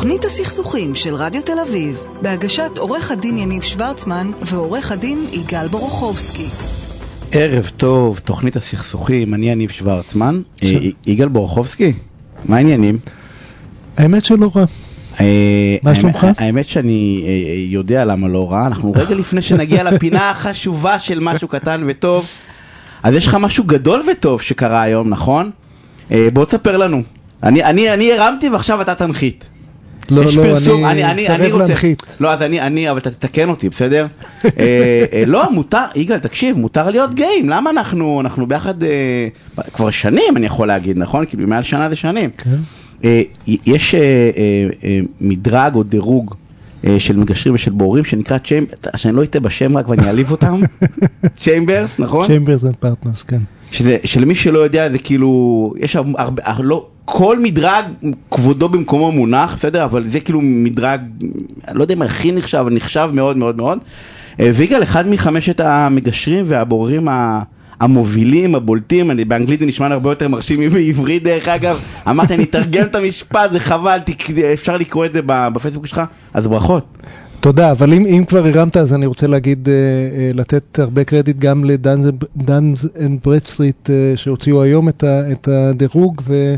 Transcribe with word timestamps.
תוכנית 0.00 0.24
הסכסוכים 0.24 0.94
של 0.94 1.14
רדיו 1.14 1.42
תל 1.42 1.58
אביב, 1.68 1.98
בהגשת 2.22 2.70
עורך 2.78 3.10
הדין 3.10 3.38
יניב 3.38 3.62
שוורצמן 3.62 4.30
ועורך 4.42 4.92
הדין 4.92 5.26
יגאל 5.32 5.68
בורוכובסקי. 5.68 6.46
ערב 7.32 7.70
טוב, 7.76 8.18
תוכנית 8.24 8.56
הסכסוכים, 8.56 9.34
אני 9.34 9.50
יניב 9.50 9.70
שוורצמן. 9.70 10.42
שלום. 10.64 10.82
אה, 10.82 10.88
יגאל 11.06 11.28
בורוכובסקי, 11.28 11.92
מה 12.44 12.56
העניינים? 12.56 12.98
האמת 13.96 14.24
שלא 14.24 14.50
רע. 14.56 14.64
אה, 15.20 15.76
מה 15.82 15.94
שלומך? 15.94 16.26
האמת 16.38 16.68
שאני 16.68 17.24
אה, 17.26 17.32
יודע 17.58 18.04
למה 18.04 18.28
לא 18.28 18.50
רע, 18.52 18.66
אנחנו 18.66 18.92
רגע 18.96 19.14
לפני 19.14 19.42
שנגיע 19.42 19.82
לפינה 19.90 20.30
החשובה 20.30 20.98
של 20.98 21.20
משהו 21.20 21.48
קטן 21.48 21.84
וטוב, 21.88 22.26
אז 23.02 23.14
יש 23.14 23.26
לך 23.26 23.34
משהו 23.34 23.64
גדול 23.64 24.02
וטוב 24.12 24.42
שקרה 24.42 24.82
היום, 24.82 25.08
נכון? 25.08 25.50
בוא 26.32 26.44
תספר 26.44 26.76
לנו. 26.76 27.02
אני- 27.42 27.64
אני 27.64 27.94
אני 27.94 28.12
הרמתי 28.12 28.48
ועכשיו 28.48 28.80
אתה 28.80 28.94
תנחית. 28.94 29.48
לא, 30.10 30.24
לא, 30.24 30.30
פרסום, 30.30 30.84
אני 30.84 31.26
אני 31.26 31.52
רוצה, 31.52 31.66
להנחית. 31.66 32.02
לא, 32.20 32.32
אז 32.32 32.42
אני, 32.42 32.60
אני, 32.60 32.90
אבל 32.90 33.00
תתקן 33.00 33.48
אותי, 33.48 33.68
בסדר? 33.68 34.06
אה, 34.44 34.50
אה, 35.12 35.24
לא, 35.26 35.52
מותר, 35.52 35.84
יגאל, 35.94 36.18
תקשיב, 36.18 36.58
מותר 36.58 36.90
להיות 36.90 37.14
גאים, 37.14 37.48
למה 37.48 37.70
אנחנו, 37.70 38.20
אנחנו 38.20 38.46
ביחד 38.46 38.82
אה, 38.82 38.88
כבר 39.72 39.90
שנים, 39.90 40.36
אני 40.36 40.46
יכול 40.46 40.68
להגיד, 40.68 40.98
נכון? 40.98 41.26
כאילו, 41.26 41.48
מעל 41.48 41.62
שנה 41.62 41.88
זה 41.88 41.96
שנים. 41.96 42.30
כן. 42.38 42.56
אה, 43.04 43.22
יש 43.46 43.94
אה, 43.94 44.00
אה, 44.00 44.66
אה, 44.84 45.00
מדרג 45.20 45.74
או 45.74 45.82
דירוג 45.82 46.34
של 46.98 47.16
מגשרים 47.16 47.54
ושל 47.54 47.70
בוררים 47.70 48.04
שנקרא 48.04 48.38
צ'יימ... 48.38 48.64
שאני 48.96 49.16
לא 49.16 49.24
אטעה 49.24 49.40
בשם 49.40 49.76
רק 49.76 49.88
ואני 49.88 50.06
אעליב 50.06 50.30
אותם, 50.30 50.60
צ'יימברס, 51.40 51.98
נכון? 51.98 52.26
Chambers 52.26 52.64
and 52.64 52.76
Partners, 52.76 53.22
כן. 53.22 53.38
שזה, 53.70 53.96
שלמי 54.04 54.34
שלא 54.34 54.58
יודע 54.58 54.90
זה 54.90 54.98
כאילו, 54.98 55.30
יש 55.78 55.96
הר- 55.96 56.04
הרבה, 56.18 56.42
הר- 56.46 56.60
לא, 56.62 56.86
כל 57.04 57.38
מדרג 57.42 57.84
כבודו 58.30 58.68
במקומו 58.68 59.12
מונח, 59.12 59.54
בסדר? 59.54 59.84
אבל 59.84 60.06
זה 60.06 60.20
כאילו 60.20 60.40
מדרג, 60.42 61.00
אני 61.68 61.78
לא 61.78 61.82
יודע 61.82 61.94
אם 61.94 62.02
הכי 62.02 62.32
נחשב, 62.32 62.58
אבל 62.58 62.72
נחשב 62.74 63.10
מאוד 63.12 63.36
מאוד 63.36 63.56
מאוד. 63.56 63.78
אה, 64.40 64.50
ויגאל, 64.54 64.82
אחד 64.82 65.08
מחמשת 65.08 65.60
המגשרים 65.60 66.44
והבוררים 66.48 67.08
ה... 67.08 67.42
המובילים, 67.80 68.54
הבולטים, 68.54 69.10
אני, 69.10 69.24
באנגלית 69.24 69.60
זה 69.60 69.66
נשמע 69.66 69.86
הרבה 69.86 70.10
יותר 70.10 70.28
מרשים 70.28 70.60
מבעברית 70.60 71.22
דרך 71.22 71.48
אגב, 71.48 71.78
אמרתי 72.08 72.34
אני 72.34 72.42
אתרגם 72.42 72.82
את 72.86 72.94
המשפט, 72.94 73.50
זה 73.50 73.60
חבל, 73.60 73.98
אפשר 74.52 74.76
לקרוא 74.76 75.06
את 75.06 75.12
זה 75.12 75.20
בפייסבוק 75.26 75.86
שלך, 75.86 76.02
אז 76.34 76.46
ברכות. 76.46 76.84
תודה, 77.40 77.70
אבל 77.70 77.92
אם, 77.92 78.06
אם 78.06 78.24
כבר 78.28 78.46
הרמת 78.46 78.76
אז 78.76 78.94
אני 78.94 79.06
רוצה 79.06 79.26
להגיד, 79.26 79.68
אה, 79.68 79.74
אה, 79.74 80.30
לתת 80.34 80.78
הרבה 80.78 81.04
קרדיט 81.04 81.36
גם 81.38 81.64
ל 81.64 81.84
Dun's 81.84 82.84
and 83.00 83.20
Bradstreet 83.24 83.90
אה, 83.90 84.12
שהוציאו 84.16 84.62
היום 84.62 84.88
את, 84.88 85.04
ה, 85.04 85.32
את 85.32 85.48
הדירוג 85.48 86.22
ו, 86.26 86.54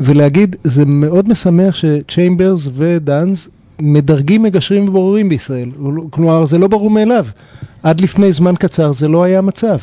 ולהגיד, 0.00 0.56
זה 0.64 0.84
מאוד 0.84 1.28
משמח 1.28 1.74
ש 1.74 1.93
Chambers 1.93 2.68
ו 2.74 2.86
Dun's 2.86 3.48
מדרגים 3.80 4.42
מגשרים 4.42 4.88
ובוררים 4.88 5.28
בישראל, 5.28 5.70
כלומר 6.10 6.46
זה 6.46 6.58
לא 6.58 6.68
ברור 6.68 6.90
מאליו, 6.90 7.26
עד 7.82 8.00
לפני 8.00 8.32
זמן 8.32 8.54
קצר 8.56 8.92
זה 8.92 9.08
לא 9.08 9.24
היה 9.24 9.38
המצב. 9.38 9.76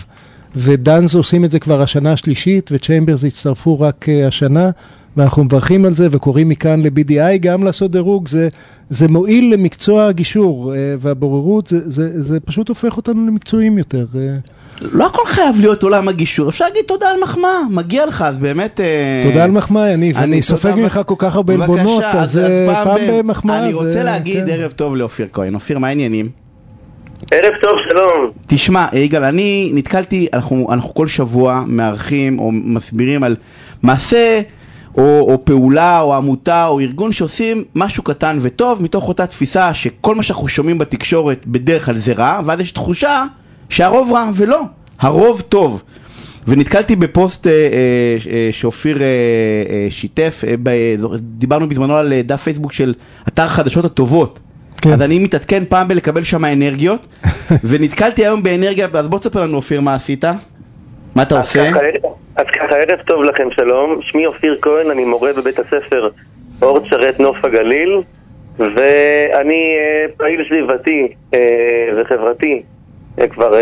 ו 0.55 0.65
Dun's 0.65 1.15
עושים 1.15 1.45
את 1.45 1.51
זה 1.51 1.59
כבר 1.59 1.81
השנה 1.81 2.11
השלישית 2.11 2.69
ו 2.73 2.79
Chambers 2.79 3.23
הצטרפו 3.23 3.79
רק 3.79 4.09
אה, 4.09 4.27
השנה 4.27 4.69
ואנחנו 5.17 5.43
מברכים 5.43 5.85
על 5.85 5.93
זה 5.93 6.07
וקוראים 6.11 6.49
מכאן 6.49 6.81
ל-BDI 6.83 7.37
גם 7.39 7.63
לעשות 7.63 7.91
דירוג, 7.91 8.27
זה, 8.27 8.49
זה 8.89 9.07
מועיל 9.07 9.53
למקצוע 9.53 10.05
הגישור 10.05 10.73
אה, 10.73 10.77
והבוררות, 10.99 11.67
זה, 11.67 11.89
זה, 11.89 12.21
זה 12.23 12.39
פשוט 12.39 12.69
הופך 12.69 12.97
אותנו 12.97 13.27
למקצועיים 13.27 13.77
יותר. 13.77 14.05
אה. 14.15 14.37
לא 14.81 15.05
הכל 15.07 15.21
חייב 15.25 15.55
להיות 15.59 15.83
עולם 15.83 16.07
הגישור, 16.07 16.49
אפשר 16.49 16.65
להגיד 16.65 16.83
תודה 16.87 17.09
על 17.11 17.17
מחמאה, 17.23 17.59
מגיע 17.69 18.05
לך, 18.05 18.21
אז 18.21 18.37
באמת... 18.37 18.79
אה, 18.79 19.21
תודה 19.29 19.43
על 19.43 19.51
מחמאה, 19.51 19.89
יניב, 19.89 20.17
אני- 20.17 20.25
אני 20.25 20.41
סופג 20.41 20.73
ממך 20.77 20.99
כל 21.05 21.15
כך 21.17 21.35
הרבה 21.35 21.53
עלבונות, 21.53 22.03
אז 22.03 22.37
אה, 22.37 22.83
פעם 22.83 22.97
במחמאה. 23.09 23.63
אני 23.63 23.71
זה- 23.73 23.77
רוצה 23.77 24.03
להגיד 24.03 24.45
כן. 24.45 24.51
ערב 24.51 24.71
טוב 24.71 24.95
לאופיר 24.95 25.27
כהן. 25.33 25.55
אופיר, 25.55 25.79
מה 25.79 25.87
העניינים? 25.87 26.29
ערב 27.31 27.53
טוב, 27.61 27.71
שלום. 27.89 28.31
תשמע, 28.47 28.87
יגאל, 28.93 29.23
אני 29.23 29.71
נתקלתי, 29.73 30.27
אנחנו, 30.33 30.67
אנחנו 30.73 30.93
כל 30.93 31.07
שבוע 31.07 31.63
מארחים 31.67 32.39
או 32.39 32.51
מסבירים 32.51 33.23
על 33.23 33.35
מעשה 33.83 34.41
או, 34.99 35.31
או 35.31 35.45
פעולה 35.45 36.01
או 36.01 36.15
עמותה 36.15 36.67
או 36.67 36.79
ארגון 36.79 37.11
שעושים 37.11 37.63
משהו 37.75 38.03
קטן 38.03 38.37
וטוב 38.41 38.83
מתוך 38.83 39.07
אותה 39.07 39.27
תפיסה 39.27 39.73
שכל 39.73 40.15
מה 40.15 40.23
שאנחנו 40.23 40.47
שומעים 40.47 40.77
בתקשורת 40.77 41.45
בדרך 41.47 41.85
כלל 41.85 41.97
זה 41.97 42.13
רע, 42.13 42.39
ואז 42.45 42.59
יש 42.59 42.71
תחושה 42.71 43.25
שהרוב 43.69 44.11
רע, 44.11 44.29
ולא, 44.35 44.61
הרוב 44.99 45.41
טוב. 45.41 45.83
ונתקלתי 46.47 46.95
בפוסט 46.95 47.47
אה, 47.47 47.51
אה, 47.51 47.57
אה, 48.31 48.49
שאופיר 48.51 49.01
אה, 49.01 49.05
אה, 49.05 49.87
שיתף, 49.89 50.43
אה, 50.47 50.53
ב- 50.63 50.95
דיברנו 51.19 51.69
בזמנו 51.69 51.95
על 51.95 52.13
אה, 52.13 52.21
דף 52.21 52.41
פייסבוק 52.41 52.73
של 52.73 52.93
אתר 53.27 53.47
חדשות 53.47 53.85
הטובות. 53.85 54.39
כן. 54.77 54.93
אז 54.93 55.01
אני 55.01 55.19
מתעדכן 55.19 55.63
פעם 55.69 55.87
בלקבל 55.87 56.23
שם 56.23 56.45
אנרגיות, 56.45 57.07
ונתקלתי 57.69 58.25
היום 58.25 58.43
באנרגיה, 58.43 58.87
אז 58.93 59.07
בוא 59.07 59.19
תספר 59.19 59.41
לנו 59.41 59.55
אופיר 59.55 59.81
מה 59.81 59.93
עשית, 59.93 60.25
מה 61.15 61.23
אתה 61.23 61.37
עושה? 61.37 61.71
אז 62.39 62.45
ככה, 62.55 62.75
ערב 62.75 62.99
טוב 63.07 63.23
לכם, 63.23 63.47
שלום. 63.55 63.99
שמי 64.01 64.25
אופיר 64.25 64.57
כהן, 64.61 64.91
אני 64.91 65.05
מורה 65.05 65.33
בבית 65.33 65.59
הספר 65.59 66.09
אורט 66.61 66.83
שרת 66.89 67.19
נוף 67.19 67.37
הגליל, 67.45 68.01
ואני 68.59 69.53
אה, 69.55 70.05
פעיל 70.17 70.41
סביבתי 70.49 71.07
אה, 71.33 71.39
וחברתי 72.01 72.61
אה, 73.19 73.27
כבר 73.27 73.53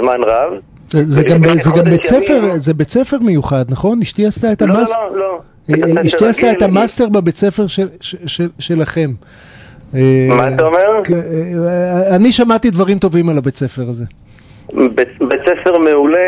זמן 0.00 0.20
רב. 0.26 0.52
זה- 0.88 1.22
גם- 1.22 1.42
זה 1.62 1.70
גם 1.76 1.84
בית 1.90 2.06
ספר, 2.06 2.40
זה 2.56 2.74
בית 2.74 2.90
ספר 2.90 3.18
מיוחד, 3.18 3.64
נכון? 3.68 3.98
אשתי 4.02 4.26
עשתה 4.26 4.52
את 4.52 4.62
לא, 4.62 4.74
המאסטר. 4.74 4.94
לא, 5.14 5.18
לא. 5.18 5.40
בית 5.68 5.84
הספר 5.84 6.06
אשתי 6.06 6.26
עשתה 6.28 6.52
את 6.52 6.62
המאסטר 6.62 7.08
בבית 7.08 7.36
ספר 7.36 7.66
של- 7.66 7.88
של- 8.00 8.16
של- 8.26 8.48
שלכם. 8.58 9.10
מה 10.28 10.48
אתה 10.54 10.64
אומר? 10.64 11.02
אני 12.16 12.32
שמעתי 12.32 12.70
דברים 12.70 12.98
טובים 12.98 13.28
על 13.28 13.38
הבית 13.38 13.56
ספר 13.56 13.82
הזה. 13.82 14.04
בית 15.20 15.40
ספר 15.46 15.78
מעולה, 15.78 16.18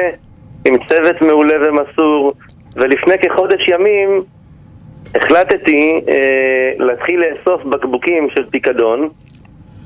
עם 0.68 0.76
צוות 0.88 1.22
מעולה 1.22 1.54
ומסור, 1.68 2.32
ולפני 2.76 3.18
כחודש 3.18 3.68
ימים 3.68 4.22
החלטתי 5.14 6.00
אה, 6.08 6.72
להתחיל 6.78 7.20
לאסוף 7.20 7.64
בקבוקים 7.64 8.28
של 8.34 8.44
פיקדון, 8.50 9.08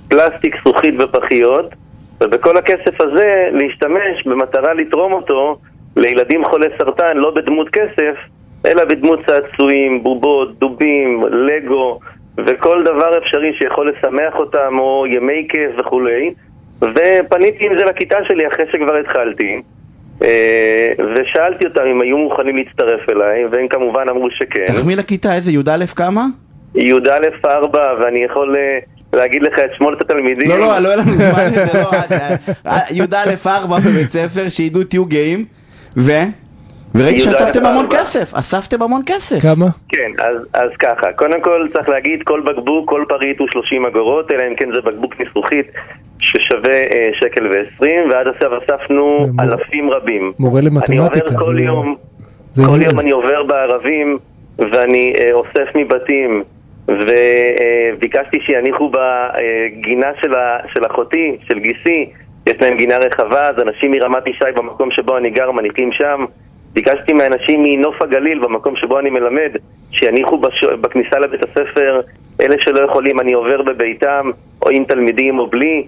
פלסטיק, 0.09 0.57
זכוכית 0.61 0.95
ופחיות, 1.01 1.67
ובכל 2.21 2.57
הכסף 2.57 3.01
הזה 3.01 3.49
להשתמש 3.53 4.27
במטרה 4.27 4.75
לתרום 4.75 5.13
אותו 5.13 5.59
לילדים 5.97 6.45
חולי 6.45 6.67
סרטן, 6.79 7.17
לא 7.17 7.31
בדמות 7.31 7.69
כסף, 7.69 8.15
אלא 8.67 8.85
בדמות 8.85 9.21
צעצועים, 9.27 10.03
בובות, 10.03 10.59
דובים, 10.59 11.25
לגו, 11.31 11.99
וכל 12.39 12.83
דבר 12.83 13.19
אפשרי 13.19 13.53
שיכול 13.59 13.91
לשמח 13.91 14.35
אותם, 14.35 14.79
או 14.79 15.07
ימי 15.07 15.47
כיף 15.49 15.71
וכולי. 15.79 16.35
ופניתי 16.81 17.67
עם 17.67 17.79
זה 17.79 17.85
לכיתה 17.85 18.17
שלי 18.29 18.49
אחרי 18.49 18.65
שכבר 18.73 18.97
התחלתי, 18.97 19.63
ושאלתי 21.15 21.67
אותם 21.67 21.81
אם 21.91 22.01
היו 22.01 22.19
מוכנים 22.19 22.57
להצטרף 22.57 23.01
אליי, 23.11 23.45
והם 23.53 23.69
כמובן 23.69 24.05
אמרו 24.11 24.29
שכן. 24.31 24.65
תחמיא 24.67 24.97
לכיתה, 24.97 25.35
איזה 25.35 25.53
י"א 25.53 25.87
כמה? 25.97 26.27
י"א 26.75 27.47
4, 27.47 27.81
ואני 28.01 28.25
יכול 28.25 28.57
אה, 28.57 28.79
להגיד 29.13 29.43
לך 29.43 29.59
את 29.59 29.71
שמות 29.79 30.01
התלמידים. 30.01 30.51
לא, 30.51 30.59
לא, 30.59 30.79
לא 30.79 30.89
היה 30.89 30.97
לנו 30.97 31.13
זמן 31.13 31.47
לזה, 31.47 31.79
לא, 31.81 31.91
אה, 31.93 32.37
אה, 32.67 32.79
י"א 32.91 33.35
4 33.47 33.79
בבית 33.79 34.11
ספר, 34.11 34.49
שידעו 34.49 34.85
תהיו 34.85 35.05
גאים, 35.05 35.45
ו? 35.97 36.11
וראיתי 36.95 37.19
י"א 37.19 37.25
שאספתם 37.25 37.67
המון 37.67 37.85
ארבע. 37.85 37.99
כסף, 37.99 38.35
אספתם 38.35 38.83
המון 38.83 39.03
כסף. 39.07 39.43
כמה? 39.43 39.67
כן, 39.89 40.11
אז, 40.19 40.37
אז 40.53 40.71
ככה, 40.79 41.13
קודם 41.17 41.41
כל 41.41 41.69
צריך 41.73 41.89
להגיד, 41.89 42.23
כל 42.25 42.41
בקבוק, 42.41 42.89
כל 42.89 43.05
פריט 43.09 43.39
הוא 43.39 43.49
30 43.51 43.87
אגורות, 43.87 44.33
אלא 44.33 44.43
אם 44.51 44.55
כן 44.57 44.69
זה 44.75 44.81
בקבוק 44.81 45.15
מזכוכית 45.21 45.67
ששווה 46.23 46.73
אה, 46.73 47.09
שקל 47.21 47.47
ועשרים, 47.47 48.09
ועד 48.11 48.27
עכשיו 48.29 48.51
אספנו 48.59 49.07
מור- 49.19 49.29
אלפים 49.41 49.91
רבים. 49.91 50.33
מורה 50.39 50.61
אני 50.61 50.67
למתמטיקה. 50.69 51.27
עובר 51.35 51.45
כל 51.45 51.55
זה- 51.55 51.61
יום, 51.61 51.97
זה 52.53 52.63
כל 52.67 52.75
עניין. 52.75 52.91
יום 52.91 53.01
אני 53.01 53.11
עובר 53.11 53.43
בערבים, 53.43 54.19
ואני 54.59 55.13
אה, 55.19 55.33
אוסף 55.33 55.69
מבתים, 55.75 56.43
וביקשתי 56.89 58.39
שיניחו 58.47 58.91
בגינה 58.91 60.07
של, 60.23 60.35
ה, 60.35 60.57
של 60.75 60.87
אחותי, 60.87 61.37
של 61.49 61.59
גיסי, 61.59 62.11
יש 62.49 62.55
להם 62.61 62.77
גינה 62.77 62.99
רחבה, 62.99 63.49
אז 63.49 63.55
אנשים 63.63 63.91
מרמת 63.91 64.27
ישי 64.27 64.45
במקום 64.57 64.91
שבו 64.91 65.17
אני 65.17 65.31
גר 65.31 65.51
מניחים 65.51 65.93
שם. 65.93 66.25
ביקשתי 66.73 67.13
מאנשים 67.13 67.63
מנוף 67.63 68.03
הגליל, 68.03 68.39
במקום 68.39 68.77
שבו 68.77 68.99
אני 68.99 69.11
מלמד, 69.11 69.51
שיניחו 69.91 70.39
בש... 70.39 70.65
בכניסה 70.65 71.19
לבית 71.19 71.41
הספר, 71.45 72.01
אלה 72.41 72.57
שלא 72.61 72.81
יכולים, 72.81 73.21
אני 73.21 73.33
עובר 73.33 73.63
בביתם, 73.63 74.31
או 74.63 74.71
עם 74.71 74.85
תלמידים 74.85 75.39
או 75.39 75.47
בלי. 75.47 75.87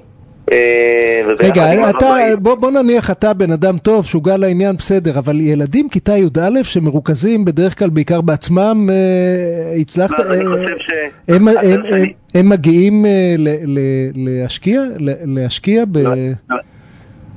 אה, 0.52 1.20
רגע, 1.38 1.72
עם 1.72 1.90
אתה. 1.90 2.06
בוא, 2.38 2.54
בוא 2.54 2.70
נניח 2.70 3.10
אתה 3.10 3.34
בן 3.34 3.52
אדם 3.52 3.78
טוב, 3.78 4.06
שוגע 4.06 4.36
לעניין, 4.36 4.76
בסדר, 4.76 5.18
אבל 5.18 5.40
ילדים 5.40 5.88
כיתה 5.88 6.16
י"א 6.16 6.62
שמרוכזים 6.62 7.44
בדרך 7.44 7.78
כלל 7.78 7.90
בעיקר 7.90 8.20
בעצמם, 8.20 8.88
אה, 8.92 9.74
הצלחת... 9.80 10.18
לא, 10.20 10.34
אני 10.34 10.44
אה, 10.46 10.50
חושב 10.50 10.76
ש... 10.78 10.90
הם, 11.28 11.48
הם, 11.48 11.54
שאני- 11.54 12.00
הם, 12.02 12.08
הם 12.34 12.48
מגיעים 12.48 13.06
אה, 13.06 13.34
ל, 13.38 13.48
ל, 13.66 13.78
להשקיע? 14.16 14.82
ל- 14.98 15.40
להשקיע 15.40 15.84
ב... 15.92 15.98
לא, 15.98 16.56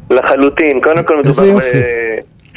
לחלוטין. 0.10 0.82
קודם 0.82 1.04
כל 1.04 1.18
מדובר. 1.18 1.58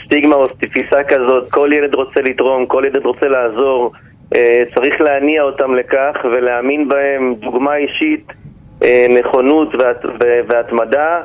בסטיגמה 0.05 0.35
או 0.35 0.47
תפיסה 0.47 1.02
כזאת, 1.08 1.50
כל 1.50 1.70
ילד 1.73 1.94
רוצה 1.94 2.20
לתרום, 2.20 2.67
כל 2.67 2.82
ילד 2.87 3.05
רוצה 3.05 3.26
לעזור. 3.26 3.93
אה, 4.35 4.62
צריך 4.75 5.00
להניע 5.00 5.43
אותם 5.43 5.75
לכך 5.75 6.17
ולהאמין 6.25 6.88
בהם, 6.88 7.35
דוגמה 7.41 7.76
אישית, 7.76 8.26
אה, 8.31 8.35
נכונות 9.21 9.75
והת- 9.75 10.05
ו- 10.05 10.41
והתמדה, 10.49 11.21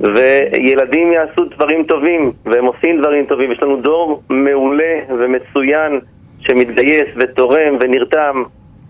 וילדים 0.00 1.12
יעשו 1.12 1.44
דברים 1.56 1.84
טובים, 1.88 2.32
והם 2.46 2.64
עושים 2.64 3.00
דברים 3.00 3.24
טובים. 3.26 3.52
יש 3.52 3.62
לנו 3.62 3.76
דור 3.76 4.22
מעולה 4.30 4.94
ומצוין 5.18 6.00
שמתגייס 6.40 7.08
ותורם 7.16 7.76
ונרתם, 7.80 8.42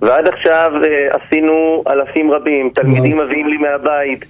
ועד 0.03 0.29
עכשיו 0.29 0.73
אה, 0.85 1.09
עשינו 1.27 1.83
אלפים 1.93 2.31
רבים, 2.31 2.71
תלמידים 2.75 3.19
מביאים 3.19 3.49
לי 3.49 3.57
מהבית, 3.57 4.25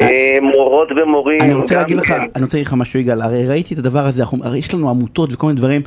אה, 0.00 0.38
מורות 0.42 0.88
ומורים. 0.96 1.40
אני 1.40 1.54
רוצה 1.54 1.76
להגיד 1.76 1.96
לך, 1.96 2.10
אני 2.36 2.44
רוצה 2.44 2.56
להגיד 2.56 2.66
לך 2.66 2.74
משהו 2.74 3.00
יגאל, 3.00 3.22
הרי 3.22 3.46
ראיתי 3.48 3.74
את 3.74 3.78
הדבר 3.78 4.04
הזה, 4.06 4.22
יש 4.58 4.74
לנו 4.74 4.90
עמותות 4.90 5.32
וכל 5.32 5.46
מיני 5.46 5.58
דברים, 5.58 5.80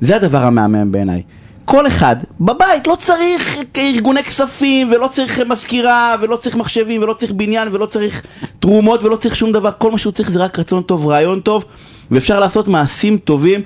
זה 0.00 0.16
הדבר 0.16 0.38
המהמם 0.38 0.92
בעיניי. 0.92 1.22
כל 1.70 1.86
אחד 1.86 2.16
בבית 2.40 2.86
לא 2.86 2.96
צריך 3.00 3.58
ארגוני 3.76 4.24
כספים 4.24 4.92
ולא 4.92 5.08
צריך 5.08 5.40
מזכירה 5.48 6.16
ולא 6.20 6.36
צריך 6.36 6.56
מחשבים 6.56 7.02
ולא 7.02 7.12
צריך 7.12 7.32
בניין 7.32 7.68
ולא 7.72 7.86
צריך 7.86 8.22
תרומות 8.58 9.02
ולא 9.02 9.16
צריך 9.16 9.36
שום 9.36 9.52
דבר, 9.52 9.70
כל 9.78 9.90
מה 9.90 9.98
שהוא 9.98 10.12
צריך 10.12 10.30
זה 10.30 10.38
רק 10.38 10.58
רצון 10.58 10.82
טוב, 10.82 11.06
רעיון 11.06 11.40
טוב 11.40 11.64
ואפשר 12.10 12.40
לעשות 12.40 12.68
מעשים 12.68 13.18
טובים 13.18 13.60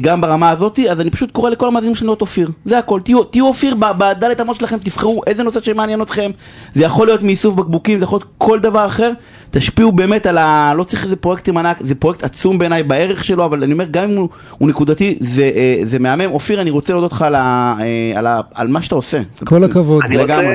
גם 0.00 0.20
ברמה 0.20 0.50
הזאתי, 0.50 0.90
אז 0.90 1.00
אני 1.00 1.10
פשוט 1.10 1.30
קורא 1.30 1.50
לכל 1.50 1.68
המאזינים 1.68 1.94
שלנו 1.94 2.10
להיות 2.10 2.20
אופיר, 2.20 2.50
זה 2.64 2.78
הכל, 2.78 3.00
תהיו, 3.00 3.24
תהיו 3.24 3.46
אופיר 3.46 3.74
בדלת 3.74 4.40
אמות 4.40 4.56
שלכם, 4.56 4.76
תבחרו 4.78 5.20
איזה 5.26 5.42
נושא 5.42 5.60
שמעניין 5.60 6.02
אתכם, 6.02 6.30
זה 6.74 6.84
יכול 6.84 7.06
להיות 7.06 7.22
מאיסוף 7.22 7.54
בקבוקים, 7.54 7.98
זה 7.98 8.04
יכול 8.04 8.16
להיות 8.18 8.28
כל 8.38 8.58
דבר 8.58 8.86
אחר, 8.86 9.12
תשפיעו 9.50 9.92
באמת 9.92 10.26
על 10.26 10.38
ה... 10.38 10.72
לא 10.76 10.84
צריך 10.84 11.04
איזה 11.04 11.16
פרויקטים 11.16 11.56
ענק, 11.56 11.76
זה 11.80 11.94
פרויקט 11.94 12.24
עצום 12.24 12.58
בעיניי 12.58 12.82
בערך 12.82 13.24
שלו, 13.24 13.44
אבל 13.44 13.62
אני 13.62 13.72
אומר, 13.72 13.84
גם 13.90 14.04
אם 14.04 14.16
הוא, 14.16 14.28
הוא 14.58 14.68
נקודתי, 14.68 15.16
זה, 15.20 15.50
אה, 15.54 15.78
זה 15.82 15.98
מהמם. 15.98 16.30
אופיר, 16.30 16.60
אני 16.60 16.70
רוצה 16.70 16.92
להודות 16.92 17.12
לך 17.12 17.22
על, 17.22 17.34
ה, 17.34 17.74
אה, 17.80 18.18
על, 18.18 18.26
ה, 18.26 18.40
על 18.54 18.68
מה 18.68 18.82
שאתה 18.82 18.94
עושה. 18.94 19.20
כל 19.44 19.64
הכבוד. 19.64 20.02
אני 20.04 20.16
רוצה, 20.16 20.36
לגמרי. 20.36 20.54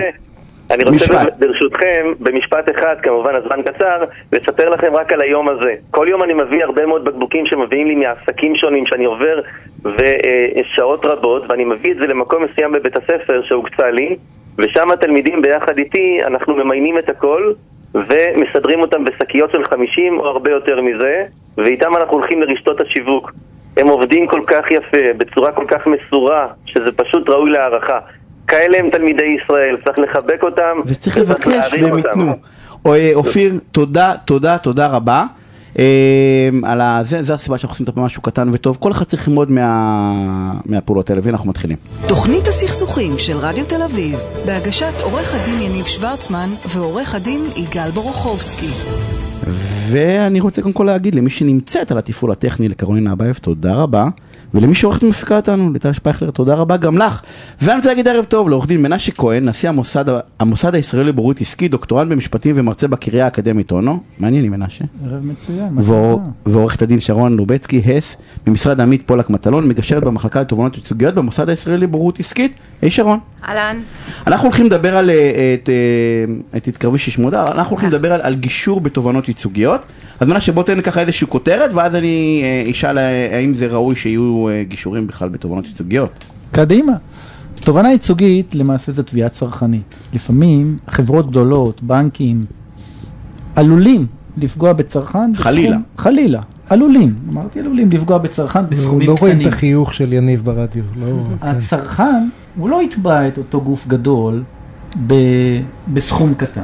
אני 0.71 0.83
רוצה 0.83 0.95
משפט. 0.95 1.33
ברשותכם, 1.39 2.13
במשפט 2.19 2.69
אחד, 2.69 2.95
כמובן 3.04 3.36
הזמן 3.36 3.62
קצר, 3.62 4.04
לספר 4.31 4.69
לכם 4.69 4.95
רק 4.95 5.13
על 5.13 5.21
היום 5.21 5.50
הזה. 5.50 5.75
כל 5.92 6.06
יום 6.10 6.24
אני 6.24 6.33
מביא 6.33 6.63
הרבה 6.63 6.86
מאוד 6.86 7.06
בקבוקים 7.06 7.45
שמביאים 7.45 7.88
לי 7.88 7.95
מעסקים 7.95 8.56
שונים 8.56 8.86
שאני 8.86 9.06
עובר 9.06 9.39
ושעות 9.83 11.06
רבות, 11.06 11.44
ואני 11.50 11.63
מביא 11.63 11.92
את 11.92 11.98
זה 11.98 12.07
למקום 12.07 12.44
מסוים 12.44 12.71
בבית 12.71 12.98
הספר 12.98 13.42
שהוקצה 13.44 13.92
לי, 13.92 14.15
ושם 14.57 14.92
התלמידים 14.92 15.42
ביחד 15.42 15.77
איתי, 15.77 16.19
אנחנו 16.25 16.56
ממיינים 16.56 16.98
את 16.98 17.09
הכל 17.09 17.54
ומסדרים 17.94 18.81
אותם 18.81 19.06
בשקיות 19.06 19.51
של 19.51 19.63
50 19.63 20.19
או 20.19 20.27
הרבה 20.27 20.51
יותר 20.51 20.81
מזה, 20.81 21.24
ואיתם 21.57 21.95
אנחנו 21.95 22.18
הולכים 22.18 22.42
לרשתות 22.42 22.81
השיווק. 22.81 23.31
הם 23.77 23.88
עובדים 23.88 24.27
כל 24.27 24.42
כך 24.48 24.71
יפה, 24.71 25.13
בצורה 25.18 25.51
כל 25.51 25.66
כך 25.68 25.88
מסורה, 25.88 26.48
שזה 26.66 26.92
פשוט 26.92 27.30
ראוי 27.30 27.51
להערכה. 27.51 28.00
כאלה 28.53 28.77
הם 28.77 28.89
תלמידי 28.89 29.35
ישראל, 29.44 29.77
צריך 29.85 30.00
לחבק 30.00 30.44
אותם. 30.44 30.79
וצריך 30.85 31.17
לבקש 31.17 31.73
והם. 31.73 31.97
ייתנו. 31.97 32.33
או, 32.85 32.95
אופיר, 33.13 33.59
תודה, 33.71 34.13
תודה, 34.25 34.57
תודה 34.57 34.88
רבה. 34.88 35.25
אה, 35.79 36.50
על 36.63 36.81
ה... 36.81 37.00
זה, 37.03 37.23
זה 37.23 37.33
הסיבה 37.33 37.57
שאנחנו 37.57 37.73
עושים 37.73 37.85
את 37.89 37.97
משהו 37.97 38.21
קטן 38.21 38.50
וטוב. 38.51 38.77
כל 38.79 38.91
אחד 38.91 39.05
צריך 39.05 39.27
ללמוד 39.27 39.51
מה... 39.51 40.13
מהפעולות 40.65 41.09
האלה, 41.09 41.21
ואנחנו 41.23 41.50
מתחילים. 41.50 41.77
תוכנית 42.07 42.47
הסכסוכים 42.47 43.17
של 43.17 43.38
רדיו 43.38 43.65
תל 43.65 43.81
אביב, 43.81 44.19
בהגשת 44.45 44.94
עורך 45.01 45.35
הדין 45.35 45.61
יניב 45.61 45.85
שוורצמן 45.85 46.49
ועורך 46.67 47.15
הדין 47.15 47.41
יגאל 47.56 47.91
בורוכובסקי. 47.91 48.69
ואני 49.89 50.39
רוצה 50.39 50.61
קודם 50.61 50.73
כל 50.73 50.83
להגיד 50.83 51.15
למי 51.15 51.29
שנמצאת 51.29 51.91
על 51.91 51.97
התפעול 51.97 52.31
הטכני, 52.31 52.69
לקרולינה 52.69 53.11
אבייב, 53.11 53.35
תודה 53.41 53.73
רבה. 53.73 54.07
ולמי 54.53 54.75
שעורכת 54.75 55.03
ומפיקה 55.03 55.35
אותנו, 55.35 55.73
לטל 55.73 55.91
שפייכלר, 55.94 56.31
תודה 56.31 56.53
רבה 56.55 56.77
גם 56.77 56.97
לך. 56.97 57.21
ואני 57.61 57.75
רוצה 57.77 57.89
להגיד 57.89 58.07
ערב 58.07 58.25
טוב 58.25 58.50
לעורך 58.50 58.67
דין 58.67 58.81
מנשה 58.81 59.11
כהן, 59.11 59.50
נשיא 59.50 59.69
המוסד, 59.69 60.05
המוסד 60.39 60.75
הישראלי 60.75 61.07
לבוררות 61.07 61.41
עסקית, 61.41 61.68
דוקטורנט 61.67 62.11
במשפטים 62.11 62.55
ומרצה 62.57 62.88
בקריה 62.88 63.25
האקדמית 63.25 63.71
אונו. 63.71 64.00
מעניין 64.19 64.41
לי 64.41 64.50
מנשה. 64.50 64.85
ערב 65.05 65.25
מצוין, 65.25 65.73
מה? 65.73 65.81
ועורכת 66.45 66.81
הדין 66.81 67.00
שרון 67.00 67.38
לובצקי, 67.38 67.81
הס, 67.85 68.17
ממשרד 68.47 68.81
עמית 68.81 69.07
פולק 69.07 69.29
מטלון, 69.29 69.67
מגשרת 69.67 70.03
במחלקה 70.03 70.41
לתובענות 70.41 70.75
ייצוגיות 70.75 71.15
במוסד 71.15 71.49
הישראלי 71.49 71.77
לבוררות 71.77 72.19
עסקית. 72.19 72.56
היי 72.81 72.91
שרון. 72.91 73.19
אהלן. 73.48 73.81
אנחנו 74.28 74.48
הולכים 74.48 74.66
לדבר 74.66 74.98
על, 74.98 75.10
אה, 75.10 75.54
את, 75.54 75.69
אה, 75.69 76.57
את 76.57 76.68
התקרבי 76.68 76.98
ששמודה, 76.98 77.45
אנחנו 77.51 77.72
הולכים 77.72 77.90
לדבר 77.90 78.13
על, 78.13 78.22
על 78.24 78.36
גישור 78.36 78.81
בתובענות 78.81 79.28
ייצוגיות. 79.28 79.81
אז 80.19 80.28
מנה 80.28 80.42
שבוא 80.42 80.63
תן 80.63 80.81
ככה 80.81 81.01
איזושהי 81.01 81.28
כותרת, 81.28 81.74
ואז 81.74 81.95
אני 81.95 82.42
אה, 82.44 82.72
אשאל 82.72 82.98
אה, 82.98 83.38
האם 83.38 83.54
זה 83.54 83.68
ראוי 83.68 83.95
שיהיו 83.95 84.50
אה, 84.50 84.63
גישורים 84.68 85.07
בכלל 85.07 85.30
בתובענות 85.30 85.66
ייצוגיות. 85.66 86.12
קדימה. 86.51 86.94
תובענה 87.56 87.92
ייצוגית 87.92 88.56
למעשה 88.56 88.92
זה 88.92 89.04
תביעה 89.04 89.30
צרכנית. 89.30 90.00
לפעמים 90.13 90.78
חברות 90.90 91.30
גדולות, 91.30 91.84
בנקים, 91.84 92.44
עלולים 93.56 94.06
לפגוע 94.38 94.74
בצרכן 94.74 95.31
בסכום... 95.31 95.44
חלילה. 95.44 95.78
חלילה. 95.98 96.42
עלולים, 96.69 97.16
אמרתי 97.31 97.60
עלולים 97.60 97.92
לפגוע 97.92 98.18
בצרכן 98.18 98.68
בסכומים 98.69 99.07
לא 99.07 99.16
רואים 99.19 99.36
קטנים. 99.36 99.48
את 99.48 99.54
החיוך 99.54 99.94
של 99.94 100.13
יניב 100.13 100.42
ברדיו. 100.45 100.84
לא, 100.95 101.06
כן. 101.42 101.48
הצרכן, 101.48 102.30
הוא 102.57 102.69
לא 102.69 102.83
יתבע 102.83 103.27
את 103.27 103.38
אותו 103.38 103.61
גוף 103.61 103.88
גדול 103.88 104.44
ב, 105.07 105.13
בסכום 105.94 106.33
קטן. 106.33 106.63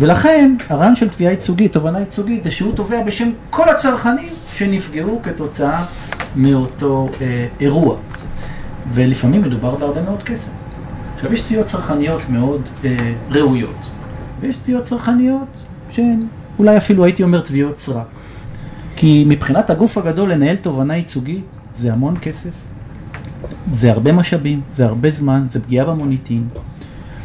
ולכן, 0.00 0.54
הרעיון 0.68 0.96
של 0.96 1.08
תביעה 1.08 1.32
ייצוגית, 1.32 1.72
תובענה 1.72 2.00
ייצוגית, 2.00 2.42
זה 2.42 2.50
שהוא 2.50 2.74
תובע 2.74 3.02
בשם 3.02 3.30
כל 3.50 3.68
הצרכנים 3.68 4.28
שנפגעו 4.52 5.20
כתוצאה 5.22 5.84
מאותו 6.36 7.08
אה, 7.20 7.46
אירוע. 7.60 7.96
ולפעמים 8.92 9.42
מדובר 9.42 9.74
בהרבה 9.74 10.02
מאוד 10.02 10.22
כסף. 10.22 10.50
עכשיו, 11.14 11.34
יש 11.34 11.40
תביעות 11.40 11.66
צרכניות 11.66 12.28
מאוד 12.28 12.62
אה, 12.84 13.12
ראויות, 13.30 13.86
ויש 14.40 14.56
תביעות 14.56 14.84
צרכניות 14.84 15.64
שהן 15.90 16.26
אולי 16.58 16.76
אפילו 16.76 17.04
הייתי 17.04 17.22
אומר 17.22 17.40
תביעות 17.40 17.78
סרק. 17.78 18.06
כי 18.96 19.24
מבחינת 19.28 19.70
הגוף 19.70 19.98
הגדול 19.98 20.32
לנהל 20.32 20.56
תובענה 20.56 20.96
ייצוגית 20.96 21.44
זה 21.76 21.92
המון 21.92 22.14
כסף, 22.22 22.50
זה 23.72 23.92
הרבה 23.92 24.12
משאבים, 24.12 24.60
זה 24.74 24.86
הרבה 24.86 25.10
זמן, 25.10 25.44
זה 25.48 25.60
פגיעה 25.60 25.86
במוניטין, 25.86 26.44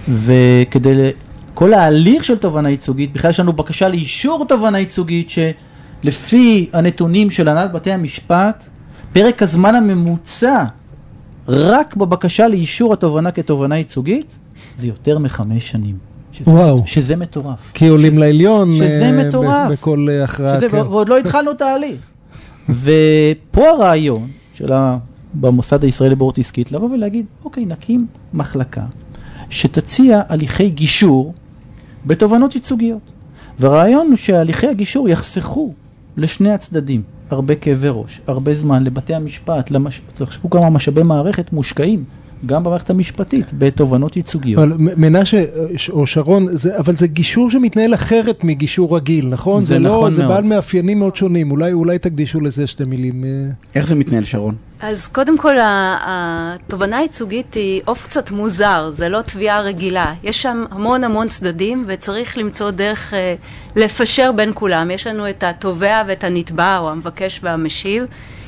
וכדי, 0.09 1.09
כל 1.53 1.73
ההליך 1.73 2.25
של 2.25 2.35
תובענה 2.37 2.69
ייצוגית, 2.69 3.13
בכלל 3.13 3.29
יש 3.31 3.39
לנו 3.39 3.53
בקשה 3.53 3.89
לאישור 3.89 4.45
תובענה 4.47 4.79
ייצוגית, 4.79 5.29
שלפי 5.29 6.69
הנתונים 6.73 7.31
של 7.31 7.47
הנהלת 7.47 7.71
בתי 7.73 7.91
המשפט, 7.91 8.69
פרק 9.13 9.41
הזמן 9.43 9.75
הממוצע 9.75 10.63
רק 11.47 11.95
בבקשה 11.95 12.47
לאישור 12.47 12.93
התובענה 12.93 13.31
כתובענה 13.31 13.77
ייצוגית, 13.77 14.35
זה 14.77 14.87
יותר 14.87 15.19
מחמש 15.19 15.69
שנים. 15.71 15.97
שזה, 16.31 16.51
וואו. 16.51 16.83
שזה 16.85 17.15
מטורף. 17.15 17.71
כי 17.73 17.87
עולים 17.87 18.11
שזה- 18.11 18.19
לעליון 18.19 18.75
שזה 18.75 19.01
אה, 19.13 19.27
מטורף. 19.27 19.71
בכל 19.71 20.07
אה, 20.09 20.23
הכרעה. 20.23 20.59
כן. 20.69 20.77
ועוד 20.77 21.09
לא 21.09 21.17
התחלנו 21.17 21.53
תהליך. 21.53 21.99
ופה 22.69 23.69
הרעיון 23.69 24.27
של. 24.53 24.71
במוסד 25.35 25.83
הישראלי 25.83 26.11
לבוררות 26.11 26.37
עסקית, 26.37 26.71
לבוא 26.71 26.89
ולהגיד, 26.89 27.25
אוקיי, 27.45 27.65
נקים 27.65 28.07
מחלקה 28.33 28.85
שתציע 29.49 30.21
הליכי 30.29 30.69
גישור 30.69 31.33
בתובענות 32.05 32.55
ייצוגיות. 32.55 33.01
והרעיון 33.59 34.07
הוא 34.07 34.15
שהליכי 34.15 34.67
הגישור 34.67 35.09
יחסכו 35.09 35.73
לשני 36.17 36.51
הצדדים 36.51 37.01
הרבה 37.29 37.55
כאבי 37.55 37.87
ראש, 37.91 38.21
הרבה 38.27 38.53
זמן 38.53 38.83
לבתי 38.83 39.15
המשפט, 39.15 39.71
למש... 39.71 40.01
תחשבו 40.13 40.49
כמה 40.49 40.69
משאבי 40.69 41.03
מערכת 41.03 41.53
מושקעים 41.53 42.03
גם 42.45 42.63
במערכת 42.63 42.89
המשפטית 42.89 43.51
בתובענות 43.57 44.15
ייצוגיות. 44.17 44.63
אבל 44.63 44.73
מנשה 44.77 45.37
אה, 45.37 45.43
ש- 45.77 45.89
או 45.89 46.07
שרון, 46.07 46.45
זה, 46.51 46.77
אבל 46.77 46.95
זה 46.95 47.07
גישור 47.07 47.51
שמתנהל 47.51 47.93
אחרת 47.93 48.43
מגישור 48.43 48.95
רגיל, 48.97 49.27
נכון? 49.27 49.61
זה 49.61 49.79
לא, 49.79 49.89
נכון 49.89 50.13
זה 50.13 50.21
מאוד. 50.21 50.33
בעל 50.33 50.43
מאפיינים 50.43 50.99
מאוד 50.99 51.15
שונים, 51.15 51.51
אולי, 51.51 51.73
אולי 51.73 51.99
תקדישו 51.99 52.41
לזה 52.41 52.67
שתי 52.67 52.83
מילים. 52.83 53.23
אה. 53.23 53.29
איך 53.75 53.87
זה 53.87 53.95
מתנהל 53.95 54.25
שרון? 54.25 54.55
אז 54.81 55.07
קודם 55.07 55.37
כל, 55.37 55.57
ה- 55.59 55.97
התובענה 56.05 56.97
הייצוגית 56.97 57.53
היא 57.53 57.81
עוף 57.85 58.03
קצת 58.05 58.31
מוזר, 58.31 58.89
זה 58.93 59.09
לא 59.09 59.21
תביעה 59.21 59.61
רגילה. 59.61 60.13
יש 60.23 60.41
שם 60.41 60.63
המון 60.71 61.03
המון 61.03 61.27
צדדים, 61.27 61.83
וצריך 61.87 62.37
למצוא 62.37 62.71
דרך 62.71 63.13
אה, 63.13 63.35
לפשר 63.75 64.31
בין 64.35 64.51
כולם. 64.53 64.91
יש 64.91 65.07
לנו 65.07 65.29
את 65.29 65.43
התובע 65.43 66.01
ואת 66.07 66.23
הנתבע, 66.23 66.77
או 66.77 66.89
המבקש 66.89 67.39
והמשיב. 67.43 68.03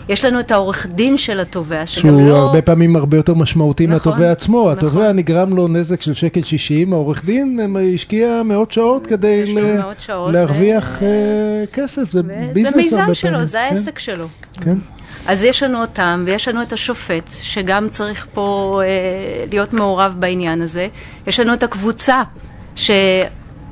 יש 0.10 0.26
לנו 0.26 0.40
את 0.40 0.52
העורך 0.52 0.88
דין 0.90 1.18
של 1.18 1.40
התובע, 1.40 1.86
שגם 1.86 2.02
שהוא 2.02 2.30
לא... 2.30 2.38
הרבה 2.38 2.62
פעמים 2.62 2.96
הרבה 2.96 3.18
יותר 3.18 3.34
משמעותי 3.34 3.88
נכון, 3.88 3.94
מהתובע 4.12 4.32
עצמו. 4.32 4.60
נכון. 4.62 4.72
התובע 4.72 5.12
נגרם 5.12 5.56
לו 5.56 5.68
נזק 5.68 6.02
של 6.02 6.14
שקל 6.14 6.44
שישים, 6.44 6.94
העורך 6.94 7.26
דין 7.26 7.60
אה, 7.76 7.82
השקיע 7.94 8.42
מאות 8.46 8.72
שעות 8.72 9.08
כדי 9.08 9.46
ל- 9.46 9.78
מאות 9.78 10.02
שעות, 10.02 10.34
להרוויח 10.34 10.98
ו- 11.02 11.06
אה, 11.06 11.66
כסף, 11.74 12.12
זה 12.12 12.20
וזה 12.26 12.52
ביזנס 12.54 12.76
מיזם 12.76 13.00
הרבה 13.00 13.14
שלו, 13.14 13.32
פעמים. 13.32 13.46
זה 13.46 13.58
כן, 13.58 13.64
העסק 13.70 14.00
שלו. 14.00 14.28
כן. 14.62 14.76
אז 15.28 15.44
יש 15.44 15.64
לנו 15.64 15.82
אותם, 15.82 16.24
ויש 16.28 16.48
לנו 16.48 16.62
את 16.62 16.74
השופט, 16.74 17.30
שגם 17.42 17.88
צריך 17.90 18.28
פה 18.34 18.82
אה, 18.84 18.88
להיות 19.52 19.74
מעורב 19.74 20.16
בעניין 20.20 20.62
הזה. 20.62 20.88
יש 21.28 21.40
לנו 21.40 21.54
את 21.54 21.64
הקבוצה, 21.64 22.24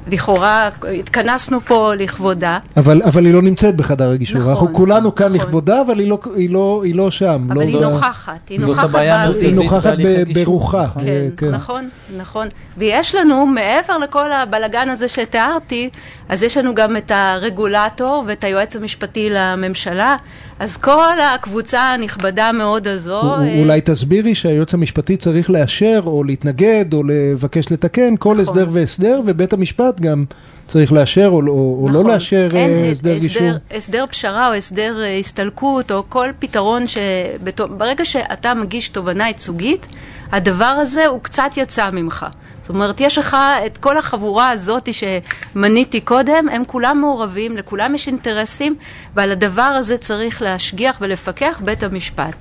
לכאורה 0.07 0.69
התכנסנו 1.00 1.59
פה 1.59 1.93
לכבודה. 1.95 2.59
אבל, 2.77 3.01
אבל 3.03 3.25
היא 3.25 3.33
לא 3.33 3.41
נמצאת 3.41 3.75
בחדר 3.75 4.12
הגישור. 4.12 4.38
נכון, 4.38 4.50
אנחנו 4.51 4.74
כולנו 4.74 5.15
כאן 5.15 5.25
נכון. 5.25 5.38
לכבודה, 5.38 5.81
אבל 5.81 6.00
היא 6.00 6.07
לא, 6.09 6.19
היא 6.35 6.50
לא, 6.50 6.81
היא 6.85 6.95
לא 6.95 7.12
שם. 7.12 7.47
אבל 7.47 7.55
לא 7.55 7.62
היא 7.62 7.77
ב- 7.77 7.81
נוכחת, 7.81 8.50
היא 8.50 8.59
נוכחת 8.59 8.89
באוויר. 8.89 9.41
היא. 9.50 9.55
נוכחת 9.55 9.93
ב-. 10.03 10.33
ברוחה. 10.33 10.83
נכון. 10.83 11.07
אה, 11.07 11.27
כן, 11.38 11.51
נכון, 11.51 11.89
נכון. 12.17 12.47
ויש 12.77 13.15
לנו, 13.15 13.45
מעבר 13.45 13.97
לכל 13.97 14.31
הבלגן 14.31 14.89
הזה 14.89 15.07
שתיארתי, 15.07 15.89
אז 16.29 16.43
יש 16.43 16.57
לנו 16.57 16.75
גם 16.75 16.97
את 16.97 17.12
הרגולטור 17.15 18.24
ואת 18.27 18.43
היועץ 18.43 18.75
המשפטי 18.75 19.29
לממשלה, 19.31 20.15
אז 20.59 20.77
כל 20.77 21.19
הקבוצה 21.19 21.81
הנכבדה 21.81 22.51
מאוד 22.51 22.88
הזו... 22.88 23.21
אה, 23.21 23.59
אולי 23.59 23.81
תסבירי 23.81 24.35
שהיועץ 24.35 24.74
המשפטי 24.74 25.17
צריך 25.17 25.50
לאשר 25.50 26.01
או 26.05 26.24
להתנגד 26.24 26.93
או 26.93 27.03
לבקש 27.03 27.71
לתקן 27.71 28.17
כל 28.17 28.29
נכון. 28.29 28.39
הסדר 28.39 28.67
והסדר, 28.71 29.21
ובית 29.25 29.53
המשפט 29.53 30.00
גם 30.00 30.25
צריך 30.67 30.93
לאשר 30.93 31.27
או, 31.27 31.41
או, 31.47 31.79
או 31.81 31.89
לא 31.93 32.00
נכון. 32.00 32.12
לאשר 32.12 32.47
אין 32.53 32.69
אה, 32.69 32.91
הסדר, 32.91 33.09
הסדר 33.12 33.17
גישור. 33.17 33.47
הסדר 33.71 34.05
פשרה 34.09 34.47
או 34.47 34.53
הסדר 34.53 35.01
אה, 35.01 35.17
הסתלקות 35.17 35.91
או 35.91 36.03
כל 36.09 36.29
פתרון 36.39 36.85
שברגע 36.88 38.05
שאתה 38.05 38.53
מגיש 38.53 38.89
תובענה 38.89 39.27
ייצוגית, 39.27 39.88
הדבר 40.31 40.65
הזה 40.65 41.07
הוא 41.07 41.19
קצת 41.21 41.51
יצא 41.57 41.89
ממך. 41.91 42.25
זאת 42.65 42.69
אומרת, 42.69 43.01
יש 43.01 43.17
לך 43.17 43.38
את 43.65 43.77
כל 43.77 43.98
החבורה 43.98 44.50
הזאת 44.50 44.89
שמניתי 44.93 46.01
קודם, 46.01 46.50
הם 46.51 46.63
כולם 46.67 47.01
מעורבים, 47.01 47.57
לכולם 47.57 47.95
יש 47.95 48.07
אינטרסים, 48.07 48.75
ועל 49.15 49.31
הדבר 49.31 49.62
הזה 49.62 49.98
צריך 49.98 50.41
להשגיח 50.41 50.98
ולפקח 51.01 51.62
בית 51.63 51.84
המשפט. 51.84 52.34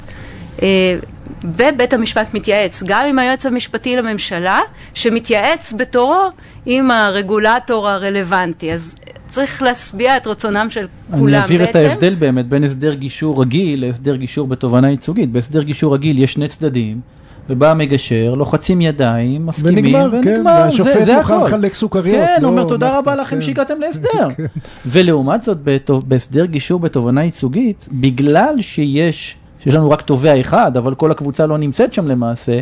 אה, 0.62 0.99
ובית 1.45 1.93
המשפט 1.93 2.35
מתייעץ 2.35 2.83
גם 2.87 3.07
עם 3.07 3.19
היועץ 3.19 3.47
המשפטי 3.47 3.97
לממשלה, 3.97 4.61
שמתייעץ 4.95 5.73
בתורו 5.73 6.28
עם 6.66 6.90
הרגולטור 6.90 7.88
הרלוונטי. 7.88 8.73
אז 8.73 8.97
צריך 9.26 9.62
להשביע 9.62 10.16
את 10.16 10.26
רצונם 10.26 10.66
של 10.71 10.87
כולם 11.11 11.35
אני 11.35 11.45
אבהיר 11.45 11.64
את 11.64 11.66
בעצם. 11.75 11.88
ההבדל 11.88 12.14
באמת 12.14 12.47
בין 12.47 12.64
הסדר 12.64 12.95
גישור 12.95 13.43
רגיל 13.43 13.87
להסדר 13.87 14.16
גישור 14.16 14.47
בתובענה 14.47 14.90
ייצוגית. 14.90 15.31
בהסדר 15.31 15.62
גישור 15.62 15.95
רגיל 15.95 16.19
יש 16.19 16.33
שני 16.33 16.49
צדדים, 16.49 17.00
ובא 17.49 17.71
המגשר, 17.71 18.35
לוחצים 18.35 18.81
ידיים, 18.81 19.47
מסכימים, 19.47 19.85
ונגמר, 19.85 20.11
כן, 20.11 20.17
ונגמר, 20.17 20.63
והשופט 20.65 20.93
זה, 20.93 21.05
זה 21.05 21.17
מוכן 21.17 21.35
הכל. 21.35 21.47
לחלק 21.47 21.75
סוכריות, 21.75 22.27
כן, 22.27 22.43
לא, 22.43 22.49
אומר 22.49 22.65
תודה 22.65 22.99
רבה 22.99 23.15
לכם 23.15 23.37
כן. 23.37 23.43
שהגעתם 23.43 23.81
להסדר. 23.81 24.29
כן. 24.37 24.45
ולעומת 24.87 25.43
זאת, 25.43 25.59
בהסדר 26.05 26.45
גישור 26.45 26.81
בתובענה 26.81 27.25
ייצוגית, 27.25 27.89
בגלל 27.93 28.55
שיש, 28.61 29.37
שיש 29.61 29.75
לנו 29.75 29.91
רק 29.91 30.03
תובע 30.03 30.41
אחד, 30.41 30.77
אבל 30.77 30.95
כל 30.95 31.11
הקבוצה 31.11 31.47
לא 31.47 31.59
נמצאת 31.59 31.93
שם 31.93 32.09
למעשה, 32.09 32.61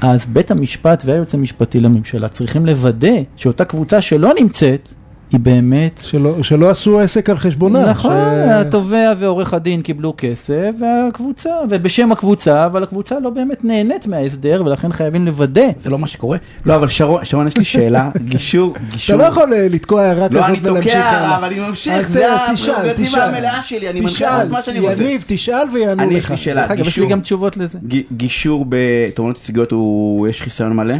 אז 0.00 0.26
בית 0.26 0.50
המשפט 0.50 1.02
והיועץ 1.06 1.34
המשפטי 1.34 1.80
לממשלה 1.80 2.28
צריכים 2.28 2.66
לוודא 2.66 3.16
שאותה 3.36 3.64
קבוצה 3.64 4.00
שלא 4.00 4.32
נמצאת, 4.40 4.94
היא 5.32 5.40
באמת... 5.40 6.00
שלא, 6.04 6.42
שלא 6.42 6.70
עשו 6.70 7.00
עסק 7.00 7.30
על 7.30 7.38
חשבונם. 7.38 7.76
נכון, 7.90 8.12
ש- 8.12 8.50
התובע 8.50 9.12
ועורך 9.18 9.54
הדין 9.54 9.82
קיבלו 9.82 10.14
כסף, 10.18 10.70
והקבוצה, 10.80 11.50
ובשם 11.70 12.12
הקבוצה, 12.12 12.66
אבל 12.66 12.82
הקבוצה 12.82 13.18
לא 13.20 13.30
באמת 13.30 13.64
נהנית 13.64 14.06
מההסדר, 14.06 14.62
ולכן 14.66 14.92
חייבים 14.92 15.26
לוודא. 15.26 15.66
זה 15.82 15.90
לא 15.90 15.98
מה 15.98 16.06
שקורה? 16.06 16.38
לא, 16.66 16.74
אבל 16.76 16.88
שרון, 16.88 17.24
שרון, 17.24 17.46
יש 17.46 17.56
לי 17.56 17.64
שאלה, 17.64 18.10
גישור, 18.24 18.74
גישור. 18.92 19.16
אתה 19.16 19.24
לא 19.24 19.28
יכול 19.28 19.52
אה, 19.52 19.66
לתקוע 19.70 20.02
הערה 20.02 20.26
לא, 20.30 20.46
אני 20.46 20.56
כזאת 20.60 20.70
ולהמשיך 20.70 20.92
תוקע, 20.94 21.08
הלאה. 21.08 21.36
אבל 21.36 21.44
אני 21.44 21.60
ממשיך, 21.60 22.10
זה 22.10 22.26
אה, 22.32 22.52
תשאל. 22.96 23.20
המלאה 23.20 23.62
שלי, 23.62 23.90
אני 23.90 24.00
מנחה 24.00 24.42
את 24.42 24.50
מה 24.50 24.62
שאני 24.62 24.80
רוצה. 24.80 25.02
יניב, 25.02 25.24
תשאל 25.26 25.66
ויענו 25.72 26.02
אני, 26.02 26.16
לך. 26.16 26.24
יש 26.24 26.30
לי 26.30 26.36
שאלה, 26.36 26.64
אגב, 26.64 26.72
יש 26.72 26.78
לי 26.78 26.84
גישור, 26.84 27.08
גם 27.10 27.20
תשובות 27.20 27.56
לזה. 27.56 27.78
גישור 28.16 28.66
בתובענות 28.68 29.36
ייצוגיות 29.36 29.70
הוא, 29.70 30.28
יש 30.28 30.42
חיסיון 30.42 30.72
מלא? 30.76 30.94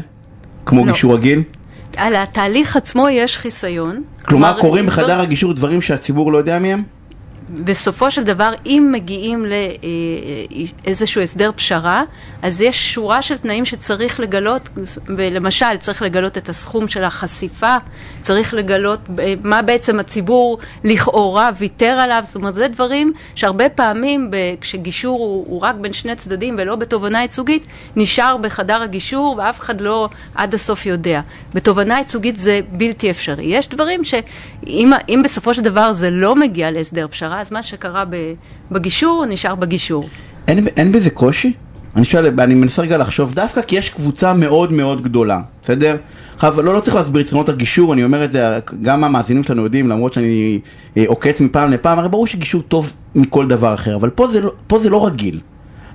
כמו 0.66 0.86
לא. 0.86 0.92
גישור 0.92 1.14
רגיל? 1.14 1.42
על 1.96 2.16
התהליך 2.16 2.76
עצמו 2.76 3.08
יש 3.08 3.38
חיסיון. 3.38 4.02
כלומר, 4.24 4.60
קורים 4.60 4.86
בחדר 4.86 5.20
הגישור 5.20 5.52
דברים 5.52 5.82
שהציבור 5.82 6.32
לא 6.32 6.38
יודע 6.38 6.58
מהם? 6.58 6.82
בסופו 7.54 8.10
של 8.10 8.24
דבר, 8.24 8.52
אם 8.66 8.88
מגיעים 8.92 9.46
לאיזשהו 10.84 11.22
הסדר 11.22 11.50
פשרה, 11.56 12.02
אז 12.42 12.60
יש 12.60 12.94
שורה 12.94 13.22
של 13.22 13.38
תנאים 13.38 13.64
שצריך 13.64 14.20
לגלות, 14.20 14.68
ולמשל, 15.16 15.76
צריך 15.80 16.02
לגלות 16.02 16.38
את 16.38 16.48
הסכום 16.48 16.88
של 16.88 17.04
החשיפה, 17.04 17.76
צריך 18.22 18.54
לגלות 18.54 19.00
אה, 19.18 19.34
מה 19.42 19.62
בעצם 19.62 20.00
הציבור 20.00 20.58
לכאורה 20.84 21.50
ויתר 21.58 21.86
עליו, 22.00 22.22
זאת 22.26 22.34
אומרת, 22.34 22.54
זה 22.54 22.68
דברים 22.68 23.12
שהרבה 23.34 23.68
פעמים, 23.68 24.30
כשגישור 24.60 25.18
הוא, 25.18 25.46
הוא 25.48 25.60
רק 25.60 25.74
בין 25.74 25.92
שני 25.92 26.16
צדדים 26.16 26.54
ולא 26.58 26.76
בתובענה 26.76 27.22
ייצוגית, 27.22 27.66
נשאר 27.96 28.36
בחדר 28.36 28.82
הגישור 28.82 29.34
ואף 29.38 29.60
אחד 29.60 29.80
לא 29.80 30.08
עד 30.34 30.54
הסוף 30.54 30.86
יודע. 30.86 31.20
בתובענה 31.54 31.98
ייצוגית 31.98 32.36
זה 32.36 32.60
בלתי 32.70 33.10
אפשרי. 33.10 33.44
יש 33.44 33.68
דברים 33.68 34.04
שאם 34.04 34.22
אם 34.66 35.20
בסופו 35.24 35.54
של 35.54 35.62
דבר 35.62 35.92
זה 35.92 36.10
לא 36.10 36.36
מגיע 36.36 36.70
להסדר 36.70 37.06
פשרה, 37.10 37.40
אז 37.40 37.52
מה 37.52 37.62
שקרה 37.62 38.04
בגישור 38.70 39.24
נשאר 39.28 39.54
בגישור. 39.54 40.08
אין, 40.48 40.66
אין 40.76 40.92
בזה 40.92 41.10
קושי? 41.10 41.52
אני 41.96 42.04
שואל, 42.04 42.40
אני 42.40 42.54
מנסה 42.54 42.82
רגע 42.82 42.98
לחשוב, 42.98 43.34
דווקא 43.34 43.62
כי 43.62 43.76
יש 43.76 43.90
קבוצה 43.90 44.32
מאוד 44.32 44.72
מאוד 44.72 45.02
גדולה, 45.02 45.40
בסדר? 45.62 45.96
עכשיו, 46.34 46.62
לא, 46.62 46.74
לא 46.74 46.80
צריך 46.80 46.96
להסביר 46.96 47.22
את 47.22 47.26
יתרונות 47.26 47.48
הגישור, 47.48 47.92
אני 47.92 48.04
אומר 48.04 48.24
את 48.24 48.32
זה, 48.32 48.58
גם 48.82 49.04
המאזינים 49.04 49.44
שלנו 49.44 49.62
יודעים, 49.62 49.88
למרות 49.88 50.12
שאני 50.12 50.60
אה, 50.96 51.04
עוקץ 51.06 51.40
מפעם 51.40 51.70
לפעם, 51.70 51.98
הרי 51.98 52.08
ברור 52.08 52.26
שגישור 52.26 52.62
טוב 52.62 52.92
מכל 53.14 53.46
דבר 53.48 53.74
אחר, 53.74 53.94
אבל 53.96 54.10
פה 54.10 54.26
זה, 54.26 54.40
לא- 54.40 54.52
פה 54.66 54.78
זה 54.78 54.90
לא 54.90 55.06
רגיל. 55.06 55.40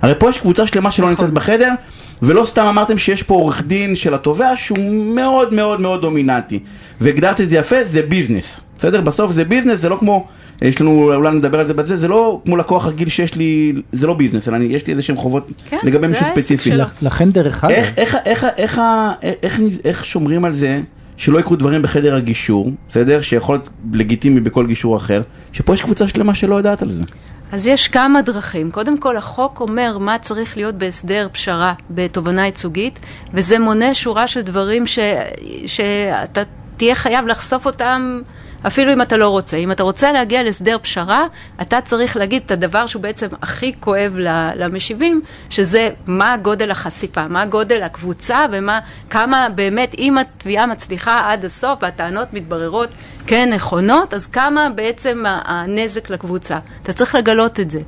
הרי 0.02 0.14
פה 0.18 0.30
יש 0.30 0.38
קבוצה 0.38 0.66
שלמה 0.66 0.90
שלא 0.90 1.10
נמצאת 1.10 1.30
בחדר, 1.30 1.72
ולא 2.22 2.44
סתם 2.44 2.66
אמרתם 2.66 2.98
שיש 2.98 3.22
פה 3.22 3.34
עורך 3.34 3.62
דין 3.62 3.96
של 3.96 4.14
התובע 4.14 4.56
שהוא 4.56 5.14
מאוד 5.14 5.54
מאוד 5.54 5.80
מאוד 5.80 6.00
דומיננטי. 6.00 6.58
והגדרת 7.00 7.40
את 7.40 7.48
זה 7.48 7.56
יפה, 7.56 7.76
זה 7.84 8.02
ביזנס. 8.02 8.60
בסדר? 8.78 9.00
בסוף 9.00 9.32
זה 9.32 9.44
ביזנס, 9.44 9.80
זה 9.80 9.88
לא 9.88 9.96
כמו, 10.00 10.26
יש 10.62 10.80
לנו, 10.80 11.14
אולי 11.14 11.34
נדבר 11.34 11.60
על 11.60 11.66
זה 11.66 11.74
בזה, 11.74 11.96
זה 11.96 12.08
לא 12.08 12.40
כמו 12.44 12.56
לקוח 12.56 12.86
רגיל 12.86 13.08
שיש 13.08 13.34
לי, 13.34 13.72
זה 13.92 14.06
לא 14.06 14.14
ביזנס, 14.14 14.48
אלא 14.48 14.56
אני, 14.56 14.64
יש 14.64 14.86
לי 14.86 14.90
איזה 14.90 15.02
שהם 15.02 15.16
חובות 15.16 15.50
כן, 15.68 15.76
לגבי 15.82 16.06
מישהו 16.06 16.26
ספציפי. 16.26 16.70
שלו. 16.70 16.84
לכן 17.02 17.30
דרך 17.30 17.64
אגב, 17.64 17.74
איך, 17.74 17.92
איך, 17.96 18.16
איך, 18.24 18.46
איך, 18.56 18.80
איך, 19.18 19.30
איך, 19.42 19.60
איך 19.84 20.04
שומרים 20.04 20.44
על 20.44 20.54
זה 20.54 20.80
שלא 21.16 21.38
יקרו 21.38 21.56
דברים 21.56 21.82
בחדר 21.82 22.14
הגישור, 22.14 22.72
בסדר? 22.88 23.20
שיכול 23.20 23.56
להיות 23.56 23.68
לגיטימי 23.92 24.40
בכל 24.40 24.66
גישור 24.66 24.96
אחר, 24.96 25.22
שפה 25.52 25.74
יש 25.74 25.82
קבוצה 25.82 26.08
שלמה 26.08 26.34
שלא 26.34 26.54
יודעת 26.54 26.82
על 26.82 26.90
זה. 26.90 27.04
אז 27.52 27.66
יש 27.66 27.88
כמה 27.88 28.22
דרכים. 28.22 28.70
קודם 28.70 28.98
כל, 28.98 29.16
החוק 29.16 29.60
אומר 29.60 29.98
מה 29.98 30.18
צריך 30.18 30.56
להיות 30.56 30.74
בהסדר 30.74 31.28
פשרה 31.32 31.74
בתובענה 31.90 32.46
ייצוגית, 32.46 32.98
וזה 33.34 33.58
מונה 33.58 33.94
שורה 33.94 34.28
של 34.28 34.40
דברים 34.40 34.86
ש... 34.86 34.98
שאתה 35.66 36.42
תהיה 36.76 36.94
חייב 36.94 37.26
לחשוף 37.26 37.66
אותם 37.66 38.20
אפילו 38.66 38.92
אם 38.92 39.02
אתה 39.02 39.16
לא 39.16 39.28
רוצה. 39.28 39.56
אם 39.56 39.72
אתה 39.72 39.82
רוצה 39.82 40.12
להגיע 40.12 40.42
להסדר 40.42 40.76
פשרה, 40.82 41.26
אתה 41.62 41.80
צריך 41.80 42.16
להגיד 42.16 42.42
את 42.46 42.50
הדבר 42.50 42.86
שהוא 42.86 43.02
בעצם 43.02 43.26
הכי 43.42 43.72
כואב 43.80 44.14
למשיבים, 44.56 45.20
שזה 45.50 45.90
מה 46.06 46.36
גודל 46.42 46.70
החשיפה, 46.70 47.28
מה 47.28 47.46
גודל 47.46 47.82
הקבוצה 47.82 48.44
ומה, 48.52 48.80
כמה 49.10 49.46
באמת, 49.54 49.94
אם 49.98 50.18
התביעה 50.18 50.66
מצליחה 50.66 51.32
עד 51.32 51.44
הסוף 51.44 51.78
והטענות 51.82 52.32
מתבררות 52.32 52.88
כנכונות, 53.26 54.14
אז 54.14 54.26
כמה 54.26 54.68
בעצם 54.74 55.24
הנזק 55.26 56.10
לקבוצה. 56.10 56.58
אתה 56.82 56.92
צריך 56.92 57.14
לגלות 57.14 57.60
את 57.60 57.70
זה. 57.70 57.80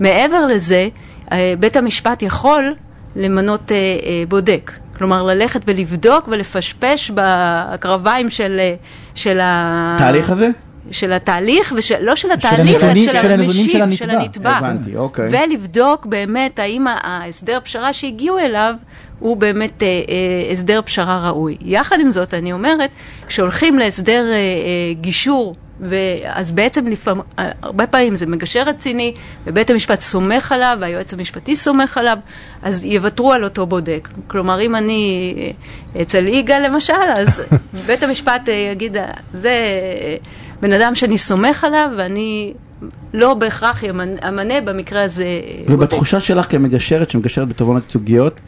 מעבר 0.00 0.46
לזה, 0.46 0.88
אה, 1.32 1.54
בית 1.58 1.76
המשפט 1.76 2.22
יכול 2.22 2.74
למנות 3.16 3.72
אה, 3.72 3.76
אה, 3.76 4.22
בודק. 4.28 4.72
כלומר, 5.00 5.22
ללכת 5.22 5.60
ולבדוק 5.66 6.28
ולפשפש 6.28 7.10
בקרביים 7.14 8.30
של, 8.30 8.60
של 9.14 9.40
ה... 9.40 9.96
תהליך 9.98 10.30
הזה? 10.30 10.50
של 10.90 11.12
התהליך, 11.12 11.72
ושל, 11.76 11.94
לא 12.00 12.16
של 12.16 12.30
התהליך, 12.30 12.82
אלא 12.82 12.90
הנתונים- 12.90 13.04
של 13.04 13.12
של 13.12 13.18
הנתונים 13.18 13.40
המשיב, 13.40 13.66
של 13.90 13.94
של 13.94 14.10
הנתבע. 14.10 14.50
הנתבע. 14.50 14.50
הבנתי, 14.68 14.96
אוקיי. 14.96 15.28
ולבדוק 15.30 16.06
באמת 16.06 16.58
האם 16.58 16.86
ההסדר 17.02 17.58
פשרה 17.64 17.92
שהגיעו 17.92 18.38
אליו 18.38 18.74
הוא 19.18 19.36
באמת 19.36 19.82
אה, 19.82 19.86
אה, 19.88 20.52
הסדר 20.52 20.80
פשרה 20.84 21.28
ראוי. 21.28 21.56
יחד 21.64 21.96
עם 22.00 22.10
זאת, 22.10 22.34
אני 22.34 22.52
אומרת, 22.52 22.90
כשהולכים 23.28 23.78
להסדר 23.78 24.24
אה, 24.30 24.34
אה, 24.34 24.38
גישור, 25.00 25.54
אז 26.26 26.50
בעצם 26.50 26.86
לפעמים, 26.86 27.22
הרבה 27.62 27.86
פעמים 27.86 28.16
זה 28.16 28.26
מגשר 28.26 28.62
רציני, 28.66 29.14
ובית 29.46 29.70
המשפט 29.70 30.00
סומך 30.00 30.52
עליו, 30.52 30.78
והיועץ 30.80 31.12
המשפטי 31.12 31.56
סומך 31.56 31.98
עליו, 31.98 32.16
אז 32.62 32.84
יוותרו 32.84 33.32
על 33.32 33.44
אותו 33.44 33.66
בודק. 33.66 34.08
כלומר, 34.26 34.60
אם 34.60 34.76
אני 34.76 35.34
אצל 36.02 36.26
יגאל 36.28 36.66
למשל, 36.66 36.92
אז 37.16 37.42
בית 37.86 38.02
המשפט 38.02 38.48
אה, 38.48 38.54
יגיד, 38.72 38.96
"אה, 38.96 39.10
זה 39.32 39.52
בן 40.60 40.72
אדם 40.72 40.94
שאני 40.94 41.18
סומך 41.18 41.64
עליו, 41.64 41.90
ואני 41.96 42.52
לא 43.14 43.34
בהכרח 43.34 43.84
אמנה 44.28 44.60
במקרה 44.64 45.02
הזה 45.02 45.24
אה, 45.24 45.58
בודק. 45.58 45.70
ובתחושה 45.70 46.20
שלך 46.20 46.46
כמגשרת 46.50 47.10
שמגשרת 47.10 47.48
בתובענות 47.48 47.82
ייצוגיות, 47.82 48.40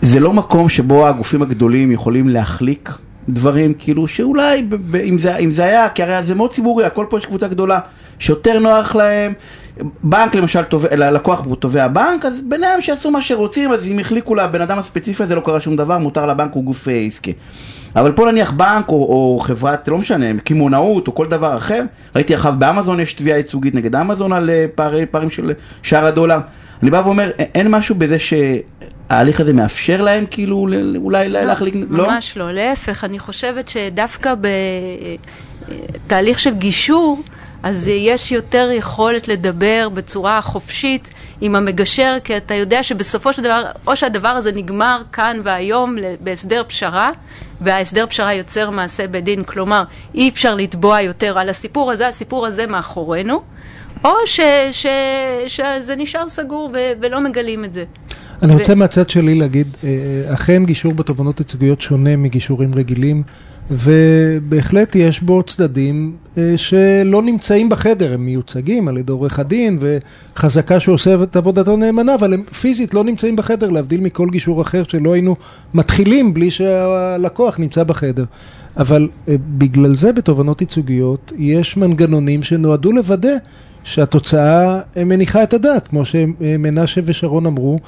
זה 0.00 0.20
לא 0.20 0.32
מקום 0.32 0.68
שבו 0.68 1.06
הגופים 1.06 1.42
הגדולים 1.42 1.92
יכולים 1.92 2.28
להחליק 2.28 2.90
דברים, 3.28 3.74
כאילו 3.74 4.08
שאולי 4.08 4.62
ב- 4.62 4.74
ב- 4.74 4.96
אם 4.96 5.18
זה, 5.18 5.36
אם 5.36 5.50
זה 5.50 5.64
היה, 5.64 5.88
כי 5.88 6.02
הרי 6.02 6.22
זה 6.22 6.34
מאוד 6.34 6.50
ציבורי, 6.52 6.84
הכל 6.84 7.06
פה 7.08 7.18
יש 7.18 7.26
קבוצה 7.26 7.48
גדולה, 7.48 7.78
שיותר 8.18 8.58
נוח 8.58 8.96
להם, 8.96 9.32
בנק 10.02 10.34
למשל, 10.34 10.62
תובע- 10.62 10.96
ללקוח 10.96 11.42
תובע 11.58 11.88
בנק, 11.88 12.24
אז 12.24 12.42
ביניהם 12.48 12.82
שיעשו 12.82 13.10
מה 13.10 13.22
שרוצים, 13.22 13.72
אז 13.72 13.86
אם 13.86 13.98
החליקו 13.98 14.34
לבן 14.34 14.60
אדם 14.60 14.78
הספציפי 14.78 15.22
הזה 15.22 15.34
לא 15.34 15.40
קרה 15.40 15.60
שום 15.60 15.76
דבר, 15.76 15.98
מותר 15.98 16.26
לבנק 16.26 16.52
הוא 16.54 16.64
גוף 16.64 16.88
אה, 16.88 17.00
עסקי. 17.06 17.32
אבל 17.96 18.12
פה 18.12 18.30
נניח 18.30 18.50
בנק 18.52 18.88
או, 18.88 18.94
או 18.94 19.38
חברת, 19.42 19.88
לא 19.88 19.98
משנה, 19.98 20.26
קמעונאות 20.44 21.08
או 21.08 21.14
כל 21.14 21.26
דבר 21.26 21.56
אחר, 21.56 21.82
ראיתי 22.16 22.34
עכשיו 22.34 22.54
באמזון 22.58 23.00
יש 23.00 23.14
תביעה 23.14 23.38
ייצוגית 23.38 23.74
נגד 23.74 23.96
אמזון 23.96 24.32
על 24.32 24.50
אה, 24.50 24.66
פערי, 24.74 25.06
פערים 25.06 25.30
של 25.30 25.52
שער 25.82 26.06
הדולר. 26.06 26.38
אני 26.82 26.90
בא 26.90 27.02
ואומר, 27.04 27.30
אין 27.38 27.68
משהו 27.70 27.94
בזה 27.94 28.16
שההליך 29.14 29.40
הזה 29.40 29.52
מאפשר 29.52 30.02
להם 30.02 30.24
כאילו 30.30 30.66
אולי 30.96 31.28
לה- 31.28 31.44
להחליק, 31.44 31.74
לא? 31.90 32.06
ממש 32.06 32.36
לא, 32.36 32.52
להפך, 32.52 33.04
אני 33.04 33.18
חושבת 33.18 33.68
שדווקא 33.68 34.34
בתהליך 36.06 36.40
של 36.40 36.54
גישור, 36.54 37.22
אז 37.62 37.88
יש 37.88 38.32
יותר 38.32 38.70
יכולת 38.72 39.28
לדבר 39.28 39.88
בצורה 39.94 40.40
חופשית 40.40 41.10
עם 41.40 41.54
המגשר, 41.56 42.16
כי 42.24 42.36
אתה 42.36 42.54
יודע 42.54 42.82
שבסופו 42.82 43.32
של 43.32 43.42
דבר, 43.42 43.62
או 43.86 43.96
שהדבר 43.96 44.28
הזה 44.28 44.52
נגמר 44.52 45.02
כאן 45.12 45.36
והיום 45.44 45.96
בהסדר 46.20 46.62
פשרה, 46.68 47.10
וההסדר 47.60 48.06
פשרה 48.06 48.32
יוצר 48.34 48.70
מעשה 48.70 49.06
בדין, 49.08 49.44
כלומר, 49.44 49.84
אי 50.14 50.28
אפשר 50.28 50.54
לתבוע 50.54 51.00
יותר 51.00 51.38
על 51.38 51.48
הסיפור 51.48 51.90
הזה, 51.92 52.08
הסיפור 52.08 52.46
הזה 52.46 52.66
מאחורינו, 52.66 53.42
או 54.04 54.10
ש, 54.26 54.40
ש, 54.72 54.86
שזה 55.46 55.96
נשאר 55.96 56.28
סגור 56.28 56.70
ו, 56.74 56.78
ולא 57.00 57.20
מגלים 57.20 57.64
את 57.64 57.74
זה. 57.74 57.84
אני 58.42 58.54
ו- 58.54 58.58
רוצה 58.58 58.74
מהצד 58.74 59.10
שלי 59.10 59.34
להגיד, 59.34 59.66
אה, 59.84 59.90
אכן 60.34 60.64
גישור 60.64 60.92
בתובענות 60.92 61.40
ייצוגיות 61.40 61.80
שונה 61.80 62.16
מגישורים 62.16 62.74
רגילים, 62.74 63.22
ובהחלט 63.70 64.96
יש 64.96 65.20
בו 65.20 65.42
צדדים 65.42 66.16
אה, 66.38 66.54
שלא 66.56 67.22
נמצאים 67.22 67.68
בחדר, 67.68 68.14
הם 68.14 68.26
מיוצגים 68.26 68.88
על 68.88 68.98
ידי 68.98 69.12
עורך 69.12 69.38
הדין, 69.38 69.78
וחזקה 69.80 70.80
שהוא 70.80 70.94
עושה 70.94 71.22
את 71.22 71.36
עבודתו 71.36 71.76
נאמנה, 71.76 72.14
אבל 72.14 72.34
הם 72.34 72.42
פיזית 72.42 72.94
לא 72.94 73.04
נמצאים 73.04 73.36
בחדר, 73.36 73.70
להבדיל 73.70 74.00
מכל 74.00 74.28
גישור 74.30 74.62
אחר 74.62 74.82
שלא 74.82 75.12
היינו 75.12 75.36
מתחילים 75.74 76.34
בלי 76.34 76.50
שהלקוח 76.50 77.58
נמצא 77.58 77.84
בחדר. 77.84 78.24
אבל 78.76 79.08
אה, 79.28 79.34
בגלל 79.58 79.96
זה 79.96 80.12
בתובענות 80.12 80.60
ייצוגיות 80.60 81.32
יש 81.38 81.76
מנגנונים 81.76 82.42
שנועדו 82.42 82.92
לוודא 82.92 83.36
שהתוצאה 83.84 84.80
אה, 84.96 85.04
מניחה 85.04 85.42
את 85.42 85.54
הדעת, 85.54 85.88
כמו 85.88 86.04
שמנשה 86.04 87.00
ושרון 87.04 87.46
אמרו, 87.46 87.74
אה, 87.74 87.78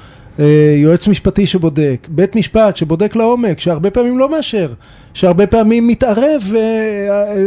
יועץ 0.76 1.08
משפטי 1.08 1.46
שבודק, 1.46 2.08
בית 2.10 2.36
משפט 2.36 2.76
שבודק 2.76 3.16
לעומק, 3.16 3.60
שהרבה 3.60 3.90
פעמים 3.90 4.18
לא 4.18 4.30
מאשר, 4.30 4.68
שהרבה 5.14 5.46
פעמים 5.46 5.88
מתערב, 5.88 6.42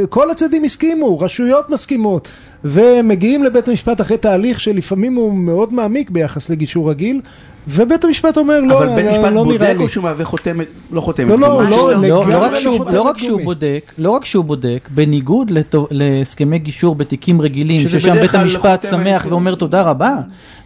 וכל 0.03 0.31
הצדדים 0.31 0.63
הסכימו, 0.63 1.19
רשויות 1.19 1.69
מסכימות, 1.69 2.27
ומגיעים 2.63 3.43
לבית 3.43 3.67
המשפט 3.67 4.01
אחרי 4.01 4.17
תהליך 4.17 4.59
שלפעמים 4.59 5.15
הוא 5.15 5.33
מאוד 5.33 5.73
מעמיק 5.73 6.09
ביחס 6.09 6.49
לגישור 6.49 6.89
רגיל, 6.89 7.21
ובית 7.67 8.03
המשפט 8.03 8.37
אומר, 8.37 8.59
לא, 8.59 8.77
אבל 8.77 8.95
בית 8.95 9.05
לא, 9.05 9.11
משפט 9.11 9.23
לא 9.23 9.29
נראה 9.29 9.43
בודק 9.43 9.77
לי. 9.77 9.83
או 9.83 9.89
שהוא 9.89 10.03
מהווה 10.03 10.25
חותמת, 10.25 10.67
לא 10.91 11.01
חותמת? 11.01 11.27
לא, 11.27 11.39
לא, 11.39 11.63
לא, 11.63 11.93
לא, 12.01 12.27
לא, 12.27 12.43
רק 12.43 12.51
לא 12.51 12.59
שהוא, 12.59 12.91
לא 12.91 13.01
רק 13.01 13.17
שהוא. 13.17 13.41
בודק, 13.41 13.91
לא 13.97 14.11
רק 14.11 14.25
שהוא 14.25 14.45
בודק, 14.45 14.89
בניגוד 14.95 15.51
לתו, 15.51 15.87
להסכמי 15.91 16.59
גישור 16.59 16.95
בתיקים 16.95 17.41
רגילים, 17.41 17.89
ששם 17.89 18.13
בית 18.13 18.35
המשפט 18.35 18.85
שמח. 18.89 19.25
ואומר 19.29 19.55
תודה 19.55 19.81
רבה, 19.81 20.15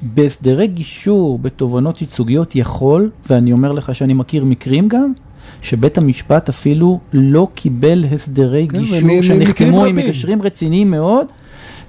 בהסדרי 0.01 0.68
גישור 0.68 1.39
בתובענות 1.39 1.98
ייצוגיות 2.13 2.55
יכול, 2.55 3.10
ואני 3.29 3.51
אומר 3.51 3.72
לך 3.72 3.96
שאני 3.96 4.13
מכיר 4.13 4.46
מקרים 4.46 4.88
גם, 4.88 5.13
שבית 5.62 5.98
המשפט 5.98 6.50
אפילו 6.50 7.00
לא 7.13 7.48
קיבל 7.55 8.05
הסדרי 8.12 8.67
כן, 8.72 8.77
גישור 8.77 9.22
שנחתמו 9.22 9.86
עם. 9.86 9.96
מגשרים 9.96 10.41
רציניים 10.41 10.91
מאוד, 10.91 11.27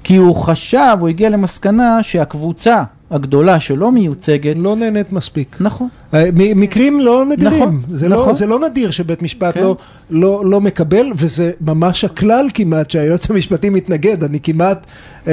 כי 0.05 0.17
הוא 0.17 0.37
חשב, 0.37 0.97
הוא 1.01 1.09
הגיע 1.09 1.31
למסקנה 1.31 2.03
שהקבוצה 2.03 2.83
הגדולה 3.11 3.61
שלא 3.61 3.93
מיוצגת, 3.93 4.57
לא 4.59 4.77
נהנית 4.77 5.13
מספיק. 5.13 5.57
נכון. 5.61 5.89
אה, 6.15 6.29
מקרים 6.35 7.01
לא 7.01 7.25
נדירים, 7.31 7.59
נכון, 7.63 7.83
זה, 7.91 8.09
נכון. 8.09 8.29
לא, 8.29 8.35
זה 8.35 8.47
לא 8.47 8.59
נדיר 8.61 8.91
שבית 8.91 9.23
משפט 9.23 9.55
כן. 9.55 9.63
לא, 9.63 9.77
לא, 10.11 10.43
לא 10.47 10.61
מקבל, 10.61 11.07
וזה 11.17 11.51
ממש 11.61 12.05
הכלל 12.05 12.47
כמעט 12.55 12.91
שהיועץ 12.91 13.31
המשפטי 13.31 13.71
מתנגד, 13.71 14.25
אני 14.25 14.41
כמעט, 14.43 14.87
אה, 15.29 15.33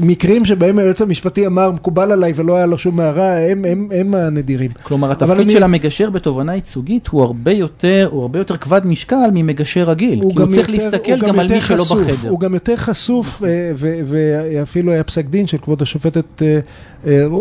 מקרים 0.00 0.44
שבהם 0.44 0.78
היועץ 0.78 1.02
המשפטי 1.02 1.46
אמר 1.46 1.70
מקובל 1.70 2.12
עליי 2.12 2.32
ולא 2.36 2.56
היה 2.56 2.66
לו 2.66 2.78
שום 2.78 3.00
הערה, 3.00 3.38
הם, 3.38 3.64
הם, 3.68 3.88
הם 3.94 4.14
הנדירים. 4.14 4.70
כלומר, 4.82 5.12
התפקיד 5.12 5.40
אני- 5.40 5.52
של 5.52 5.62
המגשר 5.62 6.10
בתובענה 6.10 6.54
ייצוגית 6.54 7.08
הוא 7.08 7.22
הרבה 7.22 7.52
יותר, 7.52 8.08
הוא 8.12 8.22
הרבה 8.22 8.38
יותר 8.38 8.56
כבד 8.56 8.86
משקל 8.86 9.16
ממגשר 9.34 9.84
רגיל, 9.84 10.18
כי 10.18 10.24
הוא 10.24 10.46
צריך 10.46 10.68
יותר- 10.68 10.72
להסתכל 10.72 11.12
הוא 11.12 11.20
גם 11.20 11.38
על 11.38 11.44
יותר 11.46 11.54
מי 11.54 11.60
שלא 11.60 11.84
בחדר. 11.84 12.30
הוא 12.30 12.40
גם 12.40 12.54
יותר 12.54 12.76
חשוף, 12.76 13.42
אה, 13.46 13.72
ואפילו 14.06 14.92
היה 14.92 15.04
פסק 15.04 15.24
דין 15.26 15.46
של 15.46 15.58
כבוד 15.58 15.82
השופטת 15.82 16.42
אה, 16.42 16.58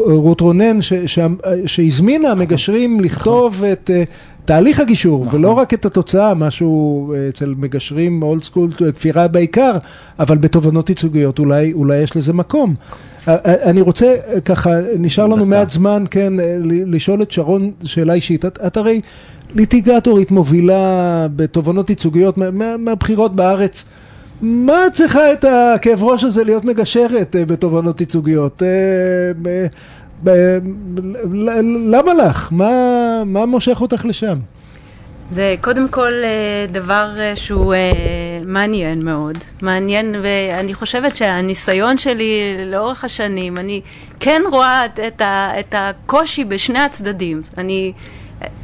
רות 0.06 0.42
רונן, 0.42 0.82
ש- 0.82 0.94
ש- 1.06 1.20
שהזמינה 1.66 2.32
המגשרים 2.32 3.00
לכתוב 3.00 3.64
את 3.64 3.92
אה, 3.94 4.04
תהליך 4.46 4.80
הגישור, 4.80 5.26
ולא 5.32 5.52
רק 5.52 5.74
את 5.74 5.86
התוצאה, 5.86 6.34
משהו 6.34 6.70
אה, 7.14 7.30
אצל 7.30 7.54
מגשרים 7.58 8.24
אולד 8.24 8.44
סקול, 8.44 8.70
כפירה 8.96 9.28
בעיקר, 9.28 9.72
אבל 10.20 10.38
בתובענות 10.38 10.90
ייצוגיות 10.90 11.40
אולי, 11.40 11.74
אולי 11.74 11.98
יש 11.98 12.18
לזה 12.18 12.34
מקום. 12.34 12.76
אה, 13.28 13.36
אה, 13.46 13.70
אני 13.70 13.82
רוצה 13.82 14.06
אה, 14.34 14.42
ככה, 14.42 14.70
נשאר 15.00 15.26
לנו 15.26 15.36
דקה. 15.36 15.46
מעט 15.46 15.70
זמן, 15.70 16.04
כן, 16.12 16.40
אה, 16.40 16.58
לשאול 16.64 17.22
את 17.22 17.32
שרון 17.32 17.72
שאלה 17.84 18.14
אישית. 18.14 18.46
את, 18.46 18.60
את 18.68 18.78
הרי 18.78 19.02
ליטיגטורית 19.56 20.32
מובילה 20.32 20.80
בתובענות 21.36 21.90
ייצוגיות 21.90 22.38
מה- 22.38 22.52
מה- 22.52 22.78
מהבחירות 22.78 23.36
בארץ. 23.36 23.84
מה 24.42 24.88
את 24.88 24.94
צריכה 24.94 25.32
את 25.34 25.46
הכאב 25.48 26.04
ראש 26.04 26.24
הזה 26.24 26.44
להיות 26.44 26.66
מגשרת 26.66 27.36
אה, 27.36 27.46
בתובענות 27.46 28.02
ייצוגיות? 28.02 28.64
אה, 28.64 28.68
ל- 31.34 31.96
למה 31.96 32.14
לך? 32.14 32.50
מה, 32.52 32.70
מה 33.26 33.46
מושך 33.46 33.82
אותך 33.82 34.06
לשם? 34.06 34.38
זה 35.32 35.56
קודם 35.62 35.88
כל 35.90 36.12
אה, 36.24 36.66
דבר 36.72 37.10
אה, 37.20 37.36
שהוא 37.36 37.74
אה, 37.74 37.80
מעניין 38.46 39.06
מאוד, 39.06 39.38
מעניין 39.62 40.16
ואני 40.22 40.74
חושבת 40.74 41.16
שהניסיון 41.16 41.98
שלי 41.98 42.40
לאורך 42.66 43.04
השנים, 43.04 43.58
אני 43.58 43.82
כן 44.20 44.42
רואה 44.52 44.86
את, 45.08 45.22
ה, 45.22 45.52
את 45.60 45.76
הקושי 45.78 46.44
בשני 46.46 46.80
הצדדים. 46.80 47.42
אני, 47.58 47.94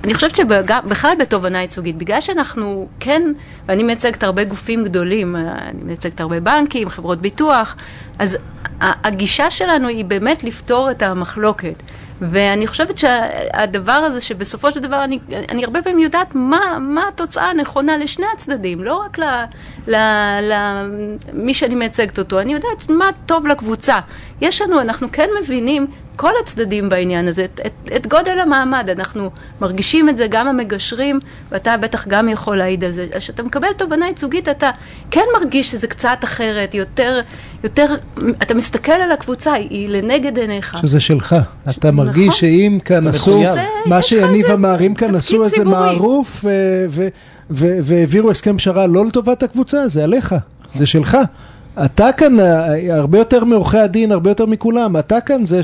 אני 0.04 0.14
חושבת 0.14 0.36
שבכלל 0.36 1.14
בתובענה 1.20 1.62
ייצוגית, 1.62 1.98
בגלל 1.98 2.22
שאנחנו 2.22 2.88
כן, 3.00 3.22
ואני 3.66 3.84
מייצגת 3.84 4.24
הרבה 4.24 4.44
גופים 4.44 4.84
גדולים, 4.84 5.36
אני 5.36 5.84
מייצגת 5.84 6.22
הרבה 6.22 6.40
בנקים, 6.40 6.90
חברות 6.90 7.22
ביטוח, 7.22 7.76
אז 8.20 8.38
הגישה 8.82 9.52
שלנו 9.52 9.88
היא 9.88 10.06
באמת 10.06 10.44
לפתור 10.44 10.92
את 10.92 11.04
המחלוקת. 11.04 11.74
ואני 12.22 12.68
חושבת 12.68 12.98
שהדבר 12.98 13.92
הזה, 13.92 14.22
שבסופו 14.22 14.72
של 14.72 14.80
דבר 14.80 15.04
אני, 15.04 15.20
אני 15.50 15.64
הרבה 15.64 15.82
פעמים 15.82 16.00
יודעת 16.00 16.36
מה, 16.36 16.78
מה 16.80 17.08
התוצאה 17.08 17.46
הנכונה 17.50 17.98
לשני 17.98 18.26
הצדדים, 18.34 18.84
לא 18.84 18.96
רק 18.96 19.18
למי 19.88 21.54
שאני 21.54 21.76
מייצגת 21.76 22.20
אותו, 22.20 22.40
אני 22.40 22.54
יודעת 22.54 22.90
מה 22.90 23.06
טוב 23.26 23.48
לקבוצה. 23.48 24.00
יש 24.42 24.62
לנו, 24.62 24.82
אנחנו 24.82 25.08
כן 25.12 25.30
מבינים 25.42 25.88
כל 26.16 26.32
הצדדים 26.44 26.90
בעניין 26.90 27.28
הזה, 27.28 27.46
את, 27.46 27.60
את, 27.66 27.92
את 27.96 28.08
גודל 28.08 28.40
המעמד, 28.40 28.90
אנחנו 28.90 29.30
מרגישים 29.62 30.10
את 30.10 30.18
זה, 30.18 30.28
גם 30.30 30.48
המגשרים, 30.48 31.20
ואתה 31.52 31.78
בטח 31.78 32.08
גם 32.08 32.30
יכול 32.30 32.58
להעיד 32.58 32.84
על 32.84 32.92
זה, 32.92 33.08
כשאתה 33.18 33.44
מקבל 33.44 33.74
תובענה 33.78 34.08
ייצוגית, 34.08 34.50
אתה 34.50 34.72
כן 35.12 35.24
מרגיש 35.40 35.72
שזה 35.72 35.88
קצת 35.88 36.18
אחרת, 36.24 36.74
יותר, 36.74 37.22
יותר, 37.64 37.96
אתה 38.42 38.54
מסתכל 38.54 38.92
על 38.92 39.12
הקבוצה, 39.12 39.54
היא 39.54 39.90
לנגד 39.90 40.38
עיניך. 40.38 40.78
שזה 40.82 41.00
שלך. 41.00 41.36
אתה 41.64 41.70
נכון. 41.70 41.96
מרגיש 41.96 42.40
שאם 42.40 42.80
כאן 42.86 43.08
עשו, 43.08 43.44
מה 43.86 44.02
שיניב 44.02 44.46
המערים 44.46 44.96
כאן 44.96 45.16
עשו 45.16 45.44
איזה. 45.44 45.64
מערוף 45.64 46.46
אה, 46.46 46.52
והעבירו 47.50 48.32
הסכם 48.32 48.58
פשרה 48.58 48.88
לא 48.88 49.06
לטובת 49.06 49.44
הקבוצה, 49.44 49.88
זה 49.88 50.04
עליך, 50.04 50.36
זה 50.76 50.86
שלך. 50.86 51.18
אתה 51.86 52.12
כאן, 52.18 52.40
אה, 52.40 52.66
הרבה 52.98 53.18
יותר 53.18 53.44
מעורכי 53.44 53.78
הדין, 53.78 54.12
הרבה 54.12 54.30
יותר 54.32 54.46
מכולם, 54.46 54.98
אתה 54.98 55.22
כאן 55.22 55.46
זה 55.48 55.62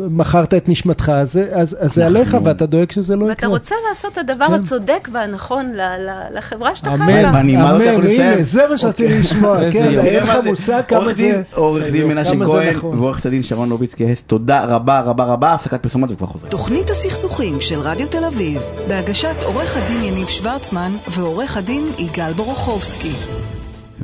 שמכרת 0.00 0.54
את 0.54 0.68
נשמתך, 0.68 1.12
אז 1.14 1.32
זה- 1.32 1.48
אז 1.52 1.76
אז 1.80 1.94
זה 1.94 2.06
עליך 2.06 2.36
ואתה 2.44 2.66
דואג 2.66 2.90
שזה 2.90 3.16
לא 3.16 3.22
ואתה 3.24 3.32
יקרה. 3.32 3.48
רוצה 3.50 3.74
לעשות 3.88 4.12
את 4.12 4.28
הדבר 4.30 4.46
כן. 4.46 4.52
הצודק 4.54 5.08
והנכון 5.12 5.72
ל- 5.72 5.80
ל- 5.80 6.38
לחברה 6.38 6.76
שאתה 6.76 6.90
חי 6.90 6.94
אמן, 6.96 7.32
בה. 7.32 7.40
אמן, 7.40 8.00
לסיים. 8.04 8.20
הנה, 8.20 8.42
זה 8.42 8.62
מה 8.70 8.78
שרציתי 8.78 9.18
לשמוע, 9.18 9.62
איזה 9.62 9.78
כן. 9.78 9.98
אין 9.98 10.22
לך 10.22 10.32
מושג 10.44 10.82
כמה 10.88 11.14
זה... 11.14 11.42
עורך 11.54 11.90
דין 11.90 12.08
מנשה 12.08 12.30
כהן 12.44 12.74
נכון. 12.76 12.98
ועורכת 12.98 13.26
הדין 13.26 13.42
שרון 13.42 13.68
לוביצקי 13.68 14.04
תודה 14.26 14.64
רבה 14.64 15.00
רבה 15.00 15.24
רבה, 15.24 15.52
הפסקת 15.54 15.82
פרסומות 15.82 16.10
וכבר 16.12 16.26
חוזרים. 16.26 16.50
תוכנית 16.50 16.90
הסכסוכים 16.90 17.60
של 17.60 17.78
רדיו 17.80 18.08
תל 18.08 18.24
אביב, 18.24 18.62
בהגשת 18.88 19.36
עורך 19.44 19.76
הדין 19.76 20.02
יניב 20.02 20.28
שוורצמן 20.28 20.92
ועורך 21.08 21.56
הדין 21.56 21.82
יגאל 21.98 22.32
בורוכובסקי. 22.32 23.12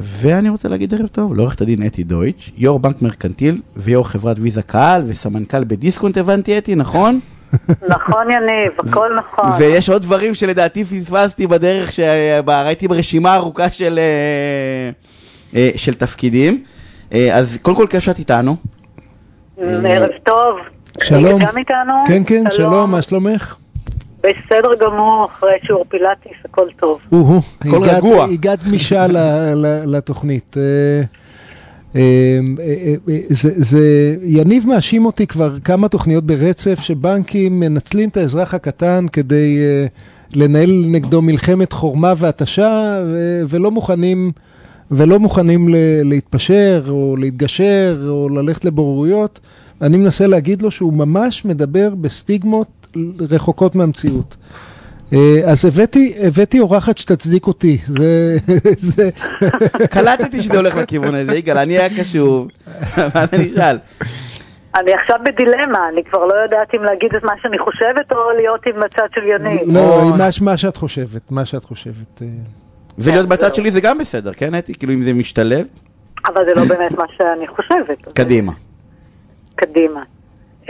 ואני 0.00 0.48
רוצה 0.48 0.68
להגיד 0.68 0.94
ערב 0.94 1.06
טוב 1.06 1.34
לעורכת 1.34 1.60
הדין 1.60 1.86
אתי 1.86 2.04
דויטש, 2.04 2.52
יו"ר 2.56 2.78
בנק 2.78 3.02
מרקנטיל 3.02 3.60
ויו"ר 3.76 4.04
חברת 4.04 4.36
ויזה 4.40 4.62
קהל 4.62 5.02
וסמנכ"ל 5.06 5.64
בדיסקונט 5.64 6.16
הבנתי 6.16 6.58
אתי, 6.58 6.74
נכון? 6.74 7.20
נכון 7.88 8.30
יניב, 8.30 8.72
הכל 8.78 9.08
נכון. 9.18 9.50
ויש 9.58 9.88
עוד 9.88 10.02
דברים 10.02 10.34
שלדעתי 10.34 10.84
פספסתי 10.84 11.46
בדרך 11.46 11.92
שראיתי 11.92 12.88
ברשימה 12.88 13.36
ארוכה 13.36 13.70
של, 13.70 13.98
אה, 13.98 14.90
אה, 15.56 15.70
של 15.76 15.94
תפקידים. 15.94 16.64
אה, 17.12 17.36
אז 17.36 17.58
קודם 17.62 17.76
כל 17.76 17.86
כיף 17.90 18.00
שאת 18.00 18.18
איתנו. 18.18 18.56
ערב 19.58 20.10
טוב. 20.24 20.58
שלום. 21.02 21.40
גם 21.40 21.58
איתנו? 21.58 21.94
כן, 22.06 22.22
כן, 22.26 22.44
שלום, 22.50 22.90
מה 22.90 23.02
שלומך? 23.02 23.56
בסדר 24.22 24.70
גמור, 24.80 25.28
אחרי 25.32 25.52
שיעור 25.66 25.84
פילאטיס, 25.88 26.32
הכל 26.44 26.66
טוב. 26.76 27.00
הכל 27.60 27.82
רגוע. 27.82 28.24
הגעת 28.24 28.64
גמישה 28.64 29.06
לתוכנית. 29.86 30.56
אה, 30.56 31.02
אה, 31.96 32.00
אה, 33.08 33.18
זה, 33.28 33.50
זה, 33.56 34.16
יניב 34.22 34.66
מאשים 34.66 35.06
אותי 35.06 35.26
כבר 35.26 35.60
כמה 35.60 35.88
תוכניות 35.88 36.24
ברצף 36.24 36.80
שבנקים 36.80 37.60
מנצלים 37.60 38.08
את 38.08 38.16
האזרח 38.16 38.54
הקטן 38.54 39.06
כדי 39.12 39.58
לנהל 40.36 40.84
נגדו 40.86 41.22
מלחמת 41.22 41.72
חורמה 41.72 42.12
והתשה 42.16 43.02
ולא 43.48 43.70
מוכנים, 43.70 44.32
ולא 44.90 45.18
מוכנים 45.18 45.68
להתפשר 46.04 46.82
או 46.88 47.16
להתגשר 47.16 48.06
או 48.08 48.28
ללכת 48.28 48.64
לבוררויות. 48.64 49.40
אני 49.82 49.96
מנסה 49.96 50.26
להגיד 50.26 50.62
לו 50.62 50.70
שהוא 50.70 50.92
ממש 50.92 51.44
מדבר 51.44 51.94
בסטיגמות 51.94 52.79
רחוקות 53.30 53.74
מהמציאות. 53.74 54.36
אה, 55.12 55.40
אז 55.44 55.64
הבאתי, 55.64 56.14
הבאתי 56.26 56.60
אורחת 56.60 56.98
שתצדיק 56.98 57.46
אותי, 57.46 57.78
זה, 57.86 58.36
זה, 58.96 59.10
קלטתי 59.94 60.40
שזה 60.40 60.56
הולך 60.56 60.76
לכיוון 60.76 61.14
הזה, 61.14 61.34
יגאל, 61.34 61.58
אני 61.58 61.78
היה 61.78 61.88
קשוב. 62.00 62.48
מה 63.14 63.24
אני 63.32 63.46
אשאל? 63.46 63.78
אני 64.74 64.92
עכשיו 64.94 65.16
בדילמה, 65.24 65.88
אני 65.92 66.04
כבר 66.04 66.24
לא 66.24 66.34
יודעת 66.34 66.74
אם 66.74 66.82
להגיד 66.82 67.14
את 67.14 67.24
מה 67.24 67.32
שאני 67.42 67.58
חושבת 67.58 68.12
או 68.12 68.16
להיות 68.36 68.66
עם 68.66 68.82
הצד 68.82 69.06
של 69.14 69.20
יניב. 69.26 69.60
לא, 69.66 70.10
מה, 70.18 70.28
מה 70.40 70.56
שאת 70.56 70.76
חושבת, 70.76 71.30
מה 71.30 71.44
שאת 71.44 71.64
חושבת. 71.64 72.22
אה. 72.22 72.26
ולהיות 72.98 73.28
בצד 73.28 73.54
שלי 73.54 73.70
זה 73.70 73.80
גם 73.80 73.98
בסדר, 73.98 74.32
כן, 74.32 74.54
אתי? 74.54 74.74
כאילו 74.74 74.92
אם 74.92 75.02
זה 75.02 75.12
משתלב, 75.12 75.66
אבל 76.26 76.44
זה 76.44 76.54
לא 76.54 76.64
באמת 76.64 76.92
מה 76.92 77.04
שאני 77.16 77.48
חושבת. 77.48 78.12
קדימה. 78.14 78.52
קדימה. 79.54 80.00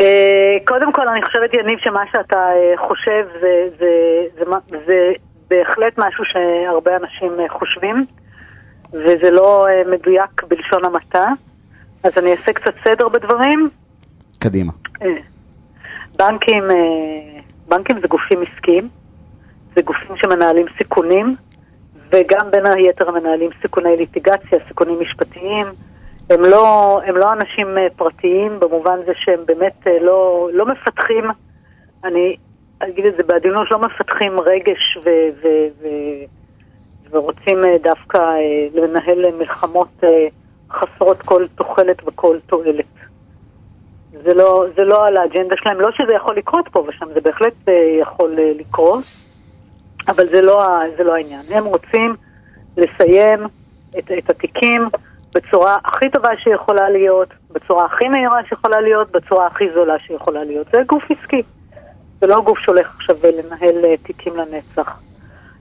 אה, 0.01 0.57
קודם 0.67 0.93
כל, 0.93 1.09
אני 1.09 1.23
חושבת, 1.23 1.55
יניב, 1.55 1.79
שמה 1.79 2.03
שאתה 2.13 2.37
אה, 2.37 2.89
חושב 2.89 3.27
זה, 3.41 3.69
זה, 3.79 3.87
זה, 4.39 4.77
זה 4.87 5.13
בהחלט 5.51 5.99
משהו 5.99 6.25
שהרבה 6.25 6.97
אנשים 6.97 7.41
אה, 7.41 7.49
חושבים, 7.49 8.07
וזה 8.93 9.31
לא 9.31 9.67
מדויק 9.87 10.43
בלשון 10.49 10.85
המעטה. 10.85 11.27
אז 12.03 12.13
אני 12.17 12.31
אעשה 12.33 12.53
קצת 12.53 12.75
סדר 12.85 13.09
בדברים. 13.09 13.71
קדימה. 14.39 14.73
בנקים, 16.17 16.65
בנקים 17.69 18.01
זה 18.01 18.09
גופים 18.09 18.43
עסקיים, 18.43 18.89
זה 19.75 19.83
גופים 19.83 20.17
שמנהלים 20.17 20.67
סיכונים, 20.79 21.37
וגם 22.13 22.51
בין 22.51 22.67
היתר 22.67 23.11
מנהלים 23.11 23.51
סיכוני 23.63 23.97
ליטיגציה, 23.97 24.59
סיכונים 24.69 25.01
משפטיים. 25.01 25.67
הם 26.31 26.45
לא, 26.45 27.01
הם 27.07 27.17
לא 27.17 27.33
אנשים 27.33 27.79
אה, 27.79 27.87
פרטיים 27.97 28.61
במובן 28.61 28.99
זה 29.07 29.13
שהם 29.15 29.41
באמת 29.47 29.87
אה, 29.87 29.99
לא, 30.01 30.49
לא 30.53 30.67
מפתחים, 30.67 31.25
אני 32.05 32.37
אגיד 32.79 33.07
את 33.07 33.17
זה 33.17 33.23
בעדינות, 33.23 33.71
לא 33.71 33.79
מפתחים 33.79 34.41
רגש 34.41 34.99
ו, 35.05 35.09
ו, 35.43 35.49
ו, 35.83 35.87
ורוצים 37.11 37.65
אה, 37.65 37.77
דווקא 37.83 38.19
לנהל 38.75 39.31
מלחמות 39.39 40.01
חסרות 40.71 41.23
כל 41.23 41.47
תוחלת 41.55 41.97
וכל 42.07 42.39
תועלת. 42.47 42.85
זה 44.25 44.35
לא, 44.35 44.67
זה 44.77 44.85
לא 44.85 45.07
על 45.07 45.17
האג'נדה 45.17 45.57
שלהם, 45.63 45.81
לא 45.81 45.89
שזה 45.93 46.13
יכול 46.13 46.37
לקרות 46.37 46.69
פה 46.73 46.85
ושם, 46.89 47.07
זה 47.15 47.21
בהחלט 47.21 47.69
יכול 48.01 48.37
לקרות, 48.37 49.05
אבל 50.09 50.27
זה 50.27 50.43
לא, 50.43 50.65
זה 50.97 51.05
לא 51.05 51.15
העניין. 51.15 51.43
הם 51.49 51.65
רוצים 51.65 52.17
לסיים 52.77 53.45
את, 53.99 54.11
את 54.19 54.31
התיקים 54.31 54.89
בצורה 55.35 55.77
הכי 55.85 56.11
טובה 56.11 56.29
שיכולה 56.43 56.91
להיות, 56.91 57.29
בצורה 57.51 57.85
הכי 57.85 58.09
מהירה 58.09 58.39
שיכולה 58.49 58.81
להיות, 58.81 59.11
בצורה 59.11 59.47
הכי 59.47 59.71
זולה 59.75 59.99
שיכולה 59.99 60.45
להיות. 60.45 60.67
זה 60.73 60.83
גוף 60.87 61.03
עסקי, 61.11 61.43
זה 62.21 62.27
לא 62.27 62.41
גוף 62.41 62.59
שהולך 62.59 62.95
עכשיו 62.97 63.17
לנהל 63.23 63.85
אה, 63.85 63.95
תיקים 64.03 64.33
לנצח. 64.37 65.01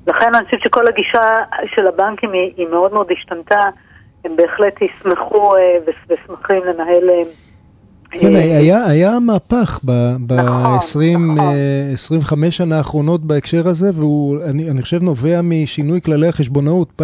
לכן 0.08 0.36
אני 0.36 0.46
חושבת 0.46 0.62
שכל 0.62 0.88
הגישה 0.88 1.22
של 1.76 1.88
הבנקים 1.88 2.32
היא, 2.32 2.54
היא 2.58 2.68
מאוד 2.68 2.94
מאוד 2.94 3.12
השתנתה, 3.12 3.60
הם 4.26 4.36
בהחלט 4.36 4.82
ישמחו 4.82 5.56
אה, 5.56 5.78
וש- 5.88 6.06
ושמחים 6.10 6.64
לנהל... 6.66 7.10
אה, 8.14 8.20
כן, 8.20 8.36
אה, 8.36 8.58
היה, 8.58 8.86
היה 8.86 9.20
מהפך 9.20 9.80
ב-20, 9.84 11.18
נכון. 11.18 11.38
25 11.94 12.58
שנה 12.58 12.78
האחרונות 12.78 13.26
בהקשר 13.26 13.68
הזה, 13.68 13.90
והוא, 13.94 14.38
אני, 14.46 14.70
אני 14.70 14.82
חושב, 14.82 15.04
נובע 15.04 15.42
משינוי 15.42 16.02
כללי 16.02 16.28
החשבונאות. 16.28 16.92
פ, 16.96 17.02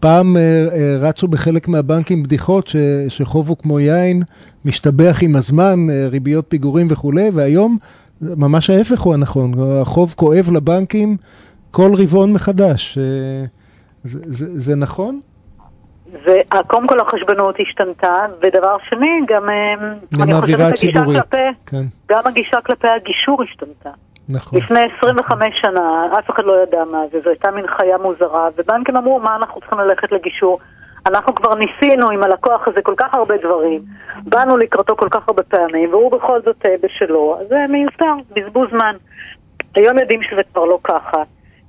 פעם 0.00 0.36
אה, 0.36 0.42
אה, 0.42 0.96
רצו 1.00 1.28
בחלק 1.28 1.68
מהבנקים 1.68 2.22
בדיחות 2.22 2.66
ש, 2.66 2.76
שחוב 3.08 3.48
הוא 3.48 3.56
כמו 3.56 3.80
יין, 3.80 4.22
משתבח 4.64 5.18
עם 5.22 5.36
הזמן, 5.36 5.86
אה, 5.90 6.08
ריביות 6.08 6.44
פיגורים 6.48 6.86
וכולי, 6.90 7.30
והיום 7.34 7.78
ממש 8.20 8.70
ההפך 8.70 9.00
הוא 9.00 9.14
הנכון. 9.14 9.52
החוב 9.80 10.14
כואב 10.16 10.50
לבנקים 10.52 11.16
כל 11.70 11.94
רבעון 11.94 12.32
מחדש. 12.32 12.98
אה, 12.98 13.46
זה, 14.04 14.18
זה, 14.26 14.60
זה 14.60 14.74
נכון? 14.74 15.20
וקודם 16.22 16.86
כל 16.86 17.00
החשבנות 17.00 17.56
השתנתה, 17.60 18.26
ודבר 18.42 18.76
שני, 18.90 19.20
גם 19.28 19.48
אה, 19.50 19.74
אני 20.22 20.34
חושבת 20.40 20.72
הגישה. 20.72 21.04
כלפי, 21.04 21.36
כן, 21.66 21.84
גם 22.08 22.20
הגישה 22.24 22.60
כלפי 22.60 22.88
הגישור 22.88 23.42
השתנתה. 23.42 23.90
נכון. 24.28 24.58
לפני 24.58 24.80
25 24.98 25.54
שנה, 25.60 26.06
אף 26.18 26.30
אחד 26.30 26.44
לא 26.44 26.62
ידע 26.62 26.84
מה 26.92 26.98
זה, 27.12 27.18
זו 27.24 27.30
הייתה 27.30 27.50
מין 27.50 27.66
חיה 27.66 27.98
מוזרה, 27.98 28.48
ובנקים 28.56 28.96
אמרו, 28.96 29.20
מה 29.20 29.36
אנחנו 29.36 29.60
צריכים 29.60 29.78
ללכת 29.78 30.12
לגישור? 30.12 30.58
אנחנו 31.06 31.34
כבר 31.34 31.54
ניסינו 31.54 32.10
עם 32.10 32.22
הלקוח 32.22 32.68
הזה 32.68 32.82
כל 32.82 32.94
כך 32.96 33.14
הרבה 33.14 33.34
דברים, 33.36 33.82
באנו 34.22 34.56
לקראתו 34.56 34.96
כל 34.96 35.08
כך 35.10 35.28
הרבה 35.28 35.42
פעמים, 35.42 35.90
והוא 35.90 36.12
בכל 36.12 36.40
זאת 36.44 36.66
אה, 36.66 36.74
בשלו, 36.82 37.38
אז 37.40 37.48
זה 37.48 37.56
מיותר, 37.68 38.14
בזבוז 38.36 38.68
זמן. 38.70 38.96
היום 39.74 39.98
יודעים 39.98 40.22
שזה 40.22 40.42
כבר 40.52 40.64
לא 40.64 40.78
ככה, 40.84 41.22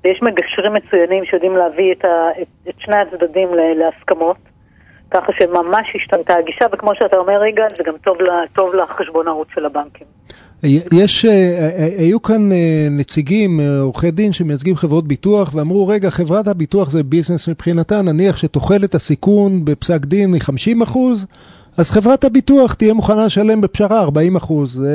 ויש 0.06 0.22
מגשרים 0.22 0.74
מצוינים 0.74 1.26
שיודעים 1.26 1.56
להביא 1.56 1.92
את, 1.92 2.06
ה, 2.06 2.42
את, 2.42 2.48
את 2.70 2.76
שני 2.80 2.96
הצדדים 2.96 3.50
להסכמות, 3.54 4.38
ככה 5.12 5.32
שממש 5.40 5.88
השתנתה 5.96 6.36
הגישה, 6.36 6.66
וכמו 6.74 6.92
שאתה 6.96 7.18
אומר, 7.18 7.46
יגאל, 7.46 7.70
זה 7.78 7.84
גם 7.86 7.94
טוב, 8.04 8.18
טוב 8.56 8.76
לחשבונאות 8.76 9.48
של 9.54 9.66
הבנקים. 9.66 10.08
יש, 10.64 11.26
אה, 11.26 11.32
אה, 11.32 11.90
היו 11.98 12.22
כאן 12.22 12.52
אה, 12.52 12.88
נציגים, 12.92 13.60
אה, 13.60 13.80
עורכי 13.80 14.12
דין 14.12 14.34
שמייצגים 14.34 14.76
חברות 14.76 15.08
ביטוח 15.08 15.56
ואמרו, 15.56 15.88
רגע, 15.88 16.10
חברת 16.10 16.48
הביטוח 16.48 16.90
זה 16.90 17.04
ביזנס 17.04 17.48
מבחינתה, 17.48 18.02
נניח 18.02 18.38
שתוחלת 18.38 18.96
הסיכון 18.96 19.66
בפסק 19.66 20.06
דין 20.06 20.34
היא 20.34 20.42
50 20.42 20.82
אחוז, 20.82 21.26
אז 21.78 21.92
חברת 21.92 22.24
הביטוח 22.24 22.74
תהיה 22.74 22.94
מוכנה 22.94 23.26
לשלם 23.26 23.62
בפשרה 23.62 24.02
40 24.02 24.36
אחוז, 24.36 24.86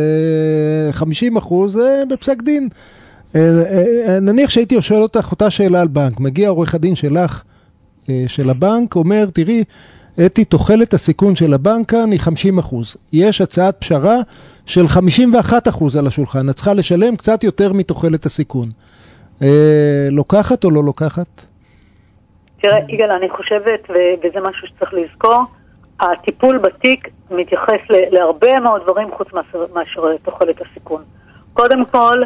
אה, 0.86 0.92
50 0.92 1.36
אחוז 1.36 1.76
אה, 1.76 2.02
בפסק 2.10 2.42
דין. 2.42 2.68
אה, 3.36 3.40
אה, 4.08 4.20
נניח 4.20 4.50
שהייתי 4.50 4.82
שואל 4.82 5.02
אותך 5.02 5.28
אותה 5.30 5.50
שאלה 5.50 5.80
על 5.80 5.88
בנק, 5.88 6.20
מגיע 6.20 6.48
עורך 6.48 6.74
הדין 6.74 6.94
שלך, 6.94 7.42
אה, 8.08 8.24
של 8.26 8.50
הבנק, 8.50 8.96
אומר, 8.96 9.26
תראי, 9.32 9.64
אתי, 10.26 10.44
תוחלת 10.44 10.94
הסיכון 10.94 11.36
של 11.36 11.54
הבנק 11.54 11.90
כאן 11.90 12.12
היא 12.12 12.20
50 12.20 12.58
אחוז. 12.58 12.96
יש 13.12 13.40
הצעת 13.40 13.76
פשרה 13.80 14.16
של 14.66 14.88
51 14.88 15.68
אחוז 15.68 15.96
על 15.96 16.06
השולחן, 16.06 16.50
את 16.50 16.54
צריכה 16.54 16.74
לשלם 16.74 17.16
קצת 17.16 17.44
יותר 17.44 17.72
מתוחלת 17.72 18.26
הסיכון. 18.26 18.68
לוקחת 20.10 20.64
או 20.64 20.70
לא 20.70 20.84
לוקחת? 20.84 21.44
תראה, 22.62 22.78
יגאל, 22.88 23.10
אני 23.10 23.28
חושבת, 23.28 23.90
וזה 24.22 24.40
משהו 24.48 24.68
שצריך 24.68 24.94
לזכור, 24.94 25.42
הטיפול 26.00 26.58
בתיק 26.58 27.08
מתייחס 27.30 27.80
להרבה 27.88 28.60
מאוד 28.60 28.82
דברים 28.82 29.08
חוץ 29.16 29.28
מאשר 29.74 30.16
תוחלת 30.22 30.56
הסיכון. 30.60 31.02
קודם 31.52 31.84
כל, 31.84 32.22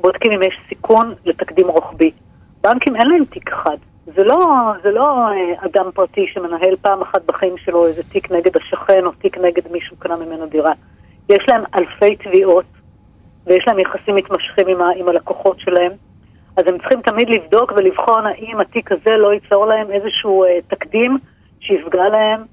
בודקים 0.00 0.32
אם 0.32 0.42
יש 0.42 0.58
סיכון 0.68 1.14
לתקדים 1.24 1.68
רוחבי. 1.68 2.10
בנקים 2.60 2.96
אין 2.96 3.10
להם 3.10 3.24
תיק 3.24 3.52
אחד. 3.52 3.76
זה 4.06 4.24
לא, 4.24 4.72
זה 4.82 4.90
לא 4.90 5.28
אה, 5.28 5.54
אדם 5.64 5.90
פרטי 5.94 6.26
שמנהל 6.32 6.76
פעם 6.80 7.02
אחת 7.02 7.22
בחיים 7.26 7.54
שלו 7.58 7.86
איזה 7.86 8.02
תיק 8.02 8.30
נגד 8.30 8.56
השכן 8.56 9.06
או 9.06 9.10
תיק 9.10 9.38
נגד 9.38 9.72
מישהו 9.72 9.96
קנה 9.96 10.16
ממנו 10.16 10.46
דירה. 10.46 10.72
יש 11.28 11.44
להם 11.48 11.64
אלפי 11.74 12.16
תביעות 12.16 12.64
ויש 13.46 13.64
להם 13.66 13.78
יחסים 13.78 14.14
מתמשכים 14.14 14.68
עם, 14.68 14.80
ה- 14.80 14.90
עם 14.96 15.08
הלקוחות 15.08 15.60
שלהם. 15.60 15.92
אז 16.56 16.64
הם 16.66 16.78
צריכים 16.78 17.00
תמיד 17.02 17.28
לבדוק 17.30 17.72
ולבחון 17.76 18.26
האם 18.26 18.60
התיק 18.60 18.92
הזה 18.92 19.16
לא 19.16 19.34
ייצור 19.34 19.66
להם 19.66 19.90
איזשהו 19.90 20.44
אה, 20.44 20.58
תקדים 20.68 21.18
שיפגע 21.60 22.08
להם 22.08 22.44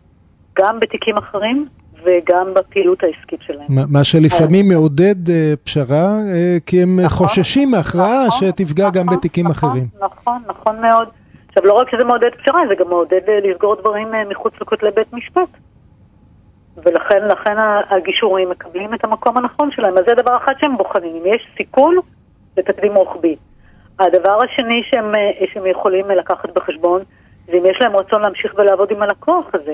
גם 0.56 0.80
בתיקים 0.80 1.18
אחרים 1.18 1.68
וגם 2.04 2.54
בפעילות 2.54 3.04
העסקית 3.04 3.40
שלהם. 3.48 3.66
מה 3.70 3.84
מה 3.90 4.04
שלפעמים 4.04 4.70
מעודד 4.70 5.30
אה, 5.30 5.54
פשרה, 5.64 6.20
אה, 6.34 6.58
כי 6.66 6.84
הם 6.84 7.00
נכון, 7.00 7.28
חוששים 7.28 7.72
מהכרעה 7.72 8.28
נכון, 8.28 8.48
שתפגע 8.48 8.90
גם 8.90 9.06
נכון, 9.06 9.18
בתיקים 9.18 9.48
נכון, 9.48 9.70
אחרים. 9.70 9.88
נכון, 10.00 10.42
נכון 10.48 10.82
מאוד. 10.82 11.08
עכשיו, 11.48 11.66
לא 11.66 11.74
רק 11.74 11.90
שזה 11.92 12.06
מעודד 12.06 12.30
פשרה, 12.44 12.62
זה 12.70 12.76
גם 12.76 12.90
מעודד 12.90 13.22
אה, 13.28 13.40
לסגור 13.44 13.76
דברים 13.76 14.16
אה, 14.16 14.24
מחוץ 14.30 14.54
לכותלי 14.62 14.92
בית 14.92 15.14
משפט. 15.14 15.50
ולכן 16.78 17.28
לכן 17.28 17.56
הגישורים 17.90 18.50
מקבלים 18.50 18.94
את 18.94 19.04
המקום 19.04 19.38
הנכון 19.38 19.72
שלהם. 19.72 19.98
אז 19.98 20.04
זה 20.08 20.14
דבר 20.16 20.38
אחד 20.38 20.54
שהם 20.62 20.78
בוחנים, 20.78 21.16
אם 21.16 21.34
יש 21.34 21.48
סיכון 21.58 21.96
לתקדים 22.58 22.96
רוחבי. 22.96 23.36
הדבר 24.00 24.38
השני 24.44 24.82
שהם, 24.92 25.16
אה, 25.16 25.46
שהם 25.54 25.66
יכולים 25.66 26.12
אה, 26.12 26.16
לקחת 26.16 26.50
בחשבון, 26.56 27.02
זה 27.46 27.58
אם 27.58 27.66
יש 27.66 27.78
להם 27.82 27.96
רצון 27.96 28.22
להמשיך 28.22 28.54
ולעבוד 28.58 28.92
עם 28.92 29.02
הלקוח 29.02 29.46
הזה. 29.54 29.74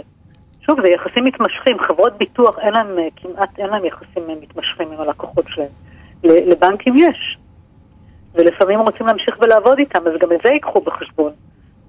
שוב, 0.70 0.82
זה 0.82 0.90
יחסים 0.90 1.26
מתמשכים, 1.26 1.80
חברות 1.80 2.18
ביטוח 2.18 2.60
אין 2.60 2.74
להם, 2.74 3.00
אה, 3.00 3.08
כמעט 3.16 3.60
אין 3.60 3.70
להם 3.70 3.86
יחסים 3.86 4.30
אה, 4.30 4.36
מתמשכים 4.42 4.92
עם 4.92 5.00
הלקוחות 5.00 5.46
שלהם. 5.48 5.68
לבנקים 6.24 6.94
יש, 6.98 7.38
ולפעמים 8.36 8.80
רוצים 8.80 9.08
להמשיך 9.08 9.38
ולעבוד 9.42 9.80
איתם, 9.80 10.00
אז 10.08 10.14
גם 10.20 10.32
את 10.32 10.40
זה 10.44 10.50
ייקחו 10.50 10.82
בחשבון. 10.82 11.32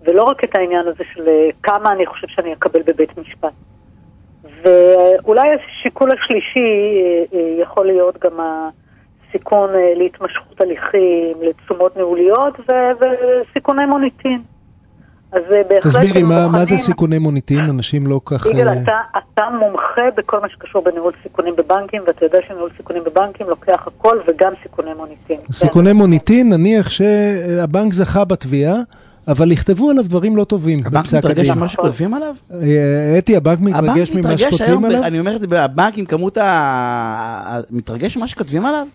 ולא 0.04 0.22
רק 0.22 0.44
את 0.44 0.56
העניין 0.56 0.88
הזה 0.88 1.04
של 1.14 1.28
אה, 1.28 1.48
כמה 1.62 1.92
אני 1.92 2.06
חושב 2.06 2.26
שאני 2.28 2.52
אקבל 2.52 2.82
בבית 2.82 3.18
משפט. 3.18 3.52
ואולי 4.62 5.48
השיקול 5.54 6.10
השלישי 6.10 7.02
יכול 7.60 7.86
להיות 7.86 8.18
גם 8.18 8.40
הסיכון 8.40 9.70
להתמשכות 9.96 10.60
הליכים, 10.60 11.36
לתשומות 11.42 11.96
ניהוליות 11.96 12.60
ו- 12.60 12.90
וסיכוני 13.00 13.86
מוניטין. 13.86 14.42
אז 15.32 15.42
אה, 15.52 15.62
בהחלט... 15.68 15.86
תסבירי, 15.86 16.22
מה, 16.22 16.48
מה 16.48 16.64
זה 16.64 16.76
סיכוני 16.76 17.18
מוניטין? 17.18 17.60
אנשים 17.60 18.06
לא 18.06 18.20
כך... 18.24 18.46
יגאל, 18.46 18.68
אה, 18.68 18.82
אתה, 18.82 18.92
אתה 19.18 19.42
מומחה 19.60 20.02
בכל 20.16 20.40
מה 20.40 20.48
שקשור 20.48 20.82
בניהול 20.84 21.12
סיכונים 21.22 21.56
בבנקים, 21.56 22.02
ואתה 22.06 22.24
יודע 22.24 22.38
שניהול 22.48 22.70
סיכונים 22.76 23.04
בבנקים 23.04 23.48
לוקח 23.48 23.86
הכל 23.86 24.18
וגם 24.28 24.52
סיכוני 24.62 24.94
מוניטין. 24.94 25.40
סיכוני 25.52 25.92
מוניטין, 25.92 26.52
נניח 26.52 26.90
שהבנק 26.90 27.92
זכה 27.92 28.24
בתביעה, 28.24 28.76
אבל 29.28 29.52
יכתבו 29.52 29.90
עליו 29.90 30.04
דברים 30.04 30.36
לא 30.36 30.44
טובים 30.44 30.82
הבנק 30.86 31.12
מתרגש. 31.14 31.48
ממה 31.48 31.68
שכותבים 31.68 32.14
עליו? 32.14 32.34
אה, 32.54 33.14
אתי, 33.18 33.36
הבנק 33.36 33.58
מתרגש 33.60 34.10
ממה 34.10 34.38
שכותבים 34.38 34.84
עליו? 34.84 35.04
אני 35.04 35.18
אומר 35.20 35.36
את 35.36 35.40
זה, 35.40 35.64
הבנק 35.64 35.98
עם 35.98 36.04
כמות 36.04 36.38
ה... 36.38 37.60
מתרגש 37.70 38.16
ממה 38.16 38.26
שכותבים 38.28 38.66
עליו? 38.66 38.86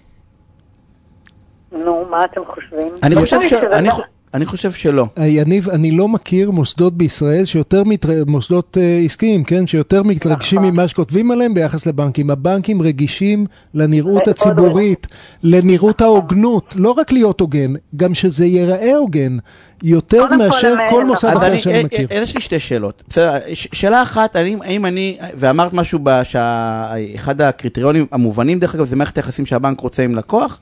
נו, 1.71 2.05
מה 2.09 2.25
אתם 2.25 2.41
חושבים? 2.53 2.87
אני 3.03 3.15
חושב 3.15 3.37
ודאי 3.37 3.91
ש- 3.91 3.99
אני 4.35 4.45
חו- 4.45 4.55
אני 4.55 4.57
חושב 4.57 4.71
שלא. 4.71 5.05
אה, 5.17 5.27
יניב, 5.27 5.69
אני 5.69 5.91
לא 5.91 6.07
מכיר 6.07 6.51
מוסדות 6.51 6.97
בישראל 6.97 7.45
שיותר, 7.45 7.83
מתר... 7.83 8.23
מוסדות 8.27 8.77
אה, 8.81 9.01
עסקיים, 9.05 9.43
כן, 9.43 9.67
שיותר 9.67 10.03
מתרגשים 10.03 10.59
נכון. 10.59 10.71
ממה 10.71 10.87
שכותבים 10.87 11.31
עליהם 11.31 11.53
ביחס 11.53 11.85
לבנקים. 11.85 12.29
הבנקים 12.29 12.81
רגישים 12.81 13.45
לנראות 13.73 14.13
מאוד 14.13 14.29
הציבורית, 14.29 15.07
לנראות 15.43 16.01
ההוגנות, 16.01 16.73
לא 16.77 16.91
רק 16.91 17.11
להיות 17.11 17.39
הוגן, 17.39 17.73
גם 17.95 18.13
שזה 18.13 18.45
ייראה 18.45 18.95
הוגן, 18.95 19.37
יותר 19.83 20.35
מאשר 20.37 20.75
כל 20.89 21.05
מוסד 21.05 21.27
אז 21.27 21.37
אחר 21.37 21.47
אני, 21.47 21.61
שאני 21.61 21.75
אה, 21.75 21.83
מכיר. 21.83 22.07
אה, 22.11 22.17
יש 22.17 22.35
לי 22.35 22.41
שתי 22.41 22.59
שאלות. 22.59 23.03
בסדר, 23.09 23.37
שאלה 23.53 24.01
אחת, 24.03 24.35
האם 24.35 24.85
אני, 24.85 25.17
ואמרת 25.35 25.73
משהו, 25.73 25.99
שאחד 26.23 27.41
הקריטריונים 27.41 28.05
המובנים, 28.11 28.59
דרך 28.59 28.75
אגב, 28.75 28.85
זה 28.85 28.95
מערכת 28.95 29.17
היחסים 29.17 29.45
שהבנק 29.45 29.79
רוצה 29.79 30.03
עם 30.03 30.15
לקוח, 30.15 30.59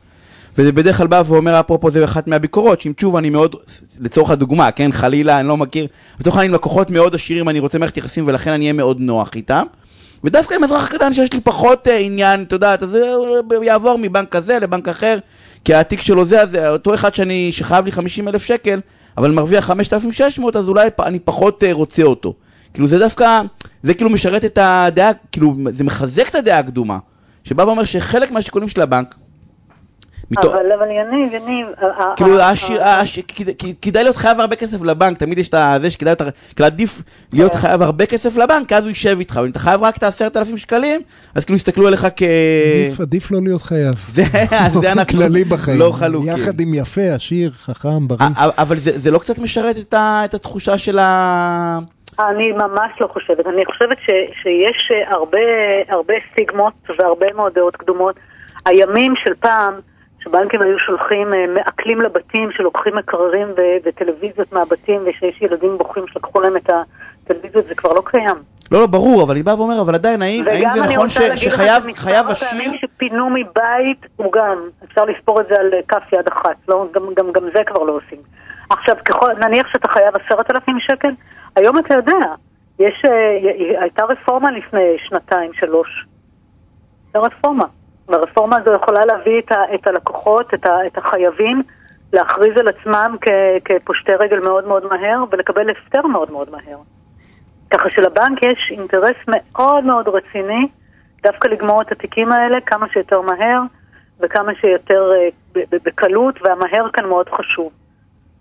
וזה 0.58 0.72
בדרך 0.72 0.98
כלל 0.98 1.08
בא 1.08 1.24
ואומר, 1.26 1.60
אפרופו 1.60 1.92
זה 1.92 2.04
אחת 2.04 2.28
מהביקורות, 2.28 2.82
שאם 2.82 2.94
תשוב 2.94 3.16
אני 3.16 3.30
מאוד, 3.30 3.56
לצורך 4.00 4.30
הדוגמה, 4.30 4.72
כן, 4.72 4.92
חלילה, 4.92 5.40
אני 5.40 5.48
לא 5.48 5.58
מכיר, 5.58 5.88
לצורך 6.20 6.36
העניין 6.36 6.54
לקוחות 6.54 6.92
מאוד 6.92 7.16
עשירים, 7.16 7.50
אני 7.50 7.60
רוצה 7.60 7.80
מערכת 7.80 7.98
יחסים 7.98 8.28
ולכן 8.28 8.52
אני 8.52 8.64
אהיה 8.64 8.74
מאוד 8.74 9.00
נוח 9.00 9.30
איתם. 9.36 9.64
ודווקא 10.24 10.54
עם 10.54 10.64
אזרח 10.64 10.88
קטן 10.88 11.14
שיש 11.14 11.34
לי 11.34 11.42
פחות 11.42 11.88
אה, 11.88 11.98
עניין, 11.98 12.44
את 12.44 12.52
יודעת, 12.52 12.84
אז 12.84 12.96
הוא 13.56 13.64
יעבור 13.64 13.98
מבנק 13.98 14.30
כזה 14.30 14.60
לבנק 14.60 14.88
אחר, 14.88 15.18
כי 15.66 15.74
התיק 15.74 16.02
שלו 16.02 16.26
זה, 16.26 16.42
אז 16.42 16.56
אותו 16.56 16.94
אחד 16.94 17.16
שאני, 17.16 17.50
שחייב 17.52 17.86
לי 17.86 17.92
50 17.92 18.28
אלף 18.28 18.44
שקל, 18.44 18.80
אבל 19.18 19.32
מרוויח 19.32 19.66
5,600, 19.66 20.56
אז 20.56 20.70
אולי 20.70 20.90
אני 21.00 21.20
פחות 21.20 21.64
אה, 21.64 21.74
רוצה 21.74 22.04
אותו. 22.04 22.34
כאילו 22.74 22.88
זה 22.88 23.00
דווקא, 23.00 23.42
זה 23.84 23.94
כאילו 23.94 24.10
משרת 24.10 24.46
את 24.46 24.58
הדעה, 24.62 25.12
כאילו 25.32 25.54
זה 25.72 25.84
מחזק 25.84 26.30
את 26.30 26.36
הדעה 26.36 26.60
הקדומה, 26.60 26.98
שבא 27.44 27.64
ואומר 27.64 27.86
שחלק 27.86 28.32
מהשיקולים 28.32 28.70
של 28.70 28.82
הבנק, 28.82 29.16
מתוך- 30.32 30.46
אבל, 30.54 30.72
אבל 30.78 30.88
יניב, 30.92 31.34
יניב... 31.34 31.68
כאילו 32.16 32.38
כדאי- 33.28 33.74
כדאי 33.82 34.04
להיות 34.04 34.16
חייב 34.16 34.40
הרבה 34.40 34.56
כסף 34.56 34.82
לבנק, 34.82 35.18
תמיד 35.18 35.38
יש 35.38 35.50
את 35.50 35.56
זה 35.82 35.92
שכדאי 35.92 36.12
יותר- 36.12 36.26
כאילו 36.56 36.66
עדיף 36.66 37.02
להיות 37.34 37.52
כן. 37.52 37.58
חייב 37.58 37.82
הרבה 37.82 38.06
כסף 38.06 38.38
לבנק, 38.38 38.74
אז 38.74 38.84
הוא 38.84 38.90
יישב 38.90 39.16
איתך, 39.20 39.38
אבל 39.38 39.46
אם 39.46 39.52
אתה 39.52 39.60
חייב 39.60 39.84
רק 39.84 39.98
את 39.98 40.04
העשרת 40.04 40.38
אלפים 40.38 40.58
שקלים, 40.58 41.02
אז 41.36 41.46
כאילו 41.46 41.56
יסתכלו 41.58 41.88
עליך 41.88 42.08
כ... 42.16 42.22
עדיף- 42.22 43.00
עדיף 43.00 43.32
לא 43.32 43.40
להיות 43.44 43.62
חייב. 43.62 43.94
זה 44.16 44.24
זה 44.82 44.92
אנחנו 44.92 45.18
כללי 45.18 45.44
בחיים. 45.44 45.80
לא 45.80 45.92
חלוקים. 45.92 46.30
יחד 46.30 46.60
עם 46.60 46.74
יפה, 46.74 47.02
עשיר, 47.16 47.52
חכם, 47.56 48.08
בריא. 48.08 48.20
א- 48.38 48.62
אבל 48.62 48.76
זה 48.78 49.00
זה 49.00 49.12
לא 49.12 49.18
קצת 49.20 49.40
משרת 49.40 49.78
את 49.78 49.94
ה- 49.94 50.22
את 50.26 50.34
התחושה 50.34 50.78
של 50.78 51.00
ה... 51.00 51.80
אני 52.20 52.52
ממש 52.52 52.92
לא 53.02 53.08
חושבת. 53.14 53.48
אני 53.48 53.66
חושבת 53.66 53.98
ש, 54.06 54.10
שיש 54.44 54.92
הרבה, 55.10 55.38
הרבה 55.90 56.14
סטיגמות 56.32 56.74
והרבה 57.00 57.28
מאוד 57.36 57.52
דעות 57.56 57.76
קדומות. 57.76 58.16
הימים 58.66 59.14
של 59.24 59.34
פעם, 59.40 59.74
שבנקים 60.24 60.62
היו 60.62 60.80
שולחים 60.80 61.34
אה, 61.34 61.46
מעקלים 61.48 62.02
לבתים, 62.02 62.52
שלוקחים 62.52 62.96
מקררים 62.96 63.48
ו- 63.58 63.78
וטלוויזיות 63.86 64.54
מהבתים, 64.54 65.02
ושיש 65.06 65.42
ילדים 65.42 65.78
בוכים 65.78 66.04
שלקחו 66.08 66.42
להם 66.42 66.58
את 66.58 66.70
הטלוויזיות, 67.26 67.66
זה 67.68 67.76
כבר 67.76 67.94
לא 67.94 68.02
קיים. 68.06 68.36
לא, 68.72 68.80
לא, 68.80 68.88
ברור, 68.88 69.24
אבל 69.24 69.32
אני 69.34 69.44
בא 69.44 69.52
ואומר, 69.52 69.82
אבל 69.82 69.96
עדיין, 69.96 70.22
האם 70.22 70.48
האם 70.48 70.60
וגם 70.62 70.72
זה 70.74 70.84
אני 70.84 70.94
נכון 70.94 71.06
רוצה 71.06 71.20
ש- 71.20 71.22
להגיד 71.22 71.48
לך 71.48 71.54
שחייב 71.54 71.84
שמספר 71.84 72.02
חייב 72.02 72.26
הפעמים 72.30 72.70
עשיר... 72.74 72.90
שפינו 72.96 73.30
מבית 73.30 74.06
הוא 74.16 74.32
גם, 74.32 74.58
אפשר 74.84 75.06
לספור 75.06 75.42
את 75.42 75.46
זה 75.50 75.56
על 75.60 75.74
אה, 75.74 75.80
כף 75.88 76.14
יד 76.14 76.28
אחת, 76.28 76.56
לא, 76.68 76.86
גם, 76.92 77.04
גם, 77.16 77.32
גם 77.32 77.44
זה 77.54 77.64
כבר 77.64 77.84
לא 77.84 77.92
עושים. 78.06 78.20
עכשיו, 78.70 78.96
ככל, 79.06 79.34
נניח 79.34 79.68
שאתה 79.74 79.88
חייב 79.88 80.10
עשרת 80.26 80.52
אלפים 80.52 80.80
שקל, 80.80 81.12
היום 81.56 81.78
אתה 81.78 81.94
יודע, 81.94 82.20
יש, 82.80 83.06
אה, 83.06 83.82
הייתה 83.82 84.04
רפורמה 84.06 84.52
לפני 84.52 84.96
שנתיים, 85.10 85.52
שלוש. 85.54 86.06
הייתה 87.06 87.20
רפורמה. 87.28 87.66
והרפורמה 88.08 88.58
הזו 88.58 88.74
יכולה 88.74 89.06
להביא 89.06 89.40
את, 89.40 89.52
ה, 89.52 89.76
את 89.76 89.88
הלקוחות, 89.88 90.54
את, 90.54 90.66
ה, 90.66 90.88
את 90.88 90.98
החייבים, 90.98 91.64
להכריז 92.14 92.58
על 92.58 92.68
עצמם 92.68 93.16
כ, 93.22 93.28
כפושטי 93.66 94.12
רגל 94.12 94.40
מאוד 94.40 94.68
מאוד 94.68 94.84
מהר 94.86 95.24
ולקבל 95.32 95.70
הפטר 95.70 96.08
מאוד 96.08 96.32
מאוד 96.32 96.50
מהר. 96.52 96.78
ככה 97.70 97.90
שלבנק 97.90 98.44
יש 98.44 98.72
אינטרס 98.72 99.16
מאוד 99.28 99.84
מאוד 99.84 100.08
רציני 100.08 100.68
דווקא 101.24 101.48
לגמור 101.48 101.82
את 101.82 101.92
התיקים 101.92 102.32
האלה 102.32 102.62
כמה 102.62 102.86
שיותר 102.94 103.22
מהר 103.22 103.62
וכמה 104.20 104.52
שיותר 104.62 105.12
אה, 105.16 105.30
ב- 105.54 105.76
ב- 105.76 105.80
בקלות, 105.84 106.36
והמהר 106.44 106.90
כאן 106.94 107.06
מאוד 107.06 107.30
חשוב. 107.30 107.72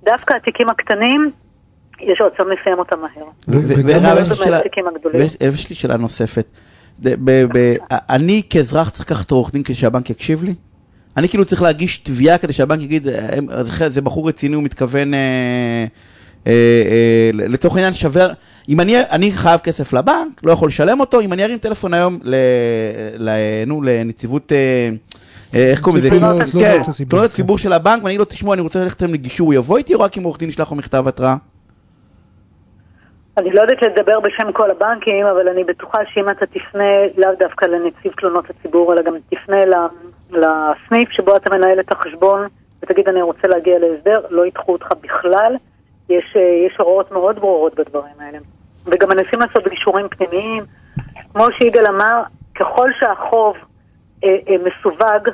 דווקא 0.05 0.35
התיקים 0.35 0.69
הקטנים, 0.69 1.31
יש 2.01 2.21
רצון 2.21 2.49
לסיים 2.53 2.79
אותם 2.79 3.01
מהר. 3.01 3.25
ו- 3.49 3.53
ו- 3.53 3.75
וגם 3.77 4.01
יש 5.55 5.71
לי 5.71 5.77
שאלה 5.77 5.97
נוספת. 5.97 6.47
אני 8.11 8.43
כאזרח 8.51 8.89
צריך 8.91 9.11
לקחת 9.11 9.31
עורך 9.31 9.53
דין 9.53 9.63
כדי 9.63 9.75
שהבנק 9.75 10.11
יקשיב 10.11 10.45
לי? 10.45 10.55
אני 11.17 11.29
כאילו 11.29 11.45
צריך 11.45 11.63
להגיש 11.63 11.99
תביעה 11.99 12.39
כדי 12.39 12.53
שהבנק 12.53 12.81
יגיד, 12.83 13.09
"אה, 13.09 13.39
זה- 13.89 14.01
בחור 14.01 14.29
רציני, 14.29 14.55
הוא 14.55 14.63
מתכוון, 14.63 15.15
אה, 15.15 15.19
אה, 16.47 16.53
אה, 16.53 17.31
לצורך 17.49 17.75
העניין 17.77 17.93
שווה, 17.93 18.27
אם 18.69 18.81
אני, 18.81 19.01
אני 19.11 19.33
חייב 19.33 19.61
כסף 19.61 19.93
לבנק, 19.93 20.41
לא 20.45 20.53
יכול 20.53 20.69
לשלם 20.69 21.01
אותו, 21.01 21.21
אם 21.21 21.33
אני 21.33 21.45
ארים 21.45 21.59
טלפון 21.59 21.95
היום 21.95 22.19
ל, 22.23 22.35
ל, 23.19 23.31
נו, 23.67 23.83
לנציבות, 23.83 24.53
אה, 24.53 24.59
אה, 25.55 25.71
איך 25.71 25.81
קוראים 25.81 25.99
לזה? 25.99 26.09
תלונות 26.11 26.43
כן, 26.53 26.81
הציבור. 27.25 27.59
של 27.59 27.73
הבנק, 27.73 28.03
ואני 28.03 28.11
אגיד 28.11 28.19
לו, 28.19 28.25
תשמעו, 28.25 28.53
אני 28.53 28.61
רוצה 28.63 28.83
ללכת 28.83 29.03
לגישור, 29.03 29.47
הוא 29.47 29.55
יבוא 29.55 29.79
איתי 29.79 29.95
או 29.95 30.01
רק 30.01 30.19
אם 30.19 30.23
עורך 30.23 30.39
דין 30.39 30.49
ישלח 30.49 30.71
לו 30.71 30.77
מכתב 30.77 31.09
התראה? 31.09 31.37
אני 33.37 33.51
לא 33.51 33.61
יודעת 33.61 33.83
לדבר 33.83 34.21
בשם 34.21 34.53
כל 34.53 34.71
הבנקים, 34.71 35.27
אבל 35.27 35.49
אני 35.49 35.65
בטוחה 35.65 35.99
שאם 36.15 36.29
אתה 36.29 36.47
תפנה 36.47 37.07
לאו 37.17 37.31
דווקא 37.39 37.65
לנציב 37.65 38.13
תלונות 38.13 38.45
הציבור, 38.51 38.93
אלא 38.93 39.03
גם 39.03 39.15
תפנה 39.31 39.57
לסניף 40.31 41.11
שבו 41.11 41.37
אתה 41.37 41.57
מנהל 41.57 41.81
את 41.81 41.93
החשבון, 41.93 42.47
ותגיד 42.83 43.09
אני 43.09 43.23
רוצה 43.23 43.49
להגיע 43.49 43.79
להסדר, 43.79 44.27
לא 44.31 44.47
ידחו 44.47 44.73
אותך 44.73 44.87
בכלל. 45.01 45.57
יש, 46.09 46.37
יש 46.67 46.77
הוראות 46.79 47.13
מאוד 47.13 47.39
ברורות 47.39 47.75
בדברים 47.75 48.15
האלה. 48.19 48.39
וגם 48.87 49.09
מנסים 49.09 49.41
לעשות 49.41 49.69
גישורים 49.69 50.09
פנימיים. 50.09 50.65
כמו 51.33 51.47
שיגאל 51.59 51.87
אמר, 51.87 52.23
ככל 52.55 52.91
שהחוב 53.01 53.57
אה, 54.25 54.37
אה, 54.49 54.57
מסווג 54.59 55.29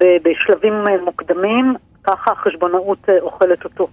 בשלבים 0.00 0.88
אה, 0.88 1.02
מוקדמים, 1.04 1.74
ככה 2.04 2.30
החשבונאות 2.30 3.08
אה, 3.08 3.20
אוכלת 3.20 3.64
אותו. 3.64 3.88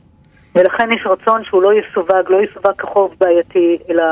ולכן 0.56 0.90
יש 0.92 1.06
רצון 1.06 1.44
שהוא 1.44 1.62
לא 1.62 1.72
יסווג, 1.74 2.30
לא 2.30 2.38
יסווג 2.44 2.74
כחוב 2.78 3.16
בעייתי, 3.20 3.78
אלא 3.90 4.04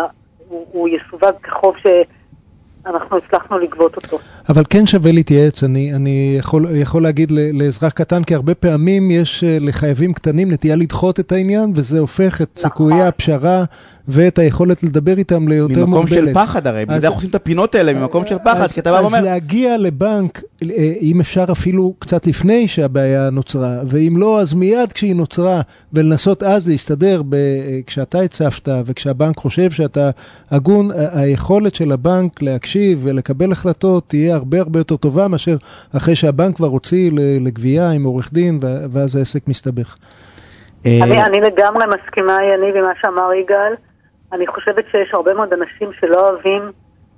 הוא, 0.48 0.66
הוא 0.72 0.90
יסווג 0.90 1.34
כחוב 1.44 1.76
שאנחנו 1.84 3.18
הצלחנו 3.18 3.60
לגבות 3.60 3.96
אותו. 3.96 4.20
אבל 4.50 4.64
כן 4.70 4.88
שווה 4.88 5.12
להתייעץ, 5.12 5.64
אני, 5.64 5.94
אני 5.96 6.36
יכול, 6.40 6.66
יכול 6.76 7.04
להגיד 7.04 7.32
לאזרח 7.54 7.94
קטן, 7.94 8.24
כי 8.24 8.36
הרבה 8.36 8.56
פעמים 8.56 9.12
יש 9.12 9.44
אה, 9.44 9.58
לחייבים 9.62 10.14
קטנים 10.14 10.52
נטייה 10.52 10.76
לדחות 10.76 11.20
את 11.20 11.32
העניין, 11.32 11.72
וזה 11.76 12.00
הופך 12.00 12.42
את 12.42 12.50
נכון. 12.58 12.70
סיכויי 12.70 13.02
הפשרה 13.04 13.64
ואת 14.08 14.40
היכולת 14.40 14.84
לדבר 14.84 15.18
איתם 15.18 15.48
ליותר 15.48 15.86
מוגבלת. 15.86 15.88
ממקום 15.88 16.08
של 16.08 16.34
פחד 16.34 16.68
הרי, 16.68 16.86
בגלל 16.86 16.96
אז- 16.96 17.02
זה 17.02 17.08
אנחנו 17.08 17.18
עושים 17.18 17.30
את 17.30 17.36
הפינות 17.36 17.76
האלה, 17.76 17.94
ממקום 17.94 18.28
של 18.28 18.38
פחד, 18.44 18.62
אז- 18.62 18.72
כי 18.72 18.80
אתה 18.80 18.92
בא 18.92 18.98
אז 18.98 19.04
ואומר, 19.04 19.22
להגיע 19.22 19.78
לבנק, 19.78 20.42
אה, 20.64 20.94
אם 21.02 21.20
אפשר 21.20 21.46
אפילו 21.52 21.94
קצת 22.00 22.28
לפני 22.28 22.68
שהבעיה 22.68 23.30
נוצרה, 23.30 23.80
ואם 23.86 24.14
לא, 24.18 24.40
אז 24.42 24.54
מיד 24.54 24.94
כשהיא 24.94 25.16
נוצרה, 25.16 25.62
ולנסות 25.94 26.44
אז 26.44 26.68
להסתדר 26.70 27.22
ב, 27.30 27.34
אה, 27.34 27.40
כשאתה 27.88 28.20
הצפת 28.20 28.70
וכשהבנק 28.86 29.38
חושב 29.38 29.72
שאתה 29.72 30.10
הגון, 30.52 30.90
היכולת 31.14 31.76
של 31.76 31.92
הבנק 31.92 32.42
להקשיב 32.42 33.00
ולקבל 33.04 33.52
החלטות 33.52 34.04
תהיה 34.08 34.36
הרבה 34.36 34.60
הרבה 34.60 34.80
יותר 34.80 34.96
טובה 34.98 35.28
מאשר 35.28 35.58
אחרי 35.98 36.16
שהבנק 36.16 36.56
כבר 36.56 36.68
הוציא 36.68 37.12
לגבייה 37.42 37.90
עם 37.92 38.04
עורך 38.04 38.34
דין, 38.34 38.60
ואז 38.92 39.16
העסק 39.16 39.48
מסתבך. 39.48 39.96
אה, 40.86 41.00
אני 41.26 41.38
לגמרי 41.42 41.84
מסכימה, 41.86 42.38
יניב, 42.54 42.76
עם 42.76 42.84
מה 42.84 42.92
שאמר 43.02 43.30
יגאל. 43.44 43.74
אני 44.34 44.48
חושבת 44.48 44.86
שיש 44.92 45.14
הרבה 45.14 45.34
מאוד 45.34 45.54
אנשים 45.54 45.90
שלא 46.00 46.30
אוהבים 46.30 46.72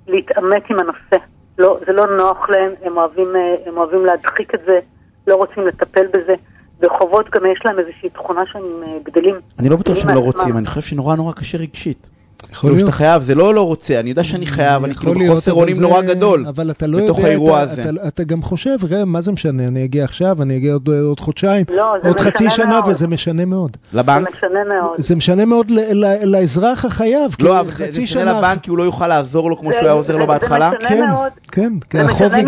להתעמת 0.06 0.62
עם 0.70 0.78
הנושא. 0.78 1.16
לא, 1.58 1.78
זה 1.86 1.92
לא 1.92 2.16
נוח 2.16 2.48
להם, 2.48 2.72
הם 2.82 2.96
אוהבים, 2.96 3.36
אה, 3.36 3.54
הם 3.66 3.76
אוהבים 3.76 4.06
להדחיק 4.06 4.54
את 4.54 4.60
זה, 4.66 4.78
לא 5.26 5.34
רוצים 5.34 5.66
לטפל 5.66 6.06
בזה. 6.06 6.34
בחובות 6.80 7.30
גם 7.30 7.46
יש 7.46 7.60
להם 7.64 7.78
איזושהי 7.78 8.10
תכונה 8.10 8.42
שהם 8.52 8.82
אה, 8.82 8.98
גדלים. 9.02 9.34
אני 9.58 9.68
לא 9.68 9.76
בטוח 9.76 9.96
שהם 9.96 10.14
לא. 10.14 10.20
רוצים, 10.20 10.58
אני 10.58 10.66
חושב 10.66 10.80
שנורא 10.80 11.16
נורא 11.16 11.32
קשה 11.32 11.58
רגשית. 11.58 12.10
יכול 12.42 12.60
כאילו 12.60 12.74
להיות. 12.74 12.86
שאתה 12.86 12.96
חייב, 12.96 13.22
זה 13.22 13.34
לא 13.34 13.54
לא 13.54 13.66
רוצה, 13.66 14.00
אני 14.00 14.08
יודע 14.10 14.24
שאני 14.24 14.46
חייב, 14.46 14.84
אני 14.84 14.92
יכול 14.92 15.02
כאילו 15.08 15.20
להיות, 15.20 15.32
בחוסר 15.32 15.52
אונים 15.52 15.76
זה- 15.76 15.82
נורא 15.82 16.02
גדול. 16.02 16.44
אבל 16.48 16.70
אתה 16.70 16.86
לא 16.86 16.98
בתוך 17.04 17.18
יודע, 17.18 17.28
האירוע 17.28 17.62
אתה, 17.64 17.72
הזה. 17.72 17.82
אתה, 17.82 18.08
אתה 18.08 18.24
גם 18.24 18.42
חושב, 18.42 18.76
ראה, 18.90 19.04
מה 19.04 19.22
זה 19.22 19.32
משנה, 19.32 19.66
אני 19.68 19.84
אגיע 19.84 20.04
עכשיו, 20.04 20.42
אני 20.42 20.56
אגיע 20.56 20.72
עוד, 20.72 20.88
עוד 20.88 21.20
חודשיים, 21.20 21.64
לא, 21.76 21.94
זה 22.02 22.08
עוד 22.08 22.20
חצי 22.20 22.46
משנה 22.46 22.50
שנה, 22.50 22.66
מאוד. 22.80 22.84
וזה 22.90 23.06
משנה 23.08 23.44
מאוד. 23.44 23.76
זה 23.92 23.98
לבנק? 23.98 24.28
משנה 24.36 24.48
מאוד. 24.80 24.94
זה 24.98 25.16
משנה 25.16 25.44
מאוד 25.44 25.70
ל, 25.70 25.78
ל, 26.04 26.24
לאזרח 26.24 26.84
החייב, 26.84 27.32
כי 27.38 27.42
לא, 27.44 27.60
אבל 27.60 27.70
זה 27.70 27.86
זה 27.92 28.02
משנה 28.02 28.22
שנה... 28.22 28.38
לבנק 28.38 28.60
כי 28.62 28.70
הוא 28.70 28.78
לא 28.78 28.82
יוכל 28.82 29.08
לעזור 29.08 29.50
לו 29.50 29.58
כמו 29.58 29.68
זה- 29.70 29.76
שהוא 29.78 29.84
היה 29.86 29.92
עוזר 29.94 30.14
לו 30.16 30.20
זה- 30.20 30.26
בהתחלה. 30.26 30.70
זה 30.70 30.88
כן, 30.88 31.06
מאוד. 31.10 31.30
כן, 31.52 31.72
זה 31.92 32.02
החוב... 32.02 32.26
משנה 32.26 32.42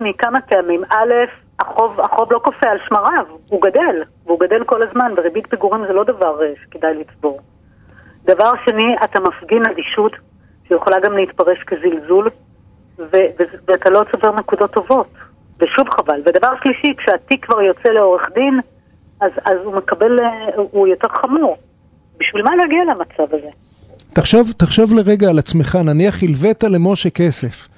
מכמה, 0.00 0.40
טעמים. 0.40 0.80
א', 0.90 1.12
החוב, 1.60 2.00
החוב 2.00 2.32
לא 2.32 2.38
קופא 2.38 2.66
על 2.66 2.78
שמריו, 2.88 3.24
הוא 3.48 3.60
גדל, 3.62 3.96
והוא 4.26 4.40
גדל 4.40 4.64
כל 4.66 4.80
הזמן, 4.88 5.12
וריבית 5.16 5.44
פיגורים 5.50 5.82
זה 5.86 5.92
לא 5.92 6.04
דבר 6.04 6.42
אה, 6.42 6.46
שכדאי 6.64 6.90
לצבור. 7.00 7.40
דבר 8.24 8.52
שני, 8.64 8.96
אתה 9.04 9.20
מפגין 9.20 9.62
אדישות, 9.66 10.12
שיכולה 10.68 10.96
גם 11.04 11.16
להתפרש 11.16 11.58
כזלזול, 11.66 12.30
ו- 12.98 13.02
ו- 13.12 13.56
ואתה 13.68 13.90
לא 13.90 14.02
צובר 14.12 14.34
נקודות 14.34 14.72
טובות, 14.72 15.06
ושוב 15.60 15.88
חבל. 15.90 16.20
ודבר 16.26 16.48
שלישי, 16.62 16.94
כשהתיק 16.98 17.44
כבר 17.44 17.60
יוצא 17.60 17.88
לעורך 17.88 18.22
דין, 18.34 18.60
אז, 19.20 19.30
אז 19.44 19.56
הוא 19.64 19.74
מקבל, 19.74 20.18
הוא 20.56 20.88
יותר 20.88 21.08
חמור. 21.08 21.56
בשביל 22.20 22.42
מה 22.42 22.56
להגיע 22.56 22.80
למצב 22.84 23.34
הזה? 23.34 23.48
תחשוב, 24.12 24.52
תחשוב 24.56 24.94
לרגע 24.94 25.28
על 25.28 25.38
עצמך, 25.38 25.78
נניח 25.84 26.22
הלווית 26.22 26.64
למשה 26.64 27.10
כסף. 27.10 27.68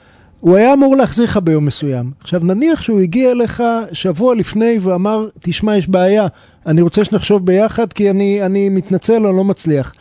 הוא 0.41 0.57
היה 0.57 0.73
אמור 0.73 0.97
להחזיר 0.97 1.25
לך 1.25 1.37
ביום 1.37 1.67
מסוים. 1.67 2.11
עכשיו 2.21 2.41
נניח 2.45 2.83
שהוא 2.83 3.01
הגיע 3.01 3.31
אליך 3.31 3.63
שבוע 3.93 4.35
לפני 4.35 4.79
ואמר, 4.83 5.27
תשמע, 5.41 5.77
יש 5.77 5.89
בעיה, 5.89 6.27
אני 6.67 6.83
רוצה 6.83 7.05
שנחשוב 7.05 7.47
ביחד 7.47 7.93
כי 7.93 8.11
אני, 8.11 8.47
אני 8.47 8.69
מתנצל, 8.69 9.27
אני 9.27 9.37
לא 9.37 9.45
מצליח. 9.45 9.95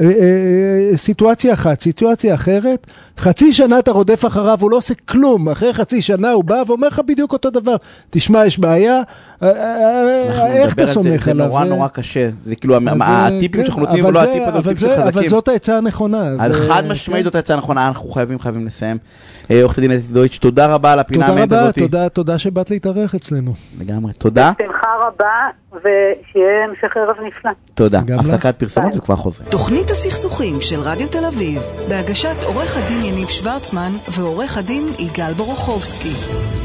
אה, 0.00 0.04
אה, 0.04 0.96
סיטואציה 0.96 1.54
אחת, 1.54 1.80
סיטואציה 1.80 2.34
אחרת, 2.34 2.86
חצי 3.18 3.52
שנה 3.52 3.78
אתה 3.78 3.90
רודף 3.90 4.24
אחריו, 4.26 4.58
הוא 4.60 4.70
לא 4.70 4.76
עושה 4.76 4.94
כלום, 5.08 5.48
אחרי 5.48 5.72
חצי 5.74 6.02
שנה 6.02 6.30
הוא 6.30 6.44
בא 6.44 6.62
ואומר 6.66 6.86
לך 6.88 7.00
בדיוק 7.06 7.32
אותו 7.32 7.50
דבר, 7.50 7.76
תשמע, 8.10 8.46
יש 8.46 8.58
בעיה, 8.58 9.00
אה, 9.42 9.48
אה, 9.50 10.02
אה, 10.40 10.46
איך 10.52 10.74
אתה 10.74 10.86
זה, 10.86 10.92
סומך 10.92 11.24
זה 11.24 11.30
עליו? 11.30 11.46
נורא 11.46 11.60
אה? 11.62 11.68
נורא 11.68 11.88
קשה, 11.88 12.28
זה 12.44 12.56
כאילו 12.56 12.74
אה, 12.74 12.78
הטיפים 13.26 13.60
כן, 13.60 13.64
שאנחנו 13.66 13.82
נותנים, 13.82 14.04
אבל 14.06 14.10
ולא 14.16 14.20
זה- 14.24 14.30
הטיפ 14.30 14.42
הזה, 14.48 14.58
אבל 14.58 14.62
טיפים 14.74 14.88
זה- 14.88 14.94
של 14.94 15.00
אבל 15.02 15.10
חזקים. 15.12 15.28
זאת 15.28 15.48
העצה 15.48 15.76
הנכונה. 15.78 16.22
אז 16.40 16.52
חד 16.68 16.82
משמעית 16.88 17.18
כן. 17.20 17.24
זאת 17.24 17.34
ההצעה 17.34 17.56
הנכונה, 17.56 17.86
אנחנו 17.88 18.08
חייבים 18.10 18.38
חייבים 18.38 18.66
לסיים. 18.66 18.98
אה, 19.50 19.62
עורכת 19.62 19.78
הדין 19.78 19.92
אתי 19.92 20.00
דויטש, 20.12 20.38
תודה 20.38 20.66
רבה 20.74 20.92
על 20.92 20.98
הפינה 20.98 21.26
תודה 21.26 21.38
המאת 21.38 21.52
רבה, 21.52 21.62
הזאתי. 21.62 21.80
תודה, 21.80 22.08
תודה 22.08 22.38
שבאת 22.38 22.70
להתארח 22.70 23.14
אצלנו. 23.14 23.54
לגמרי. 23.80 24.12
תודה, 24.12 24.52
שמחה 24.62 24.86
רבה, 25.06 25.30
ושיהיה 25.72 26.64
המשך 26.68 26.96
ערב 26.96 27.16
נפלא. 27.26 27.50
תודה. 27.74 28.00
הפסקת 28.18 28.58
פרסומות. 28.58 28.96
וכבר 28.96 29.16
חוזרים. 29.16 29.50
תוכנית 29.50 29.90
הסכסוכים 29.90 30.60
של 30.60 30.80
רדיו 30.80 31.08
תל 31.08 31.24
אביב, 31.24 31.62
בהגשת 31.88 32.36
עורך 32.44 32.76
הדין 32.76 33.04
יניב 33.04 33.28
שוורצמן 33.28 33.92
ועורך 34.08 34.58
הדין 34.58 34.92
יגאל 34.98 35.32
בורוכובסקי. 35.32 36.61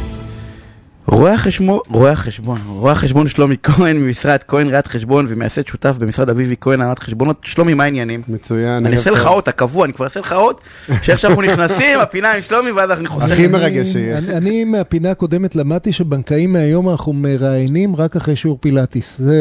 רואה 1.12 1.34
החשבון, 1.34 1.80
רואה 1.92 2.12
החשבון, 2.12 2.58
רואה 2.68 2.92
החשבון 2.92 3.28
שלומי 3.28 3.56
כהן 3.64 3.98
ממשרד 3.98 4.40
כהן 4.48 4.68
ראיית 4.70 4.88
חשבון 4.88 5.26
ומייסד 5.30 5.68
שותף 5.68 5.96
במשרד 6.00 6.30
אביבי 6.30 6.56
כהן 6.62 6.82
הנהלת 6.82 7.00
חשבונות. 7.00 7.38
שלומי, 7.44 7.74
מה 7.74 7.84
העניינים? 7.84 8.22
מצוין. 8.28 8.86
אני 8.86 8.96
אעשה 8.96 9.12
לך. 9.12 9.26
אות, 9.28 9.48
הקבוע, 9.48 9.86
אני 9.86 9.94
כבר 9.94 10.06
אעשה 10.06 10.20
לך 10.20 10.34
אות, 10.34 10.62
שאיך 11.02 11.20
שאנחנו 11.20 11.42
נכנסים, 11.42 12.00
הפינה 12.00 12.32
עם 12.32 12.42
שלומי, 12.42 12.72
ואז 12.72 12.92
אני 12.92 13.08
חוזר. 13.08 13.26
הכי 13.34 13.46
אני- 13.46 13.52
מרגש 13.54 13.88
שיש. 13.88 14.30
אני, 14.30 14.38
אני 14.38 14.64
מהפינה 14.64 15.12
הקודמת 15.12 15.56
למדתי 15.56 15.94
שבנקאים 15.94 16.54
מהיום 16.54 16.90
אנחנו 16.90 17.14
מראיינים 17.14 17.96
רק 17.96 18.16
אחרי 18.16 18.36
שיעור 18.36 18.58
פילאטיס. 18.62 19.16
זה, 19.20 19.36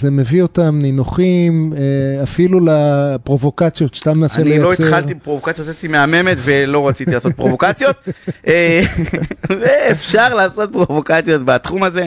זה 0.00 0.10
מביא 0.10 0.42
אותם 0.42 0.78
נינוחים, 0.82 1.72
אה, 1.76 2.22
אפילו 2.22 2.60
לפרובוקציות 2.66 3.94
שאתה 3.94 4.12
מנסה 4.12 4.40
אני 4.40 4.44
לייצר. 4.50 4.64
לא 4.64 4.72
התחלתי 4.72 5.14
פרובוקציות, 5.14 5.68
יצאתי 5.68 5.88
מהממת 5.88 6.36
ולא 6.44 6.88
רציתי 6.88 7.10
לעשות 7.10 7.32
פרובוקציות. 7.36 7.96
אה, 8.46 8.80
ואפשר 9.60 10.34
לעשות 10.34 10.72
פרובוקציות 10.72 11.03
בתחום 11.44 11.82
הזה. 11.82 12.06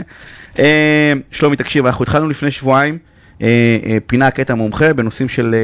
אה, 0.59 1.13
שלומי, 1.31 1.55
תקשיב, 1.55 1.85
אנחנו 1.85 2.03
התחלנו 2.03 2.29
לפני 2.29 2.51
שבועיים. 2.51 2.97
אה, 3.41 3.47
אה, 3.85 3.97
פינה 4.07 4.31
קטע 4.31 4.55
מומחה 4.55 4.93
בנושאים 4.93 5.29
של 5.29 5.55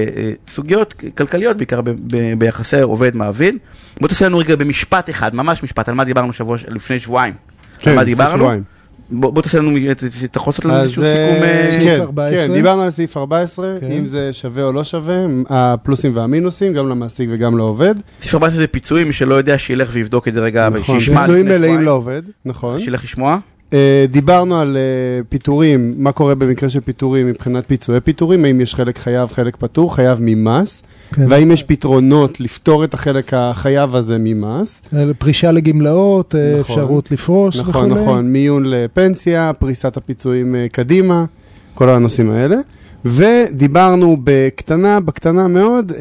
סוגיות 0.48 0.94
כלכליות, 1.18 1.58
בעיקר 1.58 1.82
ב- 1.82 1.90
ב- 1.90 2.34
ביחסי 2.38 2.82
עובד-מעביד. 2.82 3.56
בוא 4.02 4.08
תעשה 4.08 4.26
לנו 4.26 4.38
רגע 4.38 4.56
במשפט 4.56 5.10
אחד, 5.10 5.36
ממש 5.36 5.64
משפט, 5.64 5.90
על 5.90 5.96
מה 5.96 6.04
דיברנו 6.04 6.34
שבוע, 6.34 6.58
לפני 6.68 7.00
שבועיים. 7.00 7.34
כן, 7.80 7.96
מה 7.96 8.02
לפני 8.02 8.06
דיברנו? 8.14 8.38
שבועיים. 8.38 8.64
בוא 9.12 9.32
בוא 9.34 9.42
תעשה 9.42 9.60
לנו, 9.60 9.78
אתה 10.26 10.38
יכול 10.38 10.52
לעשות 10.52 10.66
לנו 10.66 10.80
איזשהו 10.80 11.04
אה, 11.04 11.12
סיכום? 11.12 11.44
אה, 11.44 11.68
סעיף 11.72 11.84
כן, 11.84 12.02
14? 12.02 12.48
כן, 12.48 12.54
דיברנו 12.54 12.82
על 12.82 12.90
סעיף 12.90 13.18
14, 13.18 13.76
כן. 13.82 13.92
אם 13.92 14.08
זה 14.08 14.34
שווה 14.34 14.64
או 14.64 14.72
לא 14.72 14.84
שווה, 14.84 15.16
הפלוסים 15.50 16.12
והמינוסים, 16.16 16.74
גם 16.74 16.90
למעסיק 16.90 17.30
וגם 17.32 17.58
לעובד. 17.58 17.94
סעיף 18.22 18.34
14 18.34 18.58
זה 18.58 18.68
פיצויים, 18.68 19.08
מי 19.08 19.14
שלא 19.14 19.36
יודע, 19.36 19.58
שילך 19.58 19.90
ויבדוק 19.92 20.28
את 20.28 20.34
זה 20.34 20.40
רגע, 20.40 20.70
נכון, 20.70 21.00
שישמע 21.00 21.22
פיצויים 21.22 21.46
לפני 21.46 21.58
מלאים 21.58 21.72
שבועיים. 21.72 21.86
לעובד, 21.86 22.22
נכון. 22.46 22.80
שילך 22.80 23.04
לשמוע. 23.04 23.38
אה, 23.74 24.06
דיברנו 24.12 24.60
על 24.60 24.78
אה, 24.78 25.24
פיטורים, 25.30 25.94
מה 25.98 26.12
קורה 26.12 26.36
במקרה 26.36 26.70
של 26.70 26.80
פיטורים 26.80 27.28
מבחינת 27.28 27.64
פיצויי 27.68 28.00
פיטורים, 28.02 28.46
האם 28.46 28.62
יש 28.62 28.76
חלק 28.76 28.98
חייב, 28.98 29.30
חלק 29.32 29.56
פטור, 29.56 29.96
חייב 29.96 30.18
ממס, 30.22 30.84
כן. 31.14 31.26
והאם 31.30 31.52
יש 31.52 31.64
פתרונות 31.64 32.40
לפתור 32.40 32.84
את 32.84 32.94
החלק 32.94 33.34
החייב 33.34 33.96
הזה 33.96 34.18
ממס. 34.20 34.82
אה, 34.96 35.14
פרישה 35.18 35.52
לגמלאות, 35.52 36.36
נכון. 36.36 36.60
אפשרות 36.60 37.12
לפרוש 37.12 37.58
נכון, 37.58 37.92
וכולי. 37.92 38.02
נכון, 38.02 38.28
מיון 38.28 38.66
לפנסיה, 38.66 39.52
פריסת 39.60 39.98
הפיצויים 39.98 40.56
קדימה, 40.72 41.26
כל 41.74 41.90
הנושאים 41.90 42.32
האלה. 42.32 42.58
ודיברנו 43.06 44.18
בקטנה, 44.24 45.00
בקטנה 45.00 45.48
מאוד, 45.48 45.92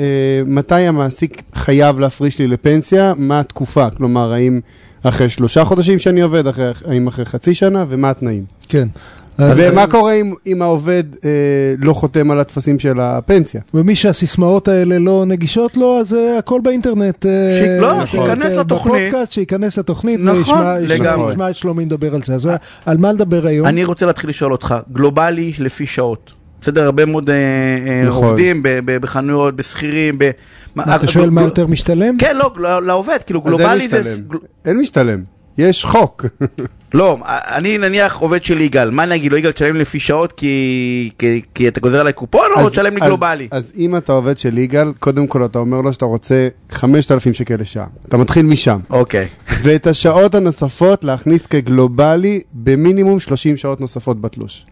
מתי 0.47 0.75
המעסיק 0.75 1.43
חייב 1.55 2.01
להפריש 2.01 2.39
לי 2.39 2.47
לפנסיה, 2.47 3.13
מה 3.17 3.41
התקופה, 3.41 3.91
כלומר, 3.91 4.33
האם 4.33 4.61
אחרי 5.03 5.29
שלושה 5.29 5.65
חודשים 5.65 5.99
שאני 5.99 6.21
עובד, 6.21 6.47
אחרי, 6.47 6.71
האם 6.89 7.07
אחרי 7.07 7.25
חצי 7.25 7.55
שנה, 7.55 7.85
ומה 7.89 8.11
התנאים. 8.11 8.45
כן. 8.69 8.89
אז- 9.39 9.61
ומה 9.73 9.87
קורה 9.87 10.13
אם, 10.13 10.35
אם 10.47 10.63
העובד 10.63 11.05
אה, 11.25 11.31
לא 11.79 11.93
חותם 11.93 12.31
על 12.31 12.41
הטפסים 12.41 12.79
של 12.79 13.01
הפנסיה? 13.01 13.61
ומי 13.75 13.97
שהסיסמאות 13.97 14.69
האלה 14.69 14.99
לא 14.99 15.25
נגישות 15.27 15.77
לו, 15.77 16.01
אז 16.01 16.15
אה, 16.15 16.39
הכל 16.39 16.61
באינטרנט. 16.65 17.27
אה, 17.27 17.31
שיק- 17.63 17.81
לא, 17.83 18.01
אה, 18.01 18.07
שייכנס 18.07 18.53
אה, 18.53 18.59
לתוכנית. 18.61 18.95
בפודקאסט, 19.09 19.33
שייכנס 19.33 19.79
לתוכנית, 19.79 20.21
נכון, 20.23 20.35
וישמע- 20.59 20.79
לגמרי. 20.79 21.33
ישמע 21.33 21.51
את 21.51 21.57
שלומי 21.57 21.85
מדבר 21.85 22.15
על 22.15 22.23
זה. 22.23 22.35
אז 22.35 22.49
על 22.87 22.97
מה 22.97 23.13
לדבר 23.13 23.47
היום? 23.47 23.67
אני 23.67 23.85
רוצה 23.85 24.07
להתחיל 24.07 24.31
לשאול 24.31 24.53
אותך, 24.53 24.75
גלובלי 24.93 25.53
לפי 25.59 25.87
שעות. 25.87 26.31
בסדר, 26.63 26.85
הרבה 26.85 27.05
מאוד 27.05 27.31
אה, 27.31 27.35
אה, 27.37 28.05
נכון. 28.09 28.25
עובדים 28.25 28.63
ב- 28.63 28.69
ב- 28.85 28.97
בחנויות, 28.97 29.57
בשכירים, 29.57 30.15
ב... 30.19 30.31
מה, 30.75 30.97
אתה 30.97 31.07
שואל 31.07 31.31
מה 31.31 31.43
יותר 31.43 31.67
משתלם? 31.67 32.17
כן, 32.19 32.37
לא, 32.37 32.53
לא- 32.57 32.83
לעובד, 32.83 33.19
כאילו 33.27 33.41
גלובלי 33.41 33.89
זה... 33.89 34.03
אין 34.65 34.79
משתלם, 34.81 35.23
יש 35.59 35.85
חוק. 35.85 36.25
לא, 36.95 37.19
אני 37.27 37.79
נניח 37.79 38.17
עובד 38.17 38.45
של 38.45 38.61
יגאל, 38.61 38.91
מה 38.91 39.05
אני 39.05 39.15
אגיד 39.15 39.33
לו, 39.33 39.39
יגאל 39.39 39.53
תשלם 39.53 39.77
לפי 39.77 40.01
שעות 40.01 40.33
כי 40.33 41.11
כי- 41.19 41.41
כי 41.55 41.69
אתה 41.69 41.81
גוזר 41.81 42.01
עליי 42.01 42.13
קופון 42.13 42.47
או 42.57 42.61
אז- 42.67 42.73
תשלם 42.73 42.95
לי 42.95 43.01
אז- 43.01 43.07
גלובלי? 43.09 43.49
אז 43.51 43.73
אם 43.79 43.97
אתה 43.97 44.13
עובד 44.13 44.39
של 44.39 44.59
יגאל, 44.59 44.93
קודם 44.99 45.27
כל 45.27 45.45
אתה 45.45 45.59
אומר 45.59 45.81
לו 45.81 45.93
שאתה 45.93 46.05
רוצה 46.05 46.49
5,000 46.71 47.35
שקל 47.35 47.55
לשעה. 47.59 47.87
אתה 48.09 48.17
מתחיל 48.17 48.47
משם. 48.47 48.79
אוקיי. 48.91 49.27
ואת 49.63 49.87
השעות 49.87 50.35
הנוספות 50.35 51.05
להכניס 51.05 51.47
כגלובלי 51.47 52.41
במינימום 52.53 53.21
30 53.21 53.57
שעות 53.57 53.81
נוספות 53.81 54.21
בתלוש. 54.21 54.67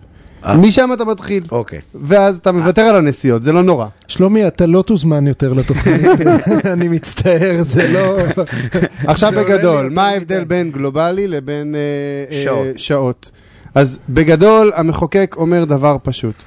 אה. 0.44 0.56
משם 0.56 0.90
אתה 0.92 1.04
מתחיל. 1.04 1.44
אוקיי. 1.50 1.80
ואז 1.94 2.36
אתה 2.36 2.52
מוותר 2.52 2.82
על 2.82 2.96
הנסיעות, 2.96 3.42
זה 3.42 3.52
לא 3.52 3.62
נורא. 3.62 3.86
שלומי, 4.08 4.46
אתה 4.46 4.66
לא 4.66 4.82
תוזמן 4.82 5.26
יותר 5.26 5.52
לתוכנית, 5.52 6.00
אני 6.72 6.88
מצטער, 6.88 7.62
זה 7.62 7.88
לא... 7.92 8.16
עכשיו 9.12 9.32
בגדול, 9.32 9.88
מה. 9.90 10.08
ההבדל 10.08 10.44
בין 10.44 10.70
גלובלי 10.70 11.28
לבין 11.28 11.74
אה, 11.74 11.80
אה. 12.36 12.72
שעות? 12.76 13.30
אז 13.74 13.98
בגדול, 14.08 14.72
המחוקק 14.74 15.34
אומר 15.38 15.64
דבר 15.64 15.96
פשוט. 16.02 16.44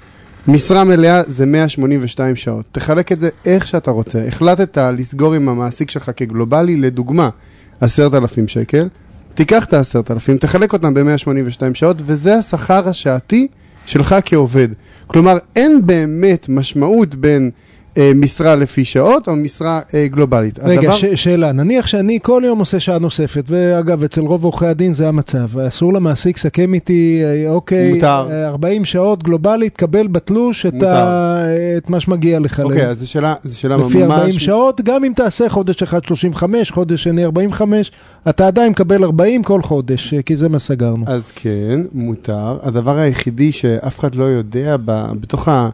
משרה 0.47 0.83
מלאה 0.83 1.21
זה 1.27 1.45
182 1.45 2.35
שעות. 2.35 2.65
תחלק 2.71 3.11
את 3.11 3.19
זה 3.19 3.29
איך 3.45 3.67
שאתה 3.67 3.91
רוצה. 3.91 4.27
החלטת 4.27 4.77
לסגור 4.77 5.33
עם 5.33 5.49
המעסיק 5.49 5.89
שלך 5.89 6.11
כגלובלי, 6.15 6.77
לדוגמה, 6.77 7.29
10,000 7.81 8.47
שקל, 8.47 8.87
תיקח 9.33 9.65
את 9.65 9.73
ה-10,000, 9.73 10.37
תחלק 10.39 10.73
אותם 10.73 10.93
ב-182 10.93 11.73
שעות, 11.73 11.97
וזה 12.05 12.35
השכר 12.35 12.89
השעתי 12.89 13.47
שלך 13.85 14.15
כעובד. 14.25 14.67
כלומר, 15.07 15.37
אין 15.55 15.85
באמת 15.85 16.49
משמעות 16.49 17.15
בין 17.15 17.51
משרה 18.15 18.55
לפי 18.55 18.85
שעות 18.85 19.27
או 19.27 19.35
משרה 19.35 19.79
אה, 19.93 20.07
גלובלית. 20.07 20.59
רגע, 20.63 20.79
הדבר- 20.81 20.93
ש- 20.93 21.05
שאלה, 21.05 21.51
נניח 21.51 21.87
שאני 21.87 22.19
כל 22.21 22.43
יום 22.45 22.59
עושה 22.59 22.79
שעה 22.79 22.99
נוספת, 22.99 23.43
ואגב, 23.47 24.03
אצל 24.03 24.21
רוב 24.21 24.43
עורכי 24.43 24.65
הדין 24.65 24.93
זה 24.93 25.07
המצב, 25.07 25.59
אסור 25.59 25.93
למעסיק 25.93 26.37
לסכם 26.37 26.73
איתי, 26.73 27.21
אה, 27.23 27.49
אוקיי, 27.49 27.93
מותר. 27.93 28.27
אה, 28.31 28.47
40 28.47 28.85
שעות 28.85 29.23
גלובלית, 29.23 29.77
קבל 29.77 30.07
בתלוש 30.07 30.65
את. 30.65 30.83
ה... 30.83 31.43
את 31.77 31.89
מה 31.89 31.99
שמגיע 31.99 32.39
לך. 32.39 32.59
אוקיי, 32.59 32.85
ל- 32.85 32.89
אז 32.89 32.99
זו 32.99 33.09
שאלה, 33.09 33.33
זו 33.43 33.59
שאלה 33.59 33.77
ממש... 33.77 33.87
לפי 33.87 34.03
40 34.03 34.39
שעות, 34.39 34.81
גם 34.81 35.03
אם 35.03 35.11
תעשה 35.15 35.49
חודש 35.49 35.83
אחד 35.83 36.03
35, 36.03 36.71
חודש 36.71 37.03
שני 37.03 37.25
45, 37.25 37.91
אתה 38.29 38.47
עדיין 38.47 38.71
מקבל 38.71 39.03
40 39.03 39.43
כל 39.43 39.61
חודש, 39.61 40.13
אה, 40.13 40.21
כי 40.21 40.37
זה 40.37 40.49
מה 40.49 40.59
סגרנו. 40.59 41.03
אז 41.07 41.31
כן, 41.35 41.81
מותר. 41.93 42.57
הדבר 42.63 42.97
היחידי 42.97 43.51
שאף 43.51 43.99
אחד 43.99 44.15
לא 44.15 44.23
יודע 44.23 44.75
ב, 44.85 45.05
בתוך 45.21 45.47
ה, 45.47 45.69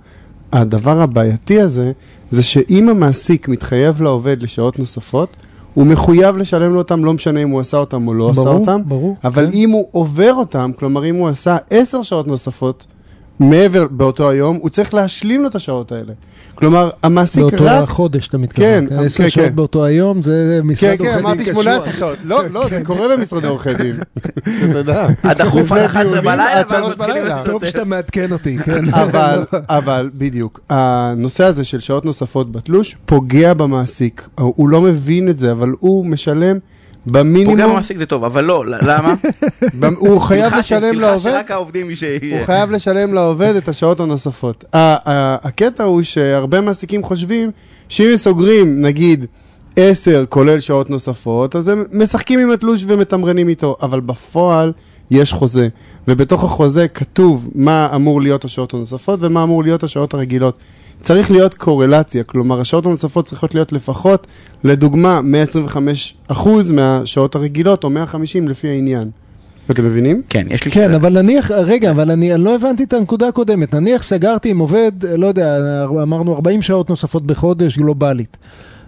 הדבר 0.54 1.02
הבעייתי 1.02 1.62
הזה, 1.62 1.92
זה 2.32 2.44
שאם 2.44 2.90
המעסיק 2.90 3.48
מתחייב 3.48 4.02
לעובד 4.02 4.44
לשעות 4.44 4.80
נוספות, 4.80 5.38
הוא 5.74 5.86
מחויב 5.86 6.38
לשלם 6.38 6.74
לו 6.74 6.78
אותם, 6.78 7.06
לא 7.06 7.14
משנה 7.14 7.44
אם 7.44 7.50
הוא 7.50 7.60
עשה 7.60 7.78
אותם 7.78 8.08
או 8.08 8.14
לא 8.14 8.30
עשה 8.30 8.42
ברור, 8.42 8.60
אותם. 8.60 8.82
ברור, 8.86 9.16
אבל 9.24 9.46
כן. 9.46 9.52
אם 9.54 9.70
הוא 9.70 9.88
עובר 9.92 10.34
אותם, 10.34 10.72
כלומר 10.80 11.06
אם 11.06 11.16
הוא 11.16 11.28
עשה 11.28 11.58
עשר 11.70 12.04
שעות 12.04 12.28
נוספות 12.28 12.88
מעבר 13.40 13.88
באותו 13.92 14.30
היום, 14.30 14.58
הוא 14.62 14.70
צריך 14.70 14.94
להשלים 14.94 15.42
לו 15.42 15.48
את 15.48 15.56
השעות 15.56 15.92
האלה. 15.92 16.14
כלומר, 16.60 16.90
המעסיק 17.04 17.42
באותו 17.42 17.66
רק... 17.66 17.84
החודש 17.84 18.28
אתה 18.28 18.38
מתכוון. 18.38 18.88
כן, 18.90 19.00
10 19.00 19.24
כן, 19.24 19.30
שעות 19.30 19.48
כן. 19.48 19.56
באותו 19.56 19.86
היום, 19.86 20.22
זה 20.22 20.60
משרד 20.64 20.98
כן, 20.98 21.06
עורכי 21.06 21.12
כן, 21.12 21.16
דין 21.16 21.26
אמרתי 21.26 21.44
קשוח. 21.44 21.64
18 21.64 21.94
שעות. 21.94 22.18
לא, 22.24 22.44
לא, 22.52 22.68
זה 22.70 22.82
קורה 22.86 23.18
במשרדי 23.18 23.48
עורכי 23.48 23.74
דין. 23.74 23.96
אתה 24.70 24.78
יודע. 24.78 25.08
הדחוף 25.24 25.72
עד 25.72 25.78
11 25.78 26.04
דיונים 26.04 26.24
בלילה, 26.24 26.60
עד 26.60 26.66
ואז 26.72 26.84
שלוש 26.84 26.94
מתחילים 26.94 27.24
בלילה. 27.24 27.36
לשוטט. 27.36 27.50
טוב 27.52 27.66
שאתה 27.66 27.84
מעדכן 27.84 28.32
אותי, 28.32 28.58
כן. 28.58 28.94
אבל, 29.04 29.44
אבל, 29.54 30.10
בדיוק, 30.14 30.60
הנושא 30.70 31.44
הזה 31.44 31.64
של 31.64 31.80
שעות 31.80 32.06
נוספות 32.06 32.52
בתלוש 32.52 32.96
פוגע 33.06 33.54
במעסיק. 33.54 34.28
הוא 34.36 34.70
לא 34.70 34.82
מבין 34.82 35.30
את 35.30 35.40
זה, 35.40 35.52
אבל 35.52 35.74
הוא 35.80 36.06
משלם 36.06 36.58
פוגע 37.10 37.24
במינימום, 37.24 37.72
במעסיק 37.72 37.98
זה 37.98 38.06
טוב, 38.06 38.24
אבל 38.24 38.44
לא, 38.44 38.64
למה? 38.68 39.14
הוא 39.98 40.20
חייב 40.22 40.50
תלחש- 40.50 40.60
לשלם 40.60 40.92
תלחש 40.92 40.96
לעובד, 41.02 41.32
שרק 41.32 41.52
העובדים 41.52 41.96
ש... 41.96 42.04
הוא 42.04 42.46
חייב 42.46 42.72
לשלם 42.72 43.14
לעובד 43.14 43.54
את 43.56 43.68
השעות 43.68 44.00
הנוספות. 44.00 44.64
הקטע 44.74 45.84
הוא 45.84 46.02
שהרבה 46.02 46.62
מעסיקים 46.62 47.04
חושבים 47.04 47.52
שאם 47.90 48.18
סוגרים, 48.18 48.82
נגיד, 48.82 49.26
10 49.76 50.24
כולל 50.30 50.60
שעות 50.60 50.90
נוספות, 50.90 51.56
אז 51.56 51.68
הם 51.68 51.84
משחקים 51.94 52.40
עם 52.40 52.52
התלוש 52.52 52.84
ומתמרנים 52.88 53.50
איתו, 53.50 53.76
אבל 53.82 54.00
בפועל 54.00 54.72
יש 55.12 55.34
חוזה, 55.34 55.68
ובתוך 56.08 56.44
החוזה 56.44 56.88
כתוב 56.88 57.50
מה 57.56 57.90
אמור 57.96 58.22
להיות 58.22 58.46
השעות 58.46 58.74
הנוספות 58.74 59.20
ומה 59.22 59.44
אמור 59.44 59.64
להיות 59.64 59.84
השעות 59.84 60.14
הרגילות. 60.14 60.58
צריך 61.02 61.32
להיות 61.32 61.54
קורלציה, 61.54 62.24
כלומר 62.24 62.62
השעות 62.62 62.86
הנוספות 62.86 63.26
צריכות 63.26 63.56
להיות 63.56 63.72
לפחות, 63.72 64.28
לדוגמה, 64.64 65.22
125% 66.30 66.34
מהשעות 66.74 67.36
הרגילות 67.36 67.84
או 67.84 67.90
150 67.90 68.48
לפי 68.48 68.68
העניין. 68.68 69.10
אתם 69.72 69.86
מבינים? 69.86 70.22
כן, 70.30 70.48
יש 70.50 70.66
לי 70.66 70.72
כן, 70.72 70.82
שאלה. 70.82 70.96
אבל 70.96 71.22
נניח, 71.22 71.52
רגע, 71.52 71.92
אבל 71.92 72.12
אני 72.12 72.34
אני 72.34 72.44
לא 72.44 72.56
הבנתי 72.56 72.84
את 72.84 72.94
הנקודה 72.94 73.28
הקודמת. 73.28 73.74
נניח 73.76 74.04
סגרתי 74.04 74.50
עם 74.50 74.60
עובד, 74.60 74.92
לא 75.18 75.28
יודע, 75.28 75.58
אמרנו 75.90 76.36
40 76.36 76.62
שעות 76.62 76.90
נוספות 76.90 77.26
בחודש 77.26 77.78
גלובלית. 77.78 78.38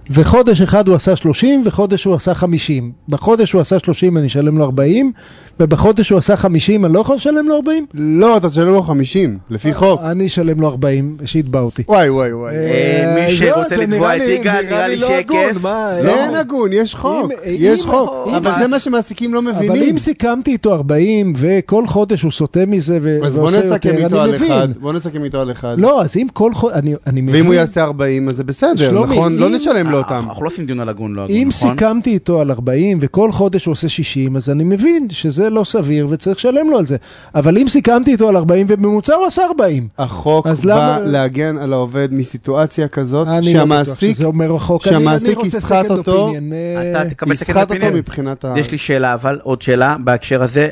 וחודש 0.10 0.62
אחד 0.62 0.88
הוא 0.88 0.96
עשה 0.96 1.16
30 1.16 1.62
וחודש 1.66 2.04
הוא 2.04 2.16
עשה 2.16 2.34
50. 2.34 2.92
בחודש 3.10 3.52
הוא 3.52 3.62
עשה 3.62 3.80
30 3.80 4.18
אני 4.18 4.28
אשלם 4.28 4.58
לו 4.58 4.66
40, 4.66 5.12
ובחודש 5.60 6.10
הוא 6.10 6.18
עשה 6.18 6.36
50 6.36 6.86
אני 6.86 6.94
לא 6.94 7.00
יכול 7.00 7.16
לשלם 7.16 7.48
לו 7.48 7.56
40? 7.56 7.86
לא, 7.94 8.38
אתה 8.38 8.50
תשלם 8.50 8.68
לו 8.68 8.82
50, 8.82 9.38
לפי 9.50 9.74
חוק. 9.74 10.02
אני 10.04 10.26
אשלם 10.26 10.62
לו 10.62 10.68
40, 10.68 11.18
שיתבע 11.26 11.60
אותי. 11.60 11.84
וואי 11.88 12.10
וואי 12.10 12.34
וואי. 12.34 12.56
אה, 12.56 13.14
מי 13.16 13.22
אה, 13.22 13.30
שרוצה 13.30 13.78
לא, 13.78 13.84
לתבוע 13.84 14.16
את 14.16 14.22
יגאל, 14.22 14.66
נראה 14.66 14.88
לי 14.88 14.96
לא 14.96 15.08
שיהיה 15.08 15.20
הגון, 15.20 15.38
כיף. 15.54 15.64
מה, 15.64 15.92
לא, 16.04 16.10
אה, 16.10 16.26
אין 16.26 16.36
הגון, 16.36 16.70
יש 16.74 16.96
חוק, 16.96 17.32
יש 17.46 17.86
חוק, 17.86 18.10
אבל 18.38 18.52
זה 18.60 18.68
מה 18.68 18.80
שמעסיקים 18.80 19.34
לא 19.34 19.40
אבל 19.40 19.52
מבינים. 19.52 19.90
אם 19.90 19.98
סיכמתי 19.98 20.52
איתו 20.52 20.74
40 20.74 21.34
וכל 21.36 21.88
חודש 21.88 22.22
הוא 22.22 22.32
סוטה 22.32 22.66
מזה 22.68 23.00
ועושה 23.02 23.66
יותר, 23.66 24.24
אני 24.24 24.32
מבין. 24.32 24.52
אחד, 24.52 24.68
בוא 24.80 24.94
נסכם 24.94 25.24
איתו 25.24 25.42
על 25.42 25.52
אחד. 25.52 25.76
לא, 25.80 26.02
אז 26.02 26.18
אם 26.18 26.28
כל 26.34 26.54
חודש, 26.54 26.76
אני 26.76 26.96
אני 27.08 27.22
מבין. 27.22 27.36
ואם 27.36 27.46
הוא 27.46 27.54
יעשה 27.54 27.84
40, 27.84 28.30
אז 28.30 28.36
זה 28.36 28.44
בסדר, 28.44 29.04
נכון? 29.04 29.38
לא 29.38 29.50
נשלם 29.50 29.91
לו 29.92 29.98
אותם. 29.98 30.24
אנחנו 30.30 30.44
לא 30.44 30.48
עושים 30.48 30.66
דיון 30.66 30.80
על 30.80 30.90
הגון, 30.90 31.14
לא 31.14 31.22
הגון, 31.24 31.36
אם 31.36 31.50
נכון? 31.50 31.72
סיכמתי 31.72 32.10
איתו 32.14 32.42
על 32.42 32.52
40 32.52 32.98
וכל 33.02 33.32
חודש 33.32 33.66
הוא 33.66 33.72
עושה 33.72 33.90
60, 33.90 34.38
אז 34.38 34.50
אני 34.50 34.64
מבין 34.64 35.08
שזה 35.10 35.50
לא 35.50 35.64
סביר 35.64 36.08
וצריך 36.10 36.38
לשלם 36.38 36.70
לו 36.70 36.78
על 36.80 36.86
זה. 36.86 36.98
אבל 37.36 37.58
אם 37.58 37.68
סיכמתי 37.68 38.12
איתו 38.12 38.30
על 38.30 38.36
40 38.36 38.66
ובממוצע 38.70 39.14
הוא 39.16 39.26
עשה 39.26 39.42
40. 39.46 39.88
החוק 40.00 40.48
אז 40.48 40.62
בא 40.62 40.72
למה- 40.98 41.00
להגן 41.06 41.58
על 41.58 41.74
העובד 41.74 42.08
מסיטואציה 42.12 42.88
כזאת, 42.88 43.28
אני 43.28 43.54
לא 43.54 43.60
שהמעסיק 43.60 44.18
אני 44.22 44.80
שהמעסיק 44.80 45.38
רוצה 45.38 45.58
יסחט 45.58 45.92
אותו, 45.92 46.34
אה, 46.54 46.92
אתה 47.02 47.10
תקבל 47.10 47.36
סקנד 47.36 47.50
יסחט 47.50 47.62
אותו 47.62 47.74
אופיניון. 47.74 47.94
מבחינת 47.98 48.46
ה... 48.46 48.54
יש 48.58 48.72
לי 48.72 48.78
שאלה, 48.78 49.14
אבל 49.14 49.40
עוד 49.44 49.62
שאלה 49.62 49.96
בהקשר 50.04 50.44
הזה. 50.44 50.70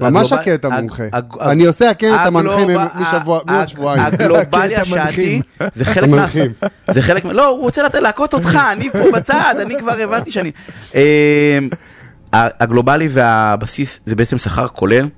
ממש 0.00 0.32
הגלובל- 0.32 0.40
הקטע 0.40 0.68
מומחה. 0.68 1.02
הג- 1.12 1.38
אני 1.40 1.66
עושה 1.66 1.90
הקטע 1.90 2.22
המנחה 2.22 2.54
הגלובל- 2.56 3.00
משבוע- 3.02 3.40
ה- 3.48 3.52
מעוד 3.52 3.68
שבועיים. 3.68 4.02
הגלובלי 4.04 4.40
הקטע 4.76 4.82
השעתי, 4.82 4.96
מנחים. 4.96 5.42
זה 5.74 5.84
חלק 5.84 6.08
מה... 6.08 6.26
זה 6.90 7.02
חלק. 7.02 7.24
לא, 7.24 7.46
הוא 7.48 7.60
רוצה 7.60 7.82
לת- 7.82 7.94
להכות 8.20 8.34
אותך, 8.34 8.58
אני 8.72 8.90
פה 8.90 9.10
בצד, 9.14 9.54
אני 9.60 9.78
כבר 9.78 9.92
הבנתי 9.92 10.30
שאני... 10.30 10.50
אה, 10.94 11.58
הגלובלי 12.32 13.08
והבסיס 13.10 14.00
זה 14.06 14.16
בעצם 14.16 14.38
שכר 14.38 14.68
כולל? 14.68 15.08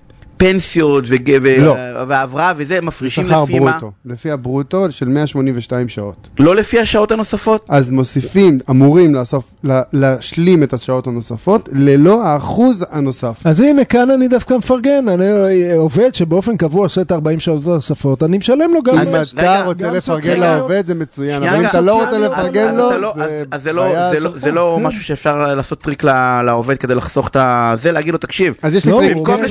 פנסיות 0.42 1.04
וגבר 1.08 1.56
לא. 1.62 1.74
והבראה 2.08 2.52
וזה 2.56 2.80
מפרישים 2.80 3.26
לפי 3.26 3.58
מה? 3.58 3.70
ברוטו, 3.70 3.90
לפי 4.06 4.30
הברוטו 4.30 4.86
של 4.90 5.08
182 5.08 5.88
שעות. 5.88 6.28
לא 6.38 6.56
לפי 6.56 6.78
השעות 6.80 7.10
הנוספות? 7.12 7.66
אז 7.68 7.90
מוסיפים, 7.90 8.58
אמורים 8.70 9.14
לאסוף, 9.14 9.44
לה- 9.64 9.82
להשלים 9.92 10.62
את 10.62 10.72
השעות 10.72 11.06
הנוספות, 11.06 11.68
ללא 11.72 12.24
האחוז 12.26 12.84
הנוסף. 12.90 13.40
אז 13.44 13.60
הנה, 13.60 13.84
כאן 13.84 14.10
אני 14.10 14.28
דווקא 14.28 14.54
מפרגן, 14.54 15.08
אני 15.08 15.24
אה, 15.24 15.76
עובד 15.76 16.14
שבאופן 16.14 16.56
קבוע 16.56 16.84
עושה 16.84 17.00
את 17.00 17.12
40 17.12 17.40
שעות 17.40 17.66
נוספות, 17.66 18.22
אני 18.22 18.38
משלם 18.38 18.70
לו 18.74 18.82
גם... 18.82 18.94
אם 18.98 19.00
רגע, 19.08 19.22
אתה 19.34 19.62
רוצה 19.66 19.84
גם 19.88 19.94
לפרגן. 19.94 20.40
לעובד 20.40 20.86
זה 20.86 20.94
מצוין, 20.94 21.42
אבל 21.42 21.52
אם 21.54 21.58
רגע. 21.60 21.68
אתה 21.68 21.80
לא 21.80 22.04
רוצה 22.04 22.18
לפרגן 22.18 22.74
לו, 22.74 22.90
לא- 23.00 23.14
זה 23.58 23.72
לא- 23.72 23.82
בעיה 23.82 24.10
זה 24.10 24.20
לא- 24.20 24.30
זה. 24.34 24.52
לא. 24.52 24.78
משהו 24.82 25.04
שאפשר 25.04 25.54
לעשות 25.54 25.80
טריק 25.80 26.04
לעובד 26.44 26.76
כדי 26.78 26.94
לחסוך 26.94 27.28
את. 27.28 27.36
זה, 27.74 27.92
להגיד 27.92 28.12
לו, 28.12 28.18
תקשיב, 28.18 28.54
אז 28.62 28.74
יש 28.74 28.84
לי 28.86 28.92
לא, 28.92 29.00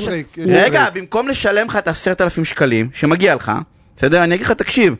טריק, 0.04 0.38
רגע, 0.46 0.81
במקום 0.90 1.28
לשלם 1.28 1.66
לך 1.66 1.76
את 1.76 1.88
העשרת 1.88 2.20
אלפים 2.20 2.44
שקלים 2.44 2.88
שמגיע 2.94 3.34
לך, 3.34 3.52
בסדר? 3.96 4.24
אני 4.24 4.34
אגיד 4.34 4.46
לך, 4.46 4.52
תקשיב, 4.52 4.94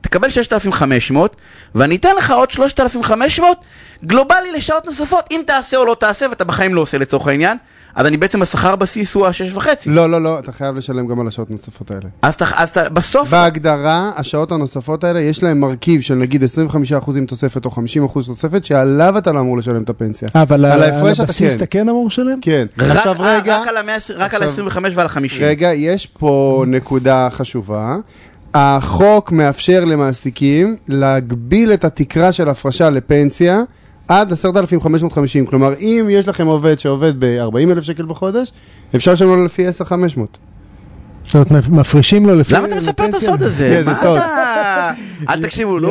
תקבל 0.00 0.30
6,500 0.30 1.36
ואני 1.74 1.96
אתן 1.96 2.16
לך 2.18 2.30
עוד 2.30 2.50
3,500 2.50 3.56
גלובלי 4.04 4.52
לשעות 4.52 4.86
נוספות, 4.86 5.24
אם 5.30 5.40
תעשה 5.46 5.76
או 5.76 5.84
לא 5.84 5.96
תעשה, 6.00 6.26
ואתה 6.30 6.44
בחיים 6.44 6.74
לא 6.74 6.80
עושה 6.80 6.98
לצורך 6.98 7.26
העניין, 7.26 7.56
אז 7.94 8.06
אני 8.06 8.16
בעצם 8.16 8.42
השכר 8.42 8.76
בסיס 8.76 9.14
הוא 9.14 9.26
השש 9.26 9.54
וחצי. 9.54 9.90
לא, 9.90 10.10
לא, 10.10 10.22
לא, 10.22 10.38
אתה 10.38 10.52
חייב 10.52 10.76
לשלם 10.76 11.06
גם 11.06 11.20
על 11.20 11.28
השעות 11.28 11.50
הנוספות 11.50 11.90
האלה. 11.90 12.02
אז 12.22 12.34
אתה, 12.34 12.44
אז 12.56 12.68
אתה, 12.68 12.88
בסוף, 12.88 13.30
בהגדרה, 13.30 14.10
השעות 14.16 14.52
הנוספות 14.52 15.04
האלה, 15.04 15.20
יש 15.20 15.42
להם 15.42 15.60
מרכיב 15.60 16.00
של 16.00 16.14
נגיד 16.14 16.42
25% 16.42 16.46
תוספת 17.28 17.64
או 17.64 17.70
50% 17.70 17.78
תוספת, 18.26 18.64
שעליו 18.64 19.18
אתה 19.18 19.32
לא 19.32 19.40
אמור 19.40 19.58
לשלם 19.58 19.82
את 19.82 19.90
הפנסיה. 19.90 20.28
אבל 20.34 20.64
על 20.64 20.72
על 20.72 20.82
ההפרש 20.82 21.14
אתה 21.14 21.22
הבסיס 21.22 21.50
כן. 21.50 21.56
אתה 21.56 21.66
כן 21.66 21.88
אמור 21.88 22.06
לשלם? 22.06 22.38
כן. 22.40 22.66
רק, 22.78 22.96
עכשיו 22.96 23.14
רגע, 23.18 23.60
רק 23.60 23.68
על, 23.68 23.76
המאה, 23.76 23.94
רק 24.16 24.34
על 24.34 24.42
עכשיו- 24.42 24.68
ה-25 24.68 24.78
ועל 24.94 25.06
ה-50. 25.06 25.40
רגע, 25.40 25.72
יש 25.74 26.06
פה 26.06 26.64
נקודה 26.66 27.28
חשובה. 27.30 27.96
החוק 28.54 29.32
מאפשר 29.32 29.84
למעסיקים 29.84 30.76
להגביל 30.88 31.72
את 31.72 31.84
התקרה 31.84 32.32
של 32.32 32.48
הפרשה 32.48 32.90
לפנסיה 32.90 33.60
עד 34.08 34.32
10,550. 34.32 35.46
כלומר, 35.46 35.74
אם 35.80 36.06
יש 36.10 36.28
לכם 36.28 36.46
עובד 36.46 36.78
שעובד 36.78 37.12
ב-40,000 37.18 37.82
שקל 37.82 38.06
בחודש, 38.06 38.52
אפשר 38.96 39.12
לשלם 39.12 39.28
לו 39.28 39.44
לפי 39.44 39.66
10,500. 39.66 40.38
זאת 41.26 41.50
אומרת, 41.50 41.68
מפרישים 41.68 42.26
לו 42.26 42.34
לפי... 42.34 42.54
למה 42.54 42.66
אתה 42.66 42.74
מספר 42.76 43.06
את? 43.08 43.14
הסוד 43.14 43.42
הזה? 43.42 43.68
כן, 43.84 43.90
זה 43.94 44.00
סוד. 44.02 44.16
אתה... 44.16 44.90
אל 45.28 45.42
תקשיבו, 45.42 45.78
לא, 45.78 45.88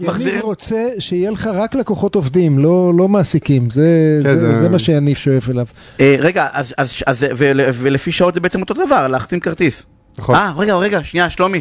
יניב-. 0.00 0.40
רוצה 0.42 0.88
שיהיה 0.98 1.30
לך 1.30 1.50
רק 1.54 1.74
לקוחות 1.74 2.14
עובדים, 2.14 2.58
לא 2.58 2.92
לא 2.98 3.08
מעסיקים, 3.08 3.68
זה- 3.70 4.20
כן, 4.22 4.36
זה 4.36 4.68
מה 4.68 4.78
שיניב 4.78 5.16
שואף 5.16 5.50
אליו. 5.50 5.66
אה, 6.00 6.16
רגע, 6.18 6.46
אז, 6.52 6.74
אז, 6.78 6.92
אז 7.06 7.26
ול, 7.36 7.60
ולפי 7.74 8.12
שעות 8.12 8.34
זה 8.34 8.40
בעצם 8.40 8.60
אותו 8.60 8.74
דבר, 8.86 9.08
להחתים 9.08 9.40
כרטיס. 9.40 9.86
נכון. 10.18 10.34
אה, 10.34 10.52
רגע, 10.56 10.76
רגע, 10.76 11.04
שנייה, 11.04 11.30
שלומי. 11.30 11.60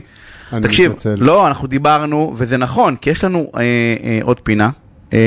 אני 0.54 0.62
תקשיב, 0.62 0.92
מתנצל. 0.92 1.16
לא, 1.18 1.48
אנחנו 1.48 1.68
דיברנו, 1.68 2.34
וזה 2.38 2.58
נכון, 2.58 2.96
כי 2.96 3.10
יש 3.10 3.24
לנו 3.24 3.52
אה, 3.58 3.62
אה, 4.04 4.20
עוד 4.22 4.40
פינה. 4.42 4.70
אה, 5.14 5.20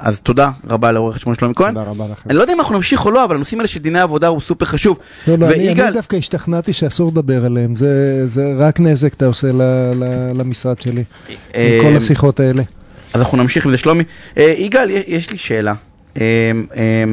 אז 0.00 0.20
תודה 0.20 0.50
רבה 0.68 0.92
לעורך 0.92 1.20
שמונה 1.20 1.38
שלומי 1.38 1.54
כהן. 1.54 1.74
תודה 1.74 1.86
רבה 1.90 2.04
לכם. 2.04 2.30
אני 2.30 2.36
לא 2.36 2.42
יודע 2.42 2.52
אם 2.52 2.60
אנחנו 2.60 2.76
נמשיך 2.76 3.06
או 3.06 3.10
לא, 3.10 3.24
אבל 3.24 3.34
הנושאים 3.36 3.60
האלה 3.60 3.68
של 3.68 3.80
דיני 3.80 4.00
עבודה 4.00 4.28
הוא 4.28 4.40
סופר 4.40 4.64
חשוב. 4.64 4.98
לא, 5.28 5.38
לא, 5.38 5.46
אני- 5.46 5.54
אני 5.54 5.68
ויגאל, 5.68 5.92
דווקא 5.92 6.16
השתכנעתי 6.16 6.72
שאסור 6.72 7.08
לדבר 7.08 7.44
עליהם, 7.46 7.74
זה 7.76 7.88
זה 8.28 8.52
רק 8.58 8.80
נזק 8.80 9.14
אתה 9.14 9.26
עושה 9.26 9.52
ל- 9.52 9.62
ל- 9.94 10.32
למשרד 10.34 10.80
שלי, 10.80 11.04
אה, 11.54 11.78
עם 11.84 11.92
כל 11.92 11.96
השיחות 11.96 12.40
האלה. 12.40 12.62
אז 13.14 13.20
אנחנו 13.20 13.38
נמשיך 13.38 13.64
עם 13.64 13.70
זה, 13.70 13.76
שלומי. 13.78 14.04
אה, 14.38 14.54
יגאל, 14.58 14.90
יש- 14.90 15.04
יש 15.06 15.30
לי 15.30 15.38
שאלה. 15.38 15.74
אה, 16.20 16.22
אה, 16.76 17.04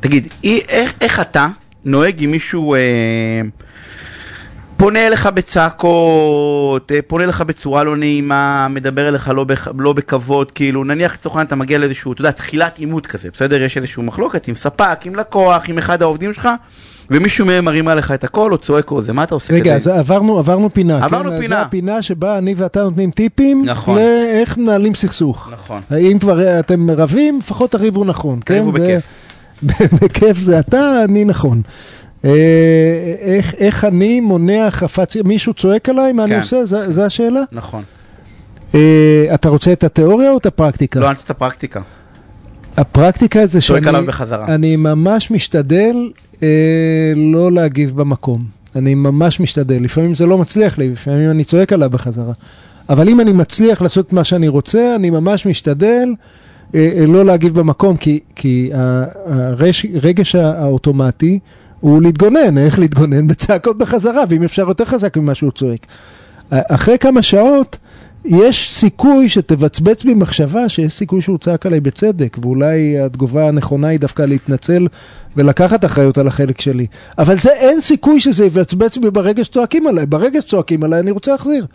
תגיד, 0.00 0.28
אי- 0.44 0.60
איך 0.68 0.94
איך 1.00 1.20
אתה 1.20 1.48
נוהג 1.84 2.16
עם 2.22 2.30
מישהו... 2.30 2.74
אה, 2.74 2.78
פונה 4.78 5.06
אליך 5.06 5.26
בצעקות, 5.26 6.92
אה, 6.92 6.98
פונה 7.06 7.24
אליך 7.24 7.40
בצורה 7.40 7.84
לא 7.84 7.96
נעימה, 7.96 8.66
מדבר 8.70 9.08
אליך 9.08 9.28
לא, 9.34 9.44
בכ... 9.44 9.68
לא 9.78 9.92
בכבוד, 9.92 10.52
כאילו, 10.52 10.84
נניח 10.84 11.14
לצורך 11.14 11.34
העניין 11.36 11.46
אתה 11.46 11.56
מגיע 11.56 11.78
לאיזשהו, 11.78 12.12
אתה 12.12 12.20
יודע, 12.20 12.30
תחילת 12.30 12.78
עימות 12.78 13.06
כזה, 13.06 13.28
בסדר? 13.34 13.62
יש 13.62 13.76
איזשהו 13.76 14.02
מחלוקת 14.02 14.48
עם 14.48 14.54
ספק, 14.54 14.98
עם 15.04 15.14
לקוח, 15.14 15.68
עם 15.68 15.78
אחד 15.78 16.02
העובדים 16.02 16.32
שלך, 16.32 16.48
ומישהו 17.10 17.46
מהם 17.46 17.64
מרים 17.64 17.88
עליך 17.88 18.10
את 18.12 18.24
הכל, 18.24 18.52
או 18.52 18.58
צועק 18.58 18.90
או 18.90 19.02
זה, 19.02 19.12
מה 19.12 19.24
אתה 19.24 19.34
עושה 19.34 19.54
רגע, 19.54 19.62
כדי? 19.62 19.92
אז 19.92 19.98
עברנו, 19.98 20.38
עברנו 20.38 20.74
פינה. 20.74 21.04
עברנו 21.04 21.30
כן? 21.30 21.40
פינה. 21.40 21.56
זו 21.56 21.62
הפינה 21.62 22.02
שבה 22.02 22.38
אני 22.38 22.54
ואתה 22.56 22.82
נותנים 22.82 23.10
טיפים 23.10 23.64
נכון. 23.66 23.98
לאיך 23.98 24.56
מנהלים 24.58 24.94
סכסוך. 24.94 25.48
נכון. 25.52 25.80
אם 25.98 26.18
כבר 26.20 26.60
אתם 26.60 26.90
רבים, 26.90 27.38
לפחות 27.38 27.70
תריבו 27.70 28.04
נכון. 28.04 28.40
תריבו 28.44 28.72
כן? 28.72 28.78
זה- 28.78 28.84
בכיף. 28.96 29.02
בכיף 30.02 30.36
זה 30.38 30.58
אתה, 30.58 31.04
אני 31.04 31.24
נכון. 31.24 31.62
אה, 32.24 32.30
איך, 33.20 33.54
איך 33.58 33.84
אני 33.84 34.20
מונע 34.20 34.66
החרפת... 34.66 35.16
מישהו 35.24 35.54
צועק 35.54 35.88
עליי, 35.88 36.12
מה 36.12 36.24
אני 36.24 36.30
כן. 36.30 36.38
עושה? 36.38 36.64
זו- 36.90 37.02
השאלה? 37.02 37.40
נכון. 37.52 37.82
אה, 38.74 39.26
אתה 39.34 39.48
רוצה 39.48 39.72
את 39.72 39.84
התיאוריה 39.84 40.30
או 40.30 40.38
את 40.38 40.46
הפרקטיקה? 40.46 41.00
לא, 41.00 41.04
אני 41.06 41.12
רוצה 41.12 41.24
את 41.24 41.30
הפרקטיקה. 41.30 41.80
הפרקטיקה 42.76 43.46
זה 43.46 43.60
שאני. 43.60 43.86
אני 44.48 44.76
ממש 44.76 45.30
משתדל 45.30 45.96
אה, 46.42 46.48
לא 47.16 47.52
להגיב 47.52 47.96
במקום. 47.96 48.44
אני 48.76 48.94
ממש 48.94 49.40
משתדל. 49.40 49.82
לפעמים 49.82 50.14
זה 50.14 50.26
לא 50.26 50.38
מצליח 50.38 50.78
לי, 50.78 50.90
לפעמים 50.90 51.30
אני 51.30 51.44
צועק 51.44 51.72
עליו 51.72 51.90
בחזרה. 51.90 52.32
אבל 52.88 53.08
אם 53.08 53.20
אני 53.20 53.32
מצליח 53.32 53.82
לעשות 53.82 54.12
מה 54.12 54.24
שאני 54.24 54.48
רוצה, 54.48 54.94
אני 54.96 55.10
ממש 55.10 55.46
משתדל 55.46 56.08
אה, 56.74 56.90
אה, 56.98 57.06
לא 57.06 57.24
להגיב 57.24 57.54
במקום, 57.54 57.96
כי, 57.96 58.20
כי 58.34 58.70
הרגש 58.74 60.34
האוטומטי 60.34 61.38
הוא 61.80 62.02
להתגונן, 62.02 62.58
איך 62.58 62.78
להתגונן 62.78 63.26
בצעקות 63.28 63.78
בחזרה, 63.78 64.24
ואם 64.28 64.42
אפשר 64.44 64.68
יותר 64.68 64.84
חזק 64.84 65.16
ממה 65.16 65.34
שהוא 65.34 65.50
צועק. 65.50 65.86
אחרי 66.50 66.98
כמה 66.98 67.22
שעות, 67.22 67.76
יש 68.24 68.74
סיכוי 68.74 69.28
שתבצבץ 69.28 70.04
בי 70.04 70.14
מחשבה 70.14 70.68
שיש 70.68 70.92
סיכוי 70.92 71.22
שהוא 71.22 71.38
צעק 71.38 71.66
עליי 71.66 71.80
בצדק, 71.80 72.38
ואולי 72.42 72.98
התגובה 72.98 73.48
הנכונה 73.48 73.88
היא 73.88 74.00
דווקא 74.00 74.22
להתנצל 74.22 74.86
ולקחת 75.36 75.84
אחריות 75.84 76.18
על 76.18 76.26
החלק 76.26 76.60
שלי. 76.60 76.86
אבל 77.18 77.36
זה 77.40 77.50
אין 77.50 77.80
סיכוי 77.80 78.20
שזה 78.20 78.44
יבצבץ 78.44 78.98
בי 78.98 79.10
ברגע 79.10 79.44
שצועקים 79.44 79.86
עליי, 79.86 80.06
ברגע 80.06 80.40
שצועקים 80.40 80.84
עליי 80.84 81.00
אני 81.00 81.10
רוצה 81.10 81.30
להחזיר. 81.30 81.66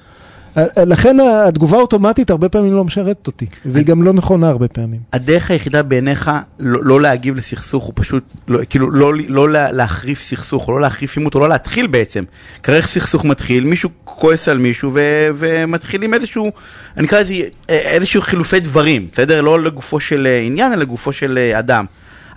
לכן 0.78 1.18
התגובה 1.47 1.78
האוטומטית 1.78 2.30
הרבה 2.30 2.49
פעמים 2.49 2.74
לא 2.74 2.84
משרתת 2.84 3.28
אותי, 3.28 3.45
והיא 3.66 3.86
גם 3.86 4.04
לא 4.04 4.14
נכונה 4.14 4.49
הרבה 4.49 4.68
פעמים. 4.68 4.99
הדרך 5.14 5.51
היחידה 5.51 5.84
בעיניך 5.84 6.32
לא, 6.60 6.80
לא 6.84 7.01
להגיב 7.01 7.36
לסכסוך 7.36 7.84
הוא 7.84 7.93
פשוט, 7.95 8.24
לא, 8.47 8.60
כאילו 8.70 8.91
לא, 8.91 9.12
לא 9.28 9.49
לה- 9.49 9.72
להחריף 9.72 10.22
סכסוך, 10.22 10.68
או 10.68 10.74
לא 10.74 10.82
להחריף 10.82 11.18
עימות, 11.18 11.36
או 11.36 11.39
לא 11.39 11.49
להתחיל 11.49 11.88
בעצם. 11.88 12.24
כרגע 12.64 12.86
סכסוך 12.86 13.26
מתחיל, 13.26 13.64
מישהו 13.64 13.89
כועס 14.04 14.47
על 14.49 14.58
מישהו 14.58 14.91
ומתחילים 15.36 16.14
איזשהו, 16.14 16.51
אני 16.97 17.08
אקרא 17.08 17.20
לזה 17.20 17.34
איזשהו 17.70 18.22
חילופי 18.22 18.60
דברים, 18.60 19.08
בסדר? 19.12 19.41
לא 19.41 19.60
לגופו 19.64 19.99
של 19.99 20.28
עניין, 20.45 20.74
אלא 20.74 20.82
לגופו 20.82 21.14
של 21.14 21.38
אה, 21.38 21.60
אדם. 21.60 21.86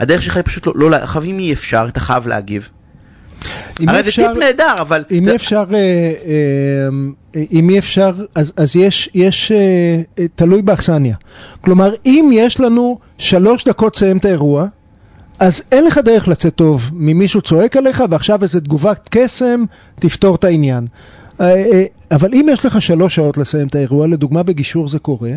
הדרך 0.01 0.23
שלך 0.23 0.37
היא 0.37 0.45
פשוט 0.45 0.67
לא, 0.67 0.91
לא, 0.91 0.97
עכשיו 0.97 1.23
אם 1.25 1.39
אי 1.39 1.53
אפשר, 1.53 1.87
אתה 1.89 2.01
חייב 2.01 2.29
להגיב. 2.29 2.69
הרי 3.87 4.03
זה 4.03 4.09
אפשר- 4.09 4.29
טיפ 4.33 4.43
נהדר, 4.43 4.75
אבל... 4.81 5.05
אם 5.11 5.29
אי 5.29 5.35
אפשר, 5.37 5.65
אה, 5.75 5.77
אה, 5.77 7.43
אם 7.53 7.71
אי 7.71 7.79
אפשר, 7.79 8.11
אז, 8.35 8.53
אז 8.57 8.77
יש, 8.77 9.11
יש 9.15 9.53
אה, 9.53 9.57
אה, 10.19 10.25
תלוי 10.35 10.63
באכסניה. 10.63 11.17
כלומר, 11.61 11.95
אם 12.07 12.31
יש 12.33 12.61
לנו 12.61 12.99
שלוש 13.19 13.65
דקות 13.65 13.97
לסיים 13.97 14.17
את 14.17 14.25
האירוע, 14.25 14.67
אז 15.39 15.63
אין 15.73 15.85
לך 15.85 15.99
דרך 15.99 16.29
לצאת 16.29 16.55
טוב 16.55 16.91
ממישהו 16.93 17.41
צועק 17.41 17.77
עליך 17.77 18.05
ועכשיו 18.11 18.43
איזה 18.43 18.61
תגובת 18.61 19.09
קסם 19.11 19.65
תפתור 20.01 20.35
את 20.35 20.45
העניין. 20.45 20.87
אה, 21.41 21.47
אה, 21.47 21.85
אבל 22.11 22.35
אם 22.35 22.47
יש 22.53 22.67
לך 22.67 22.83
שלוש 22.83 23.15
שעות 23.15 23.39
לסיים 23.39 23.67
את 23.67 23.75
האירוע, 23.75 24.07
לדוגמה 24.07 24.43
בגישור 24.43 24.89
זה 24.89 24.99
קורה, 24.99 25.33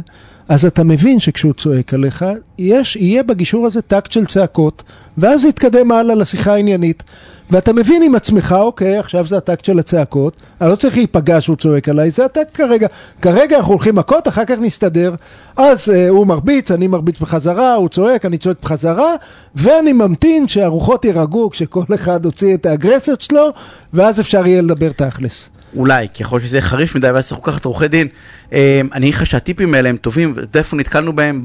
אז 0.49 0.65
אתה 0.65 0.83
מבין 0.83 1.19
שכשהוא 1.19 1.53
צועק 1.53 1.93
עליך, 1.93 2.25
יש, 2.57 2.95
יהיה 2.95 3.23
בגישור 3.23 3.65
הזה 3.65 3.81
טקט 3.81 4.11
של 4.11 4.25
צעקות, 4.25 4.83
ואז 5.17 5.45
יתקדם 5.45 5.91
הלאה 5.91 6.15
לשיחה 6.15 6.53
העניינית. 6.53 7.03
ואתה 7.51 7.73
מבין 7.73 8.03
עם 8.03 8.15
עצמך, 8.15 8.55
אוקיי, 8.59 8.97
עכשיו 8.97 9.25
זה 9.27 9.37
הטקט 9.37 9.65
של 9.65 9.79
הצעקות, 9.79 10.33
אני 10.61 10.69
לא 10.69 10.75
צריך 10.75 10.97
להיפגע 10.97 11.41
שהוא 11.41 11.55
צועק 11.55 11.89
עליי, 11.89 12.11
זה 12.11 12.25
הטקט 12.25 12.57
כרגע. 12.57 12.87
כרגע 13.21 13.57
אנחנו 13.57 13.71
הולכים 13.71 13.95
מכות, 13.95 14.27
אחר 14.27 14.45
כך 14.45 14.55
נסתדר. 14.61 15.15
אז 15.57 15.89
אה, 15.89 16.09
הוא 16.09 16.27
מרביץ, 16.27 16.71
אני 16.71 16.87
מרביץ 16.87 17.19
בחזרה, 17.19 17.73
הוא 17.73 17.89
צועק, 17.89 18.25
אני 18.25 18.37
צועק 18.37 18.57
בחזרה, 18.63 19.15
ואני 19.55 19.93
ממתין 19.93 20.47
שהרוחות 20.47 21.05
יירגעו 21.05 21.49
כשכל 21.49 21.83
אחד 21.93 22.25
הוציא 22.25 22.53
את 22.53 22.65
האגרסיות 22.65 23.21
שלו, 23.21 23.49
ואז 23.93 24.19
אפשר 24.19 24.47
יהיה 24.47 24.61
לדבר 24.61 24.91
תכלס. 24.91 25.49
אולי, 25.75 26.07
ככל 26.19 26.39
שזה 26.39 26.57
יהיה 26.57 26.61
חריף 26.61 26.95
מדי 26.95 27.11
ואז 27.11 27.27
צריך 27.27 27.41
לקחת 27.41 27.65
עורכי 27.65 27.87
דין. 27.87 28.07
אה, 28.53 28.81
אני 28.93 29.05
אגיד 29.05 29.15
לך 29.15 29.25
שהטיפים 29.25 29.73
האלה 29.73 29.89
הם 29.89 29.97
טובים, 29.97 30.35
איפה 30.55 30.77
נתקלנו 30.77 31.13
בהם 31.15 31.41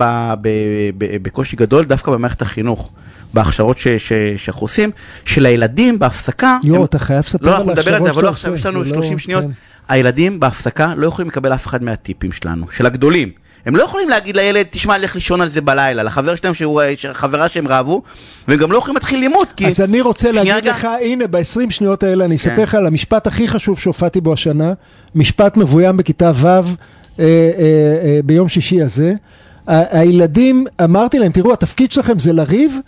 בקושי 1.23 1.57
גדול? 1.57 1.85
דווקא 1.85 2.13
במערכת 2.13 2.43
החינוך, 2.43 2.91
בהכשרות 3.35 3.79
שאנחנו 4.37 4.63
עושים, 4.63 4.91
שלילדים 5.25 5.99
בהפסקה... 5.99 6.59
יואו, 6.65 6.85
אתה 6.85 6.99
חייב 6.99 7.25
לספר 7.27 7.47
לא, 7.47 7.51
על 7.51 7.57
אנחנו 7.57 7.73
נדבר 7.73 7.95
על 7.95 8.03
זה, 8.03 8.07
ההכשרות 8.07 8.17
אבל 8.17 8.25
לא 8.25 8.29
עכשיו, 8.29 8.55
יש 8.55 8.67
לנו 8.67 8.85
זה 8.85 8.91
לא- 8.91 9.03
30 9.03 9.19
שניות. 9.19 9.45
כן. 9.45 9.51
הילדים 9.89 10.41
בהפסקה 10.41 10.95
לא 10.97 11.07
יכולים 11.07 11.29
לקבל 11.29 11.55
אף 11.55 11.67
אחד 11.67 11.83
מהטיפים 11.83 12.33
שלנו, 12.33 12.67
של 12.71 12.87
הגדולים. 12.87 13.44
הם 13.67 13.77
לא 13.77 13.83
יכולים 13.83 14.09
להגיד 14.09 14.37
לילד, 14.37 14.67
תשמע, 14.71 14.99
לך 14.99 15.15
לישון 15.15 15.41
על 15.41 15.49
זה 15.49 15.61
בלילה, 15.61 16.03
לחבר 16.03 16.35
שלהם, 16.35 16.55
שהוא, 16.55 16.83
החברה 17.11 17.49
שהם 17.49 17.69
רבו, 17.69 18.03
והם 18.49 18.59
גם 18.59 18.73
לא 18.73 18.79
יכולים 18.79 18.95
להתחיל 18.95 19.21
לימוד, 19.21 19.49
כי... 19.57 19.67
אז 19.67 19.81
אני 19.81 20.01
רוצה 20.01 20.33
להגיד 20.33 20.55
רגע. 20.55 20.73
לך, 20.73 20.89
הנה, 21.01 21.27
ב-20 21.27 21.71
שניות 21.71 22.03
האלה 22.03 22.25
אני 22.25 22.39
כן. 22.39 22.51
אספר 22.51 22.63
לך 22.63 22.75
על 22.75 22.87
המשפט 22.87 23.27
הכי 23.27 23.49
חשוב 23.49 23.79
שהופעתי 23.79 24.21
בו 24.21 24.33
השנה, 24.33 24.73
משפט 25.15 25.57
מבוים 25.57 25.97
בכיתה 25.97 26.33
ו' 26.35 26.47
אה, 26.47 26.61
אה, 27.19 27.21
אה, 27.21 28.21
ביום 28.25 28.49
שישי 28.49 28.83
הזה. 28.83 29.13
הילדים, 29.67 30.67
אמרתי 30.85 31.19
להם, 31.19 31.33
תראו, 31.33 31.53
התפקיד 31.53 31.93
שלכם 31.93 32.19
זה 32.19 32.33
לריב, 32.33 32.79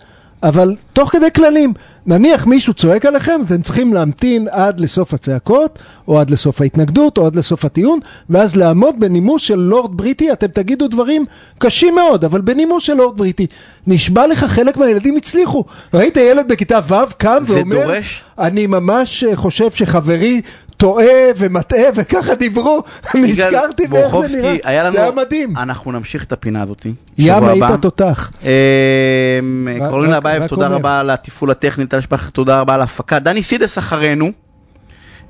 אבל 0.43 0.75
תוך 0.93 1.11
כדי 1.11 1.31
כללים. 1.35 1.73
נניח 2.07 2.47
מישהו 2.47 2.73
צועק 2.73 3.05
עליכם, 3.05 3.41
אתם 3.45 3.61
צריכים 3.61 3.93
להמתין 3.93 4.47
עד 4.51 4.79
לסוף 4.79 5.13
הצעקות, 5.13 5.79
או 6.07 6.19
עד 6.19 6.29
לסוף 6.29 6.61
ההתנגדות, 6.61 7.17
או 7.17 7.25
עד 7.25 7.35
לסוף 7.35 7.65
הטיעון, 7.65 7.99
ואז 8.29 8.55
לעמוד 8.55 8.99
בנימוס 8.99 9.41
של 9.41 9.59
לורד 9.59 9.97
בריטי, 9.97 10.31
אתם 10.31 10.47
תגידו 10.47 10.87
דברים 10.87 11.25
קשים 11.57 11.95
מאוד, 11.95 12.25
אבל 12.25 12.41
בנימוס 12.41 12.83
של 12.83 12.93
לורד 12.93 13.17
בריטי. 13.17 13.47
נשבע 13.87 14.27
לך, 14.27 14.43
חלק 14.43 14.77
מהילדים 14.77 15.15
הצליחו. 15.17 15.63
ראית 15.93 16.17
ילד 16.17 16.47
בכיתה 16.47 16.79
ו' 16.87 17.13
קם 17.17 17.43
זה 17.47 17.53
ואומר, 17.57 17.83
דורש? 17.83 18.23
אני 18.39 18.67
ממש 18.67 19.23
אה, 19.23 19.35
חושב 19.35 19.71
שחברי 19.71 20.41
טועה 20.77 21.05
ומטעה, 21.37 21.89
וככה 21.95 22.35
דיברו, 22.35 22.83
נזכרתי 23.15 23.87
באיך 23.87 24.15
זה 24.27 24.37
נראה. 24.37 24.55
היה 24.63 24.83
לנו... 24.83 24.91
זה 24.91 25.01
היה 25.01 25.11
מדהים. 25.11 25.57
אנחנו 25.57 25.91
נמשיך 25.91 26.23
את 26.23 26.31
הפינה 26.31 26.63
הזאת. 26.63 26.87
ים 27.17 27.43
היית. 27.43 27.63
תותח. 27.81 28.31
אמ, 28.43 29.67
קרולינה 29.89 30.17
אבייב, 30.17 30.43
רק 30.43 30.49
תודה. 30.49 30.67
רבה 30.67 30.99
על 30.99 31.09
התפעול 31.09 31.51
הטכני, 31.51 31.85
טל 31.97 32.01
שפייכלר, 32.01 32.29
תודה 32.29 32.59
רבה 32.59 32.73
על 32.73 32.81
ההפקה. 32.81 33.19
דני 33.19 33.43
סידס 33.43 33.77
אחרינו. 33.77 34.31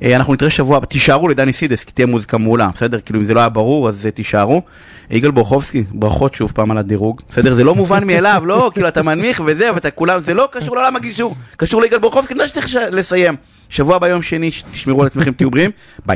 אה, 0.03 0.15
אנחנו 0.15 0.33
נתראה 0.33 0.51
שבוע. 0.51 0.79
תישארו 0.79 1.27
לדני 1.27 1.53
סידס, 1.53 1.83
כי 1.83 1.91
תהיה 1.91 2.05
מוזיקה 2.05 2.37
מעולה, 2.37 2.69
בסדר? 2.75 2.99
כאילו 2.99 3.19
אם 3.19 3.25
זה 3.25 3.33
לא 3.33 3.39
היה 3.39 3.49
ברור, 3.49 3.89
אז 3.89 4.05
אה, 4.05 4.11
תישארו. 4.11 4.61
יגאל 5.11 5.31
בורוכובסקי, 5.31 5.83
ברכות 5.91 6.35
שוב 6.35 6.51
פעם 6.55 6.71
על 6.71 6.77
הדירוג, 6.77 7.21
בסדר? 7.29 7.55
זה 7.55 7.63
לא 7.63 7.75
מובן 7.75 8.07
מאליו, 8.07 8.43
לא, 8.45 8.69
כאילו 8.73 8.87
אתה 8.87 9.03
מנמיך 9.03 9.41
וזה, 9.45 9.73
ואתה 9.73 9.91
כולם, 9.91 10.21
זה 10.21 10.33
לא 10.33 10.49
קשור 10.51 10.75
לעולם 10.75 10.95
הגישור, 10.95 11.35
קשור 11.57 11.81
ליגאל 11.81 11.99
בורוכובסקי, 11.99 12.33
אני 12.33 12.43
יודע 12.43 12.49
שצריך 12.49 12.77
לסיים. 12.91 13.35
שבוע 13.69 13.95
הבא 13.95 14.07
יום 14.07 14.21
שני, 14.21 14.51
תשמרו 14.71 15.01
על 15.01 15.07
עצמכם, 15.07 15.31
תהיו 15.31 15.51
בריאים, 15.51 15.71
ביי. 16.05 16.15